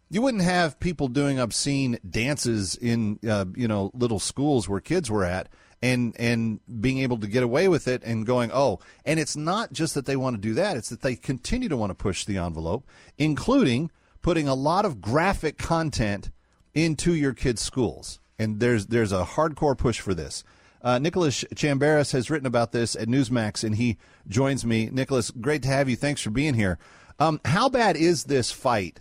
You 0.09 0.23
wouldn't 0.23 0.43
have 0.43 0.81
people 0.81 1.09
doing 1.09 1.39
obscene 1.39 1.99
dances 2.09 2.75
in 2.75 3.19
uh, 3.29 3.45
you 3.55 3.69
know 3.69 3.91
little 3.95 4.19
schools 4.19 4.69
where 4.69 4.81
kids 4.81 5.11
were 5.11 5.25
at 5.25 5.49
and 5.83 6.15
and 6.19 6.61
being 6.81 6.99
able 6.99 7.19
to 7.19 7.29
get 7.29 7.45
away 7.45 7.69
with 7.69 7.87
it 7.87 8.03
and 8.05 8.27
going 8.27 8.51
oh 8.53 8.81
and 9.07 9.21
it's 9.21 9.37
not 9.37 9.73
just 9.73 9.95
that 9.95 10.07
they 10.07 10.17
want 10.17 10.35
to 10.35 10.41
do 10.41 10.53
that 10.53 10.77
it's 10.77 10.89
that 10.89 11.01
they 11.01 11.15
continue 11.15 11.69
to 11.69 11.77
want 11.77 11.91
to 11.91 11.95
push 11.95 12.25
the 12.25 12.37
envelope 12.37 12.85
including 13.19 13.91
putting 14.23 14.49
a 14.49 14.55
lot 14.55 14.85
of 14.85 15.01
graphic 15.01 15.59
content 15.59 16.31
into 16.75 17.15
your 17.15 17.33
kids' 17.33 17.63
schools, 17.63 18.21
and 18.39 18.61
there's 18.61 18.87
there's 18.87 19.13
a 19.13 19.25
hardcore 19.25 19.77
push 19.77 20.01
for 20.01 20.15
this. 20.15 20.45
Uh, 20.83 20.99
Nicholas 20.99 21.45
Chambaris 21.55 22.13
has 22.13 22.31
written 22.31 22.47
about 22.47 22.73
this 22.73 22.97
at 22.97 23.09
Newsmax, 23.09 23.65
and 23.65 23.77
he 23.77 23.99
joins 24.29 24.65
me. 24.65 24.89
Nicholas, 24.91 25.31
great 25.31 25.63
to 25.63 25.69
have 25.69 25.89
you. 25.89 25.97
Thanks 25.97 26.23
for 26.23 26.31
being 26.31 26.55
here. 26.55 26.79
Um, 27.19 27.41
how 27.45 27.69
bad 27.69 27.97
is 27.97 28.25
this 28.25 28.51
fight 28.51 29.01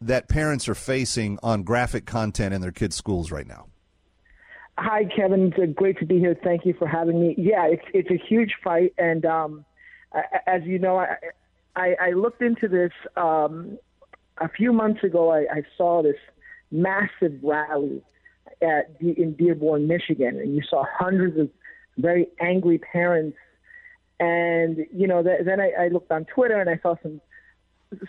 that 0.00 0.28
parents 0.28 0.68
are 0.68 0.74
facing 0.74 1.38
on 1.42 1.62
graphic 1.62 2.06
content 2.06 2.54
in 2.54 2.60
their 2.60 2.72
kids' 2.72 2.96
schools 2.96 3.32
right 3.32 3.46
now? 3.46 3.66
Hi, 4.78 5.04
Kevin. 5.04 5.52
It's 5.56 5.72
great 5.74 5.98
to 5.98 6.06
be 6.06 6.18
here. 6.18 6.36
Thank 6.44 6.64
you 6.64 6.74
for 6.74 6.86
having 6.86 7.20
me. 7.20 7.34
Yeah, 7.38 7.66
it's 7.66 7.84
it's 7.94 8.10
a 8.10 8.26
huge 8.28 8.54
fight, 8.62 8.92
and 8.98 9.24
um, 9.24 9.64
as 10.46 10.62
you 10.64 10.78
know, 10.78 10.98
I, 10.98 11.16
I, 11.74 11.96
I 12.00 12.10
looked 12.10 12.42
into 12.42 12.68
this 12.68 12.92
um, 13.16 13.78
a 14.38 14.48
few 14.48 14.72
months 14.72 15.02
ago, 15.02 15.30
I, 15.32 15.46
I 15.50 15.62
saw 15.76 16.02
this 16.02 16.16
massive 16.70 17.38
rally 17.42 18.02
at 18.62 18.96
in 19.00 19.34
Dearborn, 19.34 19.86
Michigan, 19.86 20.38
and 20.38 20.54
you 20.54 20.62
saw 20.68 20.84
hundreds 20.98 21.38
of 21.38 21.50
very 21.98 22.28
angry 22.40 22.78
parents. 22.78 23.36
And 24.18 24.78
you 24.92 25.06
know, 25.06 25.22
th- 25.22 25.44
then 25.44 25.60
I, 25.60 25.72
I 25.78 25.88
looked 25.88 26.10
on 26.10 26.24
Twitter 26.24 26.60
and 26.60 26.70
I 26.70 26.78
saw 26.82 26.96
some. 27.02 27.20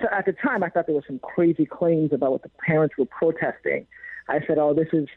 So 0.02 0.08
at 0.12 0.26
the 0.26 0.34
time, 0.34 0.64
I 0.64 0.70
thought 0.70 0.88
there 0.88 0.96
were 0.96 1.04
some 1.06 1.20
crazy 1.20 1.66
claims 1.66 2.12
about 2.12 2.32
what 2.32 2.44
the 2.44 2.52
parents 2.66 2.96
were 2.98 3.06
protesting. 3.06 3.86
I 4.30 4.40
said, 4.48 4.58
"Oh, 4.58 4.74
this 4.74 4.88
is 4.94 5.08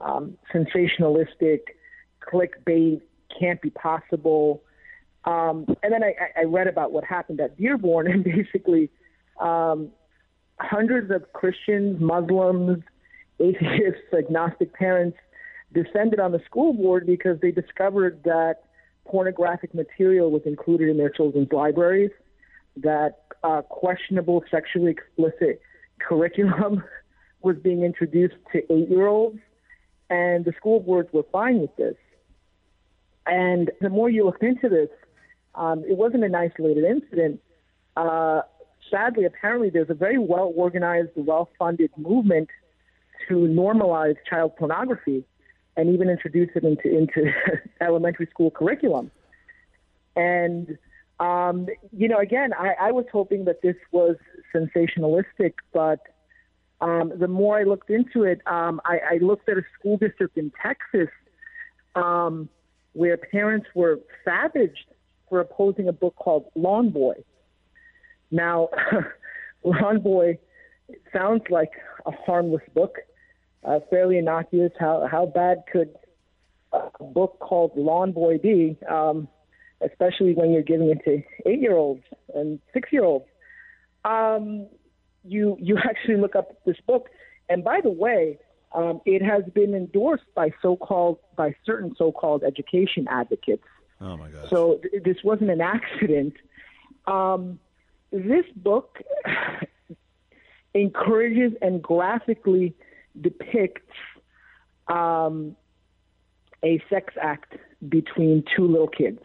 um, 0.00 0.36
sensationalistic, 0.54 1.60
clickbait, 2.20 3.00
can't 3.38 3.60
be 3.60 3.70
possible." 3.70 4.62
Um, 5.24 5.66
and 5.82 5.92
then 5.92 6.04
I, 6.04 6.14
I 6.36 6.44
read 6.44 6.68
about 6.68 6.92
what 6.92 7.04
happened 7.04 7.40
at 7.40 7.58
Dearborn, 7.58 8.06
and 8.10 8.24
basically, 8.24 8.90
um, 9.40 9.90
hundreds 10.58 11.10
of 11.10 11.32
Christians, 11.32 12.00
Muslims, 12.00 12.82
atheists, 13.40 14.00
agnostic 14.16 14.72
parents 14.74 15.16
descended 15.72 16.20
on 16.20 16.32
the 16.32 16.40
school 16.44 16.72
board 16.72 17.06
because 17.06 17.38
they 17.40 17.50
discovered 17.50 18.22
that 18.24 18.64
pornographic 19.04 19.74
material 19.74 20.30
was 20.30 20.42
included 20.44 20.88
in 20.88 20.96
their 20.96 21.10
children's 21.10 21.52
libraries, 21.52 22.10
that 22.76 23.22
uh, 23.42 23.62
questionable 23.62 24.42
sexually 24.50 24.90
explicit 24.90 25.60
curriculum 25.98 26.82
was 27.42 27.56
being 27.62 27.82
introduced 27.82 28.34
to 28.52 28.58
eight 28.72 28.88
year 28.88 29.06
olds, 29.06 29.38
and 30.10 30.44
the 30.44 30.52
school 30.56 30.80
boards 30.80 31.08
were 31.12 31.24
fine 31.32 31.60
with 31.60 31.74
this. 31.76 31.94
And 33.26 33.70
the 33.80 33.88
more 33.88 34.08
you 34.08 34.24
looked 34.24 34.42
into 34.42 34.68
this, 34.68 34.88
um, 35.54 35.84
it 35.88 35.96
wasn't 35.96 36.24
an 36.24 36.34
isolated 36.34 36.84
incident. 36.84 37.40
Uh, 37.96 38.42
sadly, 38.90 39.24
apparently, 39.24 39.70
there's 39.70 39.90
a 39.90 39.94
very 39.94 40.18
well 40.18 40.52
organized, 40.54 41.10
well 41.16 41.48
funded 41.58 41.90
movement 41.96 42.48
to 43.28 43.34
normalize 43.34 44.16
child 44.28 44.56
pornography 44.56 45.24
and 45.76 45.92
even 45.92 46.08
introduce 46.08 46.50
it 46.54 46.64
into, 46.64 46.88
into 46.88 47.30
elementary 47.80 48.26
school 48.26 48.50
curriculum. 48.50 49.10
And, 50.14 50.78
um, 51.20 51.66
you 51.92 52.08
know, 52.08 52.18
again, 52.18 52.52
I, 52.58 52.74
I 52.88 52.92
was 52.92 53.04
hoping 53.12 53.44
that 53.44 53.62
this 53.62 53.76
was 53.92 54.16
sensationalistic, 54.54 55.54
but 55.72 56.00
um, 56.80 57.12
the 57.18 57.28
more 57.28 57.58
I 57.58 57.64
looked 57.64 57.90
into 57.90 58.22
it, 58.22 58.40
um, 58.46 58.80
I, 58.84 58.98
I 59.14 59.18
looked 59.20 59.48
at 59.48 59.58
a 59.58 59.62
school 59.78 59.98
district 59.98 60.38
in 60.38 60.52
Texas 60.62 61.08
um, 61.94 62.48
where 62.92 63.16
parents 63.16 63.66
were 63.74 64.00
savaged 64.24 64.86
for 65.28 65.40
opposing 65.40 65.88
a 65.88 65.92
book 65.92 66.14
called 66.16 66.46
Lawn 66.54 66.90
Boy 66.90 67.14
now, 68.30 68.68
Lawn 69.64 70.00
Boy 70.00 70.38
sounds 71.12 71.42
like 71.50 71.72
a 72.04 72.10
harmless 72.10 72.62
book, 72.74 72.96
uh, 73.64 73.80
fairly 73.90 74.18
innocuous. 74.18 74.72
How 74.78 75.06
how 75.10 75.26
bad 75.26 75.64
could 75.70 75.94
a 76.72 77.04
book 77.04 77.38
called 77.40 77.72
Lawn 77.76 78.12
Boy 78.12 78.38
be? 78.38 78.78
Um, 78.88 79.28
especially 79.80 80.34
when 80.34 80.50
you're 80.52 80.62
giving 80.62 80.88
it 80.88 81.04
to 81.04 81.22
eight 81.48 81.60
year 81.60 81.76
olds 81.76 82.02
and 82.34 82.60
six 82.72 82.92
year 82.92 83.04
olds. 83.04 83.26
Um, 84.04 84.68
you 85.24 85.56
you 85.60 85.78
actually 85.84 86.16
look 86.16 86.36
up 86.36 86.64
this 86.64 86.76
book, 86.86 87.08
and 87.48 87.64
by 87.64 87.80
the 87.82 87.90
way, 87.90 88.38
um, 88.72 89.00
it 89.04 89.22
has 89.22 89.44
been 89.54 89.74
endorsed 89.74 90.24
by 90.34 90.50
so-called 90.62 91.18
by 91.36 91.54
certain 91.64 91.94
so-called 91.96 92.44
education 92.44 93.06
advocates. 93.08 93.64
Oh 94.00 94.16
my 94.16 94.28
God! 94.28 94.48
So 94.48 94.80
th- 94.82 95.02
this 95.02 95.16
wasn't 95.24 95.50
an 95.50 95.60
accident. 95.60 96.34
Um, 97.06 97.58
this 98.12 98.44
book 98.54 98.98
encourages 100.80 101.52
and 101.62 101.82
graphically 101.82 102.74
depicts 103.20 103.92
um, 104.88 105.56
a 106.64 106.82
sex 106.90 107.14
act 107.20 107.54
between 107.88 108.44
two 108.56 108.66
little 108.66 108.88
kids. 108.88 109.20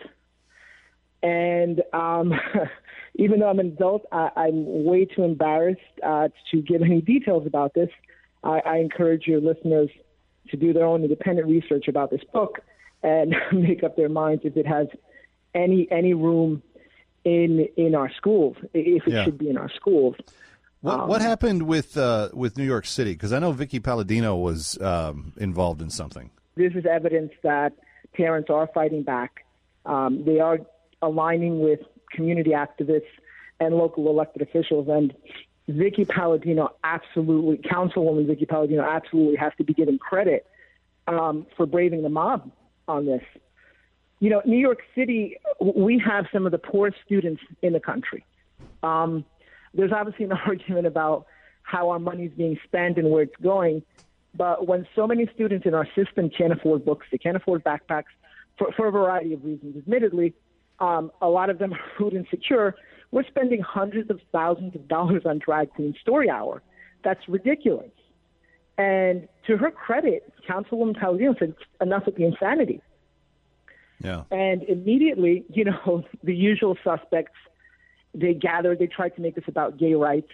And 1.24 1.82
um, 1.94 2.34
even 3.16 3.40
though 3.40 3.50
I'm 3.50 3.60
an 3.60 3.68
adult, 3.68 4.06
I, 4.12 4.48
am 4.48 4.84
way 4.86 5.06
too 5.06 5.24
embarrassed 5.24 5.82
uh, 6.04 6.30
to 6.52 6.62
give 6.62 6.82
any 6.82 7.02
details 7.02 7.46
about 7.46 7.74
this. 7.74 7.90
I, 8.44 8.62
I 8.66 8.78
encourage 8.78 9.28
your 9.28 9.42
listeners 9.42 9.90
to 10.50 10.58
do 10.58 10.74
their 10.74 10.86
own 10.86 11.04
independent 11.04 11.48
research 11.48 11.88
about 11.88 12.10
this 12.10 12.22
book 12.34 12.60
and 13.04 13.36
make 13.52 13.84
up 13.84 13.96
their 13.96 14.10
minds 14.10 14.44
if 14.46 14.58
it 14.58 14.66
has 14.66 14.88
any 15.54 15.88
any 15.92 16.14
room 16.14 16.64
in 17.24 17.68
in 17.78 17.94
our 17.94 18.12
schools 18.14 18.56
if 18.74 19.06
it 19.06 19.14
yeah. 19.14 19.24
should 19.26 19.38
be 19.38 19.50
in 19.50 19.58
our 19.58 19.70
schools. 19.70 20.16
What, 20.82 21.00
um, 21.02 21.08
what 21.08 21.22
happened 21.22 21.64
with 21.64 21.96
uh, 21.98 22.30
with 22.34 22.58
New 22.58 22.66
York 22.66 22.86
City? 22.86 23.14
Because 23.14 23.32
I 23.34 23.40
know 23.40 23.54
Vickie 23.54 23.84
Paladino 23.84 24.36
was 24.36 24.80
um, 24.82 25.34
involved 25.38 25.82
in 25.82 25.90
something. 25.90 26.32
This 26.56 26.74
is 26.74 26.86
evidence 26.86 27.32
that 27.44 27.74
parents 28.14 28.50
are 28.50 28.68
fighting 28.74 29.04
back. 29.04 29.46
Um, 29.86 30.24
they 30.26 30.40
are 30.40 30.60
aligning 31.02 31.62
with 31.62 31.80
community 32.12 32.52
activists 32.52 33.04
and 33.60 33.76
local 33.76 34.10
elected 34.10 34.42
officials. 34.42 34.88
And 34.90 35.14
Vickie 35.70 36.08
Paladino 36.08 36.70
absolutely, 36.84 37.58
Councilwoman 37.58 38.26
Vickie 38.26 38.48
Paladino 38.48 38.84
absolutely 38.84 39.38
has 39.38 39.54
to 39.58 39.64
be 39.64 39.74
given 39.74 39.98
credit 39.98 40.46
um, 41.08 41.46
for 41.56 41.66
braving 41.66 42.02
the 42.02 42.10
mob 42.10 42.52
on 42.88 43.06
this. 43.06 43.24
You 44.20 44.30
know, 44.30 44.42
New 44.46 44.58
York 44.58 44.80
City, 44.94 45.38
we 45.60 46.00
have 46.06 46.26
some 46.34 46.46
of 46.46 46.52
the 46.52 46.58
poorest 46.58 46.98
students 47.06 47.42
in 47.62 47.74
the 47.74 47.80
country. 47.80 48.26
Um, 48.84 49.26
there's 49.74 49.92
obviously 49.92 50.26
an 50.26 50.32
argument 50.46 50.88
about 50.88 51.26
how 51.64 51.90
our 51.90 52.00
money 52.00 52.26
is 52.26 52.34
being 52.34 52.60
spent 52.66 52.98
and 52.98 53.10
where 53.10 53.24
it's 53.24 53.36
going. 53.42 53.84
But 54.34 54.68
when 54.68 54.88
so 54.96 55.08
many 55.08 55.30
students 55.36 55.66
in 55.66 55.74
our 55.74 55.88
system 55.94 56.30
can't 56.30 56.54
afford 56.54 56.86
books, 56.86 57.06
they 57.12 57.18
can't 57.18 57.36
afford 57.36 57.64
backpacks 57.64 58.06
for, 58.58 58.72
for 58.74 58.88
a 58.88 58.92
variety 58.92 59.34
of 59.34 59.44
reasons, 59.44 59.76
admittedly, 59.78 60.34
um, 60.80 61.12
a 61.22 61.28
lot 61.28 61.50
of 61.50 61.60
them 61.60 61.74
are 61.74 61.80
food 61.98 62.14
insecure. 62.14 62.76
We're 63.12 63.26
spending 63.26 63.62
hundreds 63.62 64.10
of 64.10 64.20
thousands 64.32 64.76
of 64.76 64.88
dollars 64.88 65.24
on 65.26 65.40
drag 65.40 65.72
queen 65.72 65.96
story 66.02 66.30
hour. 66.30 66.62
That's 67.04 67.28
ridiculous. 67.28 67.92
And 68.78 69.28
to 69.48 69.58
her 69.58 69.70
credit, 69.70 70.32
Councilwoman 70.50 71.00
Paladino 71.00 71.36
said, 71.38 71.56
enough 71.82 72.06
with 72.06 72.16
the 72.16 72.26
insanity. 72.26 72.82
Yeah. 74.04 74.24
And 74.32 74.64
immediately, 74.64 75.46
you 75.50 75.66
know, 75.66 76.04
the 76.24 76.36
usual 76.36 76.78
suspects, 76.84 77.38
they 78.14 78.34
gathered, 78.34 78.80
they 78.80 78.88
tried 78.88 79.16
to 79.16 79.22
make 79.22 79.36
this 79.36 79.46
about 79.48 79.78
gay 79.78 79.94
rights. 79.94 80.30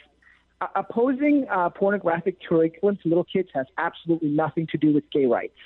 Uh, 0.60 0.68
opposing 0.76 1.46
uh, 1.52 1.70
pornographic 1.70 2.38
curriculum 2.48 2.98
to 3.04 3.10
little 3.10 3.24
kids 3.24 3.50
has 3.54 3.68
absolutely 3.78 4.30
nothing 4.30 4.66
to 4.68 4.78
do 4.78 4.94
with 4.94 5.04
gay 5.12 5.26
rights. 5.26 5.58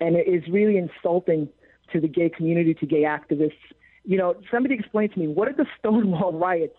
And 0.00 0.16
it 0.16 0.26
is 0.26 0.42
really 0.48 0.78
insulting 0.78 1.48
to 1.92 2.00
the 2.00 2.08
gay 2.08 2.30
community, 2.30 2.74
to 2.74 2.86
gay 2.86 3.02
activists. 3.02 3.52
You 4.04 4.18
know, 4.18 4.36
somebody 4.50 4.74
explain 4.74 5.10
to 5.10 5.18
me, 5.18 5.28
what 5.28 5.48
did 5.48 5.56
the 5.56 5.66
Stonewall 5.78 6.32
riots 6.32 6.76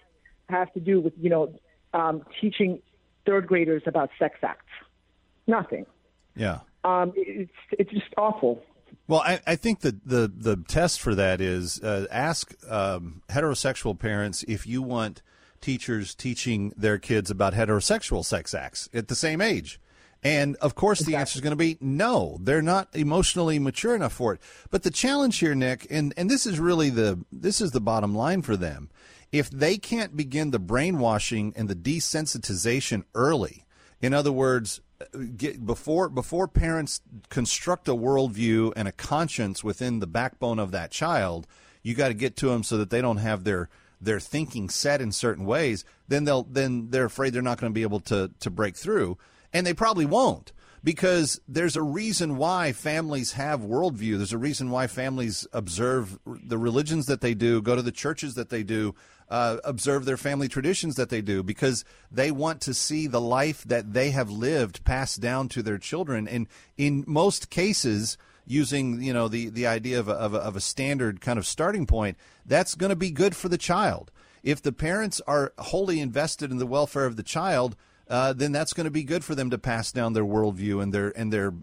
have 0.49 0.74
to 0.74 0.80
do 0.80 0.99
with, 0.99 1.14
you 1.20 1.30
know, 1.30 1.53
um, 1.93 2.24
teaching 2.41 2.82
third 3.26 3.47
graders 3.47 3.84
about 3.86 4.10
sex 4.18 4.39
acts? 4.41 4.66
Nothing. 5.45 5.86
Yeah. 6.36 6.60
Um, 6.84 7.14
it's, 7.16 7.51
it's 7.72 7.91
just 7.91 8.14
awful. 8.18 8.64
Well, 9.08 9.22
I, 9.22 9.39
I 9.47 9.55
think 9.55 9.80
the, 9.82 9.97
the, 10.05 10.32
the 10.34 10.58
test 10.68 10.99
for 10.99 11.16
that 11.16 11.39
is 11.39 11.82
uh, 11.82 12.08
ask 12.12 12.53
um, 12.70 13.22
heterosexual 13.30 13.97
parents 13.97 14.43
if 14.47 14.68
you 14.68 14.82
want 14.82 15.22
teachers 15.62 16.14
teaching 16.14 16.74
their 16.76 16.97
kids 16.97 17.32
about 17.32 17.53
heterosexual 17.53 18.24
sex 18.24 18.53
acts 18.53 18.89
at 18.93 19.08
the 19.08 19.16
same 19.16 19.41
age. 19.41 19.80
And 20.24 20.55
of 20.58 20.76
course, 20.76 20.99
the 20.99 21.16
answer 21.16 21.38
is 21.38 21.41
going 21.41 21.51
to 21.51 21.55
be 21.55 21.78
no. 21.80 22.38
They're 22.41 22.62
not 22.62 22.89
emotionally 22.93 23.60
mature 23.60 23.95
enough 23.95 24.14
for 24.14 24.34
it. 24.34 24.41
But 24.70 24.84
the 24.84 24.91
challenge 24.91 25.38
here, 25.39 25.55
Nick, 25.55 25.88
and, 25.89 26.14
and 26.18 26.30
this 26.30 26.45
is 26.45 26.60
really 26.60 26.89
the 26.89 27.24
this 27.32 27.62
is 27.62 27.72
the 27.72 27.80
bottom 27.80 28.16
line 28.16 28.41
for 28.41 28.58
them. 28.58 28.89
If 29.32 29.49
they 29.49 29.78
can't 29.78 30.18
begin 30.18 30.51
the 30.51 30.60
brainwashing 30.60 31.53
and 31.55 31.70
the 31.70 31.76
desensitization 31.76 33.03
early, 33.14 33.66
in 34.01 34.14
other 34.14 34.32
words, 34.32 34.82
get 35.36 35.66
before 35.66 36.10
before 36.10 36.48
parents 36.48 37.02
construct 37.30 37.88
a 37.88 37.95
worldview 37.95 38.74
and 38.76 38.88
a 38.88 38.91
conscience 38.91 39.64
within 39.64 40.00
the 40.00 40.08
backbone 40.08 40.60
of 40.60 40.72
that 40.72 40.91
child, 40.91 41.48
you 41.84 41.93
got 41.93 42.10
to 42.10 42.14
get 42.14 42.36
to 42.38 42.48
them 42.48 42.64
so 42.64 42.78
that 42.78 42.89
they 42.89 43.02
don't 43.02 43.18
have 43.18 43.43
their 43.43 43.70
their 44.00 44.20
thinking 44.20 44.70
set 44.70 45.02
in 45.02 45.12
certain 45.12 45.45
ways. 45.45 45.86
Then 46.08 46.24
they'll 46.24 46.43
then 46.43 46.89
they're 46.89 47.06
afraid 47.06 47.34
they're 47.34 47.41
not 47.41 47.60
going 47.60 47.72
to 47.72 47.76
be 47.76 47.84
able 47.84 48.00
to 48.02 48.32
to 48.39 48.50
break 48.50 48.76
through, 48.76 49.18
and 49.54 49.66
they 49.66 49.74
probably 49.74 50.06
won't 50.06 50.52
because 50.84 51.39
there's 51.47 51.75
a 51.75 51.82
reason 51.82 52.38
why 52.38 52.71
families 52.71 53.34
have 53.34 53.61
worldview. 53.61 54.17
There's 54.17 54.34
a 54.34 54.38
reason 54.38 54.69
why 54.69 54.88
families 54.88 55.47
observe 55.53 56.19
the 56.25 56.57
religions 56.57 57.07
that 57.07 57.21
they 57.21 57.34
do, 57.34 57.61
go 57.61 57.75
to 57.75 57.82
the 57.82 57.91
churches 57.91 58.36
that 58.36 58.49
they 58.49 58.63
do, 58.63 58.95
uh, 59.30 59.57
observe 59.63 60.05
their 60.05 60.17
family 60.17 60.47
traditions 60.47 60.95
that 60.95 61.09
they 61.09 61.21
do, 61.21 61.43
because 61.43 61.84
they 62.11 62.32
want 62.32 62.61
to 62.61 62.73
see 62.73 63.07
the 63.07 63.21
life 63.21 63.63
that 63.65 63.93
they 63.93 64.11
have 64.11 64.30
lived 64.30 64.84
passed 64.86 65.19
down 65.19 65.49
to 65.49 65.61
their 65.61 65.78
children. 65.78 66.28
And 66.28 66.47
in 66.78 67.03
most 67.07 67.49
cases, 67.49 68.17
using 68.45 69.01
you 69.01 69.13
know 69.13 69.28
the 69.28 69.49
the 69.49 69.67
idea 69.67 69.99
of 69.99 70.07
a, 70.07 70.13
of 70.13 70.34
a, 70.34 70.38
of 70.38 70.55
a 70.55 70.61
standard 70.61 71.21
kind 71.21 71.38
of 71.38 71.45
starting 71.45 71.86
point, 71.86 72.17
that's 72.45 72.75
going 72.75 72.89
to 72.89 72.95
be 72.95 73.11
good 73.11 73.36
for 73.36 73.49
the 73.49 73.57
child. 73.57 74.11
If 74.43 74.61
the 74.61 74.71
parents 74.71 75.19
are 75.28 75.51
wholly 75.57 75.99
invested 75.99 76.51
in 76.51 76.57
the 76.57 76.65
welfare 76.65 77.05
of 77.05 77.17
the 77.17 77.23
child, 77.23 77.75
uh, 78.10 78.34
then 78.34 78.51
that's 78.51 78.74
going 78.74 78.86
to 78.86 78.91
be 78.91 79.03
good 79.03 79.24
for 79.24 79.36
them 79.36 79.49
to 79.49 79.58
pass 79.58 79.91
down 79.91 80.14
their 80.14 80.26
worldview 80.26 80.82
and 80.82 80.93
their 80.93 81.10
and 81.18 81.32
their 81.32 81.53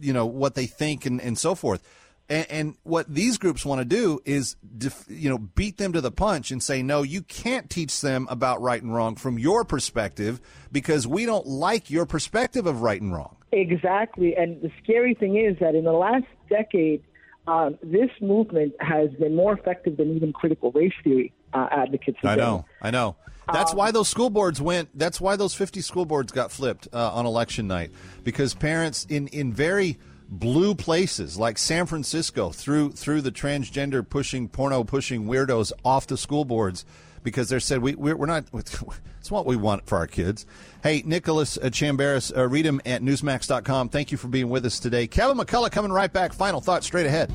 you 0.00 0.12
know 0.12 0.26
what 0.26 0.54
they 0.54 0.66
think 0.66 1.06
and, 1.06 1.20
and 1.20 1.38
so 1.38 1.54
forth. 1.54 1.82
And, 2.28 2.46
and 2.50 2.74
what 2.84 3.12
these 3.12 3.36
groups 3.36 3.66
want 3.66 3.80
to 3.80 3.84
do 3.84 4.20
is, 4.24 4.56
def, 4.76 5.04
you 5.08 5.28
know, 5.28 5.36
beat 5.36 5.76
them 5.76 5.92
to 5.92 6.00
the 6.00 6.10
punch 6.10 6.50
and 6.50 6.62
say, 6.62 6.82
no, 6.82 7.02
you 7.02 7.20
can't 7.20 7.68
teach 7.68 8.00
them 8.00 8.26
about 8.30 8.62
right 8.62 8.82
and 8.82 8.94
wrong 8.94 9.16
from 9.16 9.38
your 9.38 9.62
perspective 9.64 10.40
because 10.72 11.06
we 11.06 11.26
don't 11.26 11.46
like 11.46 11.90
your 11.90 12.06
perspective 12.06 12.66
of 12.66 12.80
right 12.80 13.00
and 13.00 13.12
wrong. 13.12 13.36
Exactly. 13.52 14.34
And 14.36 14.62
the 14.62 14.70
scary 14.82 15.14
thing 15.14 15.36
is 15.36 15.58
that 15.60 15.74
in 15.74 15.84
the 15.84 15.92
last 15.92 16.24
decade, 16.48 17.02
um, 17.46 17.78
this 17.82 18.10
movement 18.22 18.72
has 18.80 19.10
been 19.20 19.36
more 19.36 19.52
effective 19.52 19.98
than 19.98 20.16
even 20.16 20.32
critical 20.32 20.72
race 20.72 20.94
theory 21.02 21.34
uh, 21.52 21.68
advocates. 21.70 22.18
I 22.24 22.36
know. 22.36 22.64
I 22.80 22.90
know. 22.90 23.16
That's 23.52 23.72
um, 23.72 23.78
why 23.78 23.90
those 23.90 24.08
school 24.08 24.30
boards 24.30 24.60
went. 24.60 24.88
That's 24.98 25.20
why 25.20 25.36
those 25.36 25.54
50 25.54 25.80
school 25.80 26.04
boards 26.04 26.32
got 26.32 26.50
flipped 26.50 26.88
uh, 26.92 27.12
on 27.12 27.26
election 27.26 27.66
night 27.66 27.90
because 28.22 28.54
parents 28.54 29.06
in 29.08 29.28
in 29.28 29.52
very 29.52 29.98
blue 30.28 30.74
places 30.74 31.38
like 31.38 31.58
San 31.58 31.86
Francisco 31.86 32.50
threw 32.50 32.90
threw 32.90 33.20
the 33.20 33.32
transgender 33.32 34.08
pushing 34.08 34.48
porno 34.48 34.84
pushing 34.84 35.26
weirdos 35.26 35.72
off 35.84 36.06
the 36.06 36.16
school 36.16 36.44
boards 36.44 36.84
because 37.22 37.48
they 37.48 37.58
said 37.58 37.80
we 37.80 37.94
we're, 37.94 38.16
we're 38.16 38.26
not 38.26 38.44
it's 38.54 39.30
what 39.30 39.46
we 39.46 39.56
want 39.56 39.86
for 39.86 39.98
our 39.98 40.06
kids. 40.06 40.46
Hey, 40.82 41.02
Nicholas 41.04 41.56
uh, 41.56 41.70
Chambaris, 41.70 42.36
uh, 42.36 42.46
read 42.46 42.66
him 42.66 42.80
at 42.84 43.02
newsmax.com. 43.02 43.88
Thank 43.88 44.12
you 44.12 44.18
for 44.18 44.28
being 44.28 44.50
with 44.50 44.66
us 44.66 44.78
today. 44.78 45.06
Kevin 45.06 45.38
McCullough 45.38 45.72
coming 45.72 45.92
right 45.92 46.12
back. 46.12 46.32
Final 46.32 46.60
thoughts 46.60 46.86
straight 46.86 47.06
ahead. 47.06 47.32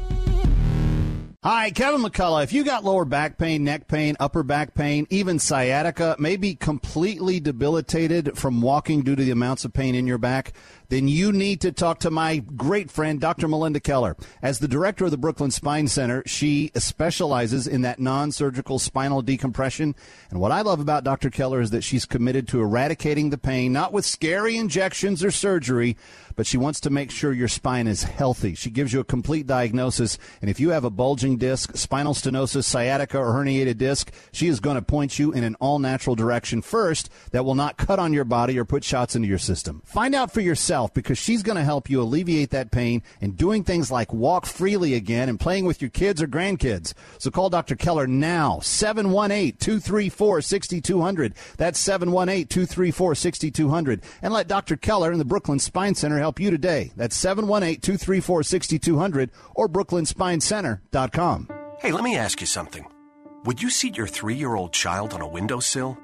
Hi, 1.42 1.72
Kevin 1.72 2.02
McCullough. 2.02 2.44
If 2.44 2.52
you 2.52 2.66
got 2.66 2.84
lower 2.84 3.06
back 3.06 3.38
pain, 3.38 3.64
neck 3.64 3.88
pain, 3.88 4.18
upper 4.20 4.44
back 4.44 4.74
pain, 4.74 5.08
even 5.10 5.40
sciatica, 5.40 6.18
maybe 6.20 6.54
completely 6.54 7.40
debilitated 7.40 8.38
from 8.38 8.62
walking 8.62 9.04
due 9.04 9.16
to 9.16 9.24
the 9.24 9.32
amounts 9.32 9.64
of 9.64 9.72
pain 9.72 9.96
in 9.96 10.06
your 10.06 10.18
back, 10.18 10.52
then 10.90 11.08
you 11.08 11.32
need 11.32 11.62
to 11.62 11.72
talk 11.72 12.00
to 12.00 12.12
my 12.12 12.38
great 12.38 12.92
friend, 12.92 13.22
Dr. 13.22 13.48
Melinda 13.48 13.80
Keller. 13.80 14.18
As 14.42 14.60
the 14.60 14.68
director 14.68 15.06
of 15.06 15.12
the 15.12 15.18
Brooklyn 15.18 15.52
Spine 15.52 15.88
Center, 15.88 16.24
she 16.26 16.72
specializes 16.76 17.68
in 17.68 17.82
that 17.84 18.00
non 18.00 18.32
surgical 18.32 18.80
spinal 18.80 19.22
decompression. 19.22 19.96
And 20.32 20.40
what 20.40 20.52
I 20.52 20.62
love 20.62 20.80
about 20.80 21.04
Dr. 21.04 21.30
Keller 21.30 21.62
is 21.62 21.70
that 21.70 21.84
she's 21.84 22.06
committed 22.06 22.48
to 22.50 22.62
eradicating 22.62 23.30
the 23.30 23.38
pain, 23.38 23.72
not 23.72 23.94
with 23.94 24.06
scary 24.06 24.58
injections 24.58 25.24
or 25.24 25.32
surgery, 25.32 25.96
but 26.36 26.48
she 26.48 26.58
wants 26.58 26.80
to 26.82 26.90
make 26.90 27.12
sure 27.12 27.34
your 27.34 27.48
spine 27.48 27.86
is 27.86 28.04
healthy. 28.04 28.56
She 28.56 28.72
gives 28.72 28.92
you 28.92 29.00
a 29.00 29.04
complete 29.04 29.46
diagnosis. 29.46 30.18
And 30.42 30.50
if 30.50 30.60
you 30.60 30.70
have 30.70 30.86
a 30.86 30.90
bulging 30.90 31.38
disc, 31.38 31.76
spinal 31.76 32.14
stenosis, 32.14 32.64
sciatica, 32.64 33.18
or 33.20 33.34
herniated 33.34 33.78
disc, 33.78 34.12
she 34.32 34.48
is 34.48 34.60
going 34.60 34.76
to 34.76 34.82
point 34.82 35.20
you 35.20 35.32
in 35.34 35.44
an 35.44 35.56
all 35.56 35.78
natural 35.80 36.16
direction 36.16 36.62
first 36.62 37.10
that 37.32 37.46
will 37.46 37.56
not 37.56 37.78
cut 37.78 38.00
on 38.00 38.14
your 38.14 38.24
body 38.24 38.58
or 38.58 38.66
put 38.66 38.84
shots 38.84 39.16
into 39.16 39.28
your 39.28 39.38
system. 39.38 39.82
Find 39.86 40.16
out 40.16 40.32
for 40.32 40.42
yourself 40.42 40.79
herself 40.80 40.94
because 40.94 41.18
she's 41.18 41.44
going 41.44 41.58
to 41.58 41.64
help 41.64 41.90
you 41.90 42.02
alleviate 42.02 42.52
that 42.52 42.72
pain 42.72 43.02
and 43.22 43.38
doing 43.38 43.64
things 43.64 43.92
like 43.92 44.14
walk 44.14 44.46
freely 44.46 44.94
again 44.94 45.30
and 45.30 45.40
playing 45.40 45.66
with 45.66 45.82
your 45.82 45.90
kids 45.90 46.22
or 46.22 46.28
grandkids. 46.28 46.94
So 47.18 47.32
call 47.32 47.50
Dr. 47.50 47.76
Keller 47.76 48.08
now, 48.08 48.60
718 48.62 49.58
234 49.58 50.42
6200. 50.42 51.34
That's 51.58 51.80
718 51.80 52.48
234 52.48 53.16
6200. 53.16 54.02
And 54.22 54.34
let 54.34 54.48
Dr. 54.48 54.78
Keller 54.78 55.12
and 55.12 55.20
the 55.20 55.26
Brooklyn 55.26 55.60
Spine 55.60 55.96
Center 55.96 56.20
help 56.20 56.40
you 56.40 56.52
today. 56.52 56.92
That's 56.96 57.16
718 57.16 57.82
234 57.82 58.44
6200 58.44 59.32
or 59.56 59.68
brooklynspinecenter.com. 59.68 61.50
Hey, 61.80 61.92
let 61.92 62.04
me 62.04 62.18
ask 62.18 62.42
you 62.42 62.48
something. 62.48 62.86
Would 63.46 63.62
you 63.62 63.70
seat 63.70 63.98
your 63.98 64.08
three 64.08 64.36
year 64.36 64.56
old 64.56 64.74
child 64.74 65.14
on 65.14 65.22
a 65.22 65.28
windowsill? 65.28 65.98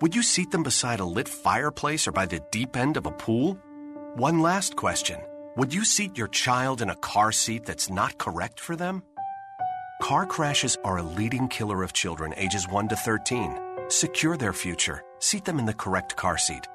Would 0.00 0.14
you 0.14 0.22
seat 0.22 0.50
them 0.50 0.62
beside 0.62 1.00
a 1.00 1.04
lit 1.04 1.28
fireplace 1.28 2.08
or 2.08 2.12
by 2.12 2.26
the 2.26 2.40
deep 2.50 2.76
end 2.76 2.96
of 2.96 3.06
a 3.06 3.10
pool? 3.12 3.58
One 4.16 4.40
last 4.40 4.74
question 4.74 5.20
Would 5.56 5.72
you 5.72 5.84
seat 5.84 6.18
your 6.18 6.26
child 6.26 6.82
in 6.82 6.90
a 6.90 6.96
car 6.96 7.30
seat 7.30 7.64
that's 7.64 7.88
not 7.88 8.18
correct 8.18 8.58
for 8.58 8.74
them? 8.74 9.04
Car 10.02 10.26
crashes 10.26 10.76
are 10.82 10.98
a 10.98 11.02
leading 11.02 11.46
killer 11.46 11.84
of 11.84 11.92
children 11.92 12.34
ages 12.36 12.66
1 12.66 12.88
to 12.88 12.96
13. 12.96 13.56
Secure 13.86 14.36
their 14.36 14.52
future. 14.52 15.04
Seat 15.20 15.44
them 15.44 15.60
in 15.60 15.64
the 15.64 15.74
correct 15.74 16.16
car 16.16 16.36
seat. 16.38 16.66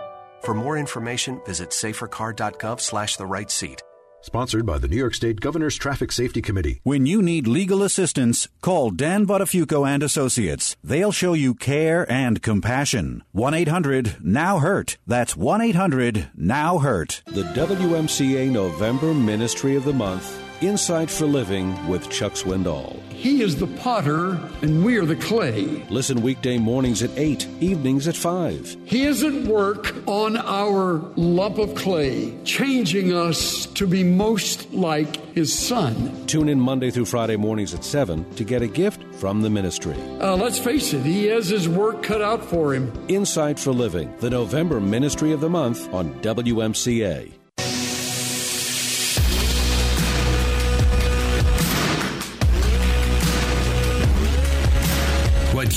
For 0.43 0.53
more 0.53 0.77
information, 0.77 1.41
visit 1.45 1.71
safercar.gov 1.71 2.79
slash 2.79 3.17
the 3.17 3.25
right 3.25 3.51
seat. 3.51 3.83
Sponsored 4.25 4.65
by 4.65 4.79
the 4.79 4.87
New 4.87 4.95
York 4.95 5.13
State 5.13 5.39
Governor's 5.39 5.75
Traffic 5.75 6.11
Safety 6.11 6.41
Committee. 6.41 6.79
When 6.81 7.05
you 7.05 7.21
need 7.21 7.45
legal 7.45 7.83
assistance, 7.83 8.47
call 8.59 8.89
Dan 8.89 9.27
Buttafuoco 9.27 9.87
and 9.87 10.01
Associates. 10.01 10.75
They'll 10.83 11.11
show 11.11 11.33
you 11.33 11.53
care 11.53 12.11
and 12.11 12.41
compassion. 12.41 13.23
1-800-NOW-HURT. 13.35 14.97
That's 15.05 15.35
1-800-NOW-HURT. 15.35 17.21
The 17.27 17.43
WMCA 17.43 18.49
November 18.49 19.13
Ministry 19.13 19.75
of 19.75 19.83
the 19.83 19.93
Month 19.93 20.44
Insight 20.61 21.09
for 21.09 21.25
Living 21.25 21.87
with 21.87 22.09
Chuck 22.09 22.33
Swindoll. 22.33 23.01
He 23.11 23.41
is 23.41 23.57
the 23.57 23.67
potter, 23.67 24.39
and 24.61 24.85
we 24.85 24.97
are 24.97 25.05
the 25.05 25.15
clay. 25.15 25.85
Listen 25.89 26.21
weekday 26.21 26.57
mornings 26.57 27.03
at 27.03 27.09
8, 27.17 27.47
evenings 27.59 28.07
at 28.07 28.15
5. 28.15 28.77
He 28.85 29.03
is 29.03 29.23
at 29.23 29.33
work 29.43 29.93
on 30.07 30.37
our 30.37 30.99
lump 31.15 31.57
of 31.57 31.75
clay, 31.75 32.37
changing 32.43 33.13
us 33.13 33.65
to 33.67 33.85
be 33.85 34.03
most 34.03 34.71
like 34.73 35.17
His 35.33 35.57
Son. 35.57 36.25
Tune 36.27 36.49
in 36.49 36.59
Monday 36.59 36.91
through 36.91 37.05
Friday 37.05 37.35
mornings 37.35 37.73
at 37.73 37.83
7 37.83 38.23
to 38.35 38.43
get 38.43 38.61
a 38.61 38.67
gift 38.67 39.03
from 39.15 39.41
the 39.41 39.49
ministry. 39.49 39.97
Uh, 40.21 40.35
let's 40.35 40.59
face 40.59 40.93
it, 40.93 41.03
He 41.03 41.25
has 41.25 41.49
His 41.49 41.67
work 41.67 42.03
cut 42.03 42.21
out 42.21 42.43
for 42.45 42.73
Him. 42.73 42.91
Insight 43.07 43.59
for 43.59 43.73
Living, 43.73 44.15
the 44.19 44.29
November 44.29 44.79
Ministry 44.79 45.31
of 45.31 45.41
the 45.41 45.49
Month 45.49 45.93
on 45.93 46.13
WMCA. 46.21 47.31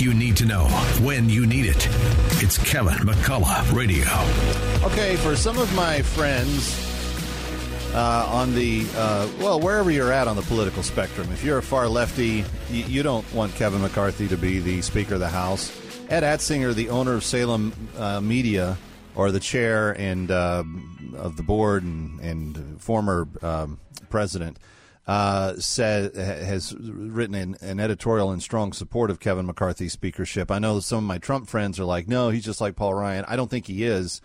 You 0.09 0.15
need 0.15 0.39
to 0.39 0.47
know 0.47 0.65
when 1.03 1.29
you 1.29 1.45
need 1.45 1.67
it. 1.67 1.87
It's 2.43 2.57
Kevin 2.57 2.95
McCullough 2.95 3.75
Radio. 3.75 4.07
Okay, 4.91 5.17
for 5.17 5.37
some 5.37 5.59
of 5.59 5.71
my 5.75 6.01
friends 6.01 7.95
uh, 7.95 8.27
on 8.27 8.55
the, 8.55 8.87
uh, 8.97 9.29
well, 9.39 9.61
wherever 9.61 9.91
you're 9.91 10.11
at 10.11 10.27
on 10.27 10.35
the 10.35 10.41
political 10.41 10.83
spectrum, 10.83 11.31
if 11.31 11.45
you're 11.45 11.59
a 11.59 11.63
far 11.63 11.91
lefty, 11.91 12.43
you, 12.71 12.85
you 12.85 13.03
don't 13.03 13.31
want 13.35 13.55
Kevin 13.57 13.83
McCarthy 13.83 14.27
to 14.29 14.39
be 14.39 14.61
the 14.61 14.81
Speaker 14.81 15.13
of 15.17 15.21
the 15.21 15.29
House. 15.29 15.79
Ed 16.09 16.23
Atsinger, 16.23 16.75
the 16.75 16.89
owner 16.89 17.13
of 17.13 17.23
Salem 17.23 17.75
uh, 17.99 18.23
Media, 18.23 18.79
or 19.15 19.31
the 19.31 19.41
chair 19.41 19.91
and 19.91 20.31
uh, 20.31 20.65
of 21.19 21.37
the 21.37 21.43
board 21.43 21.83
and, 21.83 22.19
and 22.21 22.81
former 22.81 23.29
um, 23.43 23.79
president, 24.09 24.57
uh, 25.09 25.59
said 25.59 26.15
has 26.15 26.75
written 26.79 27.35
an, 27.35 27.57
an, 27.63 27.81
editorial 27.81 28.31
in 28.31 28.41
strong 28.41 28.75
support 28.75 29.11
of 29.11 29.19
Kevin 29.19 29.47
McCarthy's 29.47 29.95
speakership. 29.95 30.51
I 30.51 30.59
know 30.59 30.81
some 30.81 30.99
of 30.99 31.05
my 31.05 31.17
Trump 31.17 31.49
friends 31.49 31.81
are 31.81 31.87
like, 31.87 32.07
"No, 32.09 32.29
he's 32.29 32.45
just 32.45 32.61
like 32.61 32.77
Paul 32.77 32.93
Ryan." 32.93 33.25
I 33.27 33.35
don't 33.35 33.51
think 33.51 33.67
he 33.67 33.85
is. 33.85 34.21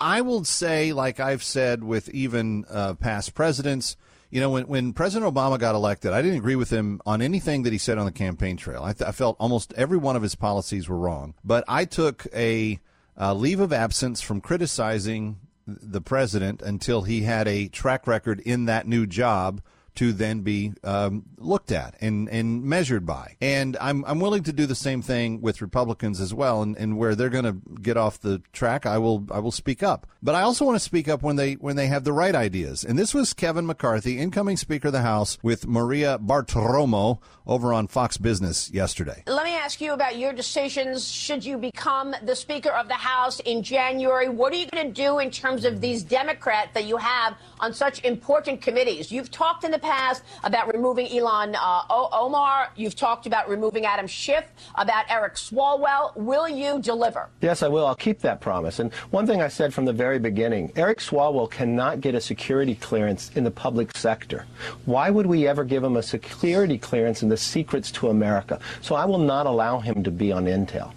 I 0.00 0.22
will 0.22 0.42
say, 0.44 0.94
like 0.94 1.20
I've 1.20 1.42
said 1.42 1.84
with 1.84 2.08
even 2.08 2.64
uh, 2.70 2.94
past 2.94 3.34
presidents, 3.34 3.98
you 4.30 4.40
know, 4.40 4.48
when, 4.48 4.66
when 4.66 4.92
President 4.94 5.32
Obama 5.32 5.58
got 5.58 5.74
elected, 5.74 6.14
I 6.14 6.22
didn't 6.22 6.38
agree 6.38 6.56
with 6.56 6.70
him 6.70 7.02
on 7.04 7.20
anything 7.20 7.62
that 7.64 7.72
he 7.74 7.78
said 7.78 7.98
on 7.98 8.06
the 8.06 8.10
campaign 8.10 8.56
trail. 8.56 8.82
I, 8.82 8.94
th- 8.94 9.06
I 9.06 9.12
felt 9.12 9.36
almost 9.38 9.74
every 9.74 9.98
one 9.98 10.16
of 10.16 10.22
his 10.22 10.34
policies 10.34 10.88
were 10.88 10.98
wrong. 10.98 11.34
But 11.44 11.64
I 11.68 11.84
took 11.84 12.26
a 12.34 12.80
leave 13.18 13.60
of 13.60 13.72
absence 13.74 14.22
from 14.22 14.40
criticizing 14.40 15.36
the 15.66 16.00
president 16.00 16.62
until 16.62 17.02
he 17.02 17.22
had 17.22 17.46
a 17.46 17.68
track 17.68 18.06
record 18.06 18.40
in 18.40 18.64
that 18.64 18.88
new 18.88 19.06
job 19.06 19.60
to 19.96 20.12
then 20.12 20.40
be 20.40 20.72
um, 20.82 21.24
looked 21.38 21.72
at 21.72 21.94
and, 22.00 22.28
and 22.28 22.64
measured 22.64 23.06
by. 23.06 23.36
And 23.40 23.76
I'm, 23.80 24.04
I'm 24.06 24.20
willing 24.20 24.42
to 24.44 24.52
do 24.52 24.66
the 24.66 24.74
same 24.74 25.02
thing 25.02 25.40
with 25.40 25.62
Republicans 25.62 26.20
as 26.20 26.34
well. 26.34 26.62
And, 26.62 26.76
and 26.76 26.98
where 26.98 27.14
they're 27.14 27.28
going 27.28 27.44
to 27.44 27.80
get 27.80 27.96
off 27.96 28.20
the 28.20 28.42
track, 28.52 28.86
I 28.86 28.98
will 28.98 29.26
I 29.30 29.38
will 29.38 29.52
speak 29.52 29.82
up. 29.82 30.06
But 30.22 30.34
I 30.34 30.42
also 30.42 30.64
want 30.64 30.76
to 30.76 30.84
speak 30.84 31.08
up 31.08 31.22
when 31.22 31.36
they 31.36 31.54
when 31.54 31.76
they 31.76 31.86
have 31.86 32.04
the 32.04 32.12
right 32.12 32.34
ideas. 32.34 32.84
And 32.84 32.98
this 32.98 33.14
was 33.14 33.34
Kevin 33.34 33.66
McCarthy, 33.66 34.18
incoming 34.18 34.56
Speaker 34.56 34.88
of 34.88 34.92
the 34.92 35.02
House, 35.02 35.38
with 35.42 35.66
Maria 35.66 36.18
Bartiromo 36.18 37.18
over 37.46 37.72
on 37.72 37.86
Fox 37.86 38.16
Business 38.16 38.70
yesterday. 38.70 39.22
Let 39.26 39.44
me 39.44 39.54
ask 39.54 39.80
you 39.80 39.92
about 39.92 40.18
your 40.18 40.32
decisions. 40.32 41.06
Should 41.06 41.44
you 41.44 41.58
become 41.58 42.14
the 42.22 42.34
Speaker 42.34 42.70
of 42.70 42.88
the 42.88 42.94
House 42.94 43.40
in 43.40 43.62
January? 43.62 44.28
What 44.28 44.52
are 44.52 44.56
you 44.56 44.66
going 44.66 44.86
to 44.86 44.92
do 44.92 45.18
in 45.18 45.30
terms 45.30 45.64
of 45.64 45.80
these 45.80 46.02
Democrats 46.02 46.70
that 46.74 46.84
you 46.84 46.96
have 46.96 47.36
on 47.60 47.72
such 47.72 48.02
important 48.04 48.62
committees? 48.62 49.12
You've 49.12 49.30
talked 49.30 49.64
in 49.64 49.70
the 49.70 49.78
past 49.84 50.24
about 50.42 50.72
removing 50.72 51.06
Ilhan 51.06 51.54
uh, 51.54 52.08
Omar. 52.12 52.70
You've 52.74 52.96
talked 52.96 53.26
about 53.26 53.48
removing 53.48 53.84
Adam 53.84 54.06
Schiff, 54.06 54.44
about 54.76 55.04
Eric 55.08 55.34
Swalwell. 55.34 56.16
Will 56.16 56.48
you 56.48 56.80
deliver? 56.80 57.28
Yes, 57.40 57.62
I 57.62 57.68
will. 57.68 57.86
I'll 57.86 57.94
keep 57.94 58.20
that 58.20 58.40
promise. 58.40 58.78
And 58.78 58.92
one 59.10 59.26
thing 59.26 59.42
I 59.42 59.48
said 59.48 59.74
from 59.74 59.84
the 59.84 59.92
very 59.92 60.18
beginning, 60.18 60.72
Eric 60.74 60.98
Swalwell 60.98 61.50
cannot 61.50 62.00
get 62.00 62.14
a 62.14 62.20
security 62.20 62.74
clearance 62.74 63.30
in 63.34 63.44
the 63.44 63.50
public 63.50 63.96
sector. 63.96 64.46
Why 64.86 65.10
would 65.10 65.26
we 65.26 65.46
ever 65.46 65.64
give 65.64 65.84
him 65.84 65.96
a 65.96 66.02
security 66.02 66.78
clearance 66.78 67.22
in 67.22 67.28
the 67.28 67.36
secrets 67.36 67.90
to 67.92 68.08
America? 68.08 68.58
So 68.80 68.94
I 68.94 69.04
will 69.04 69.18
not 69.18 69.46
allow 69.46 69.80
him 69.80 70.02
to 70.02 70.10
be 70.10 70.32
on 70.32 70.46
Intel. 70.46 70.92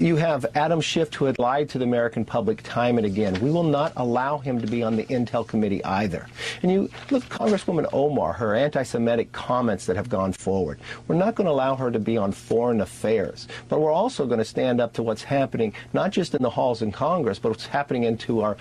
You 0.00 0.14
have 0.14 0.46
Adam 0.54 0.80
Schiff, 0.80 1.12
who 1.12 1.24
had 1.24 1.40
lied 1.40 1.68
to 1.70 1.78
the 1.78 1.84
American 1.84 2.24
public 2.24 2.62
time 2.62 2.98
and 2.98 3.06
again. 3.06 3.34
We 3.40 3.50
will 3.50 3.64
not 3.64 3.92
allow 3.96 4.38
him 4.38 4.60
to 4.60 4.66
be 4.68 4.80
on 4.80 4.94
the 4.94 5.02
Intel 5.06 5.44
Committee 5.44 5.84
either. 5.84 6.28
And 6.62 6.70
you 6.70 6.88
look, 7.10 7.24
Congresswoman 7.24 7.88
Omar, 7.92 8.32
her 8.34 8.54
anti-Semitic 8.54 9.32
comments 9.32 9.86
that 9.86 9.96
have 9.96 10.08
gone 10.08 10.32
forward. 10.32 10.78
We're 11.08 11.16
not 11.16 11.34
going 11.34 11.46
to 11.46 11.50
allow 11.50 11.74
her 11.74 11.90
to 11.90 11.98
be 11.98 12.16
on 12.16 12.30
foreign 12.30 12.80
affairs, 12.80 13.48
but 13.68 13.80
we're 13.80 13.90
also 13.90 14.24
going 14.24 14.38
to 14.38 14.44
stand 14.44 14.80
up 14.80 14.92
to 14.92 15.02
what's 15.02 15.24
happening, 15.24 15.74
not 15.92 16.12
just 16.12 16.32
in 16.32 16.42
the 16.42 16.50
halls 16.50 16.80
in 16.80 16.92
Congress, 16.92 17.40
but 17.40 17.48
what's 17.48 17.66
happening 17.66 18.04
into 18.04 18.40
our 18.40 18.56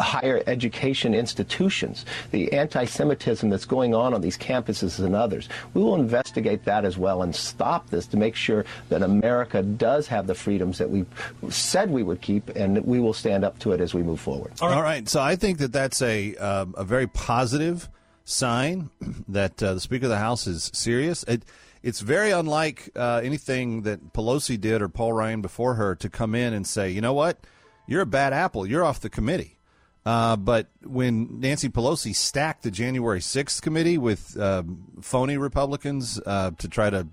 higher 0.00 0.42
education 0.48 1.14
institutions, 1.14 2.04
the 2.32 2.52
anti-Semitism 2.52 3.48
that's 3.48 3.66
going 3.66 3.94
on 3.94 4.14
on 4.14 4.20
these 4.20 4.36
campuses 4.36 4.98
and 4.98 5.14
others. 5.14 5.48
We 5.74 5.82
will 5.82 5.94
investigate 5.94 6.64
that 6.64 6.84
as 6.84 6.98
well 6.98 7.22
and 7.22 7.32
stop 7.32 7.88
this 7.88 8.08
to 8.08 8.16
make 8.16 8.34
sure 8.34 8.64
that 8.88 9.02
America 9.02 9.62
does 9.62 10.08
have 10.08 10.26
the 10.26 10.34
freedom 10.34 10.71
that 10.78 10.90
we 10.90 11.04
said 11.48 11.90
we 11.90 12.02
would 12.02 12.20
keep, 12.20 12.48
and 12.50 12.84
we 12.84 13.00
will 13.00 13.12
stand 13.12 13.44
up 13.44 13.58
to 13.60 13.72
it 13.72 13.80
as 13.80 13.94
we 13.94 14.02
move 14.02 14.20
forward. 14.20 14.52
All 14.60 14.68
right. 14.68 14.76
All 14.76 14.82
right. 14.82 15.08
So 15.08 15.20
I 15.20 15.36
think 15.36 15.58
that 15.58 15.72
that's 15.72 16.02
a 16.02 16.34
uh, 16.36 16.66
a 16.74 16.84
very 16.84 17.06
positive 17.06 17.88
sign 18.24 18.90
that 19.28 19.62
uh, 19.62 19.74
the 19.74 19.80
Speaker 19.80 20.06
of 20.06 20.10
the 20.10 20.18
House 20.18 20.46
is 20.46 20.70
serious. 20.74 21.22
It, 21.24 21.44
it's 21.82 22.00
very 22.00 22.30
unlike 22.30 22.90
uh, 22.94 23.20
anything 23.24 23.82
that 23.82 24.12
Pelosi 24.12 24.60
did 24.60 24.82
or 24.82 24.88
Paul 24.88 25.12
Ryan 25.12 25.42
before 25.42 25.74
her 25.74 25.96
to 25.96 26.08
come 26.08 26.34
in 26.34 26.52
and 26.52 26.66
say, 26.66 26.90
you 26.90 27.00
know 27.00 27.12
what, 27.12 27.38
you're 27.86 28.02
a 28.02 28.06
bad 28.06 28.32
apple, 28.32 28.66
you're 28.66 28.84
off 28.84 29.00
the 29.00 29.10
committee. 29.10 29.58
Uh, 30.04 30.36
but 30.36 30.68
when 30.82 31.40
Nancy 31.40 31.68
Pelosi 31.68 32.14
stacked 32.14 32.62
the 32.62 32.70
January 32.70 33.20
6th 33.20 33.62
committee 33.62 33.98
with 33.98 34.36
uh, 34.38 34.62
phony 35.00 35.36
Republicans 35.36 36.20
uh, 36.26 36.50
to 36.58 36.68
try 36.68 36.90
to 36.90 37.06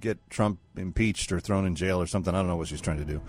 get 0.00 0.18
Trump 0.30 0.58
impeached 0.76 1.32
or 1.32 1.40
thrown 1.40 1.66
in 1.66 1.74
jail 1.74 2.00
or 2.00 2.06
something. 2.06 2.34
I 2.34 2.38
don't 2.38 2.48
know 2.48 2.56
what 2.56 2.68
she's 2.68 2.80
trying 2.80 2.98
to 2.98 3.04
do. 3.04 3.20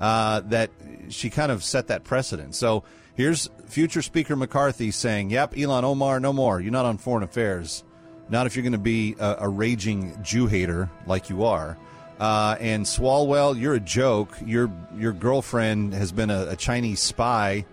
Uh, 0.00 0.40
that 0.40 0.70
she 1.08 1.30
kind 1.30 1.50
of 1.50 1.64
set 1.64 1.88
that 1.88 2.04
precedent. 2.04 2.54
So 2.54 2.84
here's 3.14 3.50
future 3.66 4.02
Speaker 4.02 4.36
McCarthy 4.36 4.90
saying, 4.90 5.30
"Yep, 5.30 5.54
Ilhan 5.54 5.82
Omar, 5.82 6.20
no 6.20 6.32
more. 6.32 6.60
You're 6.60 6.72
not 6.72 6.86
on 6.86 6.98
foreign 6.98 7.24
affairs. 7.24 7.82
Not 8.28 8.46
if 8.46 8.54
you're 8.54 8.62
going 8.62 8.72
to 8.72 8.78
be 8.78 9.16
a, 9.18 9.36
a, 9.40 9.48
raging 9.48 10.16
Jew 10.22 10.46
hater 10.46 10.90
like 11.06 11.30
you 11.30 11.44
are." 11.44 11.76
Uh, 12.20 12.56
and 12.60 12.84
Swalwell, 12.84 13.58
you're 13.58 13.74
a 13.74 13.80
joke. 13.80 14.36
Your 14.44 14.70
your 14.96 15.12
girlfriend 15.12 15.94
has 15.94 16.12
been 16.12 16.30
a, 16.30 16.48
a 16.50 16.56
Chinese 16.56 17.00
spy 17.00 17.64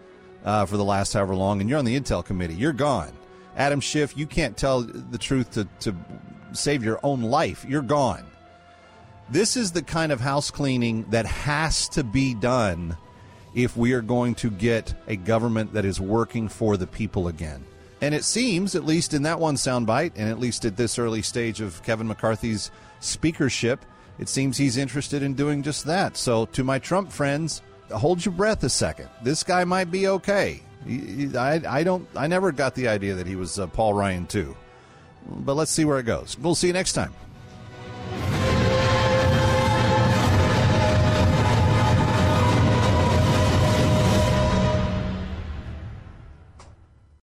uh, 0.43 0.65
for 0.65 0.77
the 0.77 0.83
last 0.83 1.13
however 1.13 1.35
long, 1.35 1.61
and 1.61 1.69
you're 1.69 1.79
on 1.79 1.85
the 1.85 1.99
Intel 1.99 2.25
committee. 2.25 2.55
You're 2.55 2.73
gone. 2.73 3.11
Adam 3.55 3.79
Schiff, 3.79 4.17
you 4.17 4.27
can't 4.27 4.57
tell 4.57 4.81
the 4.81 5.17
truth 5.17 5.51
to, 5.51 5.67
to 5.79 5.95
save 6.51 6.83
your 6.83 6.99
own 7.03 7.21
life. 7.21 7.65
You're 7.67 7.81
gone. 7.81 8.25
This 9.29 9.57
is 9.57 9.71
the 9.71 9.81
kind 9.81 10.11
of 10.11 10.21
house 10.21 10.51
cleaning 10.51 11.05
that 11.09 11.25
has 11.25 11.89
to 11.89 12.03
be 12.03 12.33
done 12.33 12.95
if 13.55 13.75
we 13.75 13.93
are 13.93 14.01
going 14.01 14.35
to 14.35 14.51
get 14.51 14.93
a 15.07 15.15
government 15.15 15.73
that 15.73 15.85
is 15.85 15.99
working 15.99 16.47
for 16.47 16.77
the 16.77 16.85
people 16.85 17.27
again. 17.27 17.63
And 18.01 18.13
it 18.13 18.23
seems, 18.23 18.75
at 18.75 18.85
least 18.85 19.13
in 19.13 19.23
that 19.23 19.39
one 19.39 19.55
soundbite, 19.55 20.11
and 20.15 20.29
at 20.29 20.39
least 20.39 20.65
at 20.65 20.77
this 20.77 20.99
early 20.99 21.21
stage 21.21 21.61
of 21.61 21.81
Kevin 21.81 22.07
McCarthy's 22.07 22.69
speakership, 22.99 23.83
it 24.19 24.29
seems 24.29 24.57
he's 24.57 24.77
interested 24.77 25.23
in 25.23 25.33
doing 25.33 25.63
just 25.63 25.85
that. 25.85 26.17
So, 26.17 26.45
to 26.47 26.63
my 26.63 26.77
Trump 26.77 27.11
friends, 27.11 27.61
hold 27.89 28.23
your 28.23 28.33
breath 28.33 28.63
a 28.63 28.69
second. 28.69 29.09
This 29.23 29.43
guy 29.43 29.63
might 29.63 29.89
be 29.89 30.07
okay. 30.07 30.61
I, 30.87 31.61
I 31.67 31.83
don't. 31.83 32.07
I 32.15 32.27
never 32.27 32.51
got 32.51 32.75
the 32.75 32.89
idea 32.89 33.15
that 33.15 33.25
he 33.25 33.35
was 33.35 33.57
uh, 33.57 33.65
Paul 33.67 33.93
Ryan 33.93 34.27
too. 34.27 34.55
But 35.27 35.55
let's 35.55 35.71
see 35.71 35.83
where 35.83 35.97
it 35.97 36.03
goes. 36.03 36.37
We'll 36.37 36.53
see 36.53 36.67
you 36.67 36.73
next 36.73 36.93
time. 36.93 37.13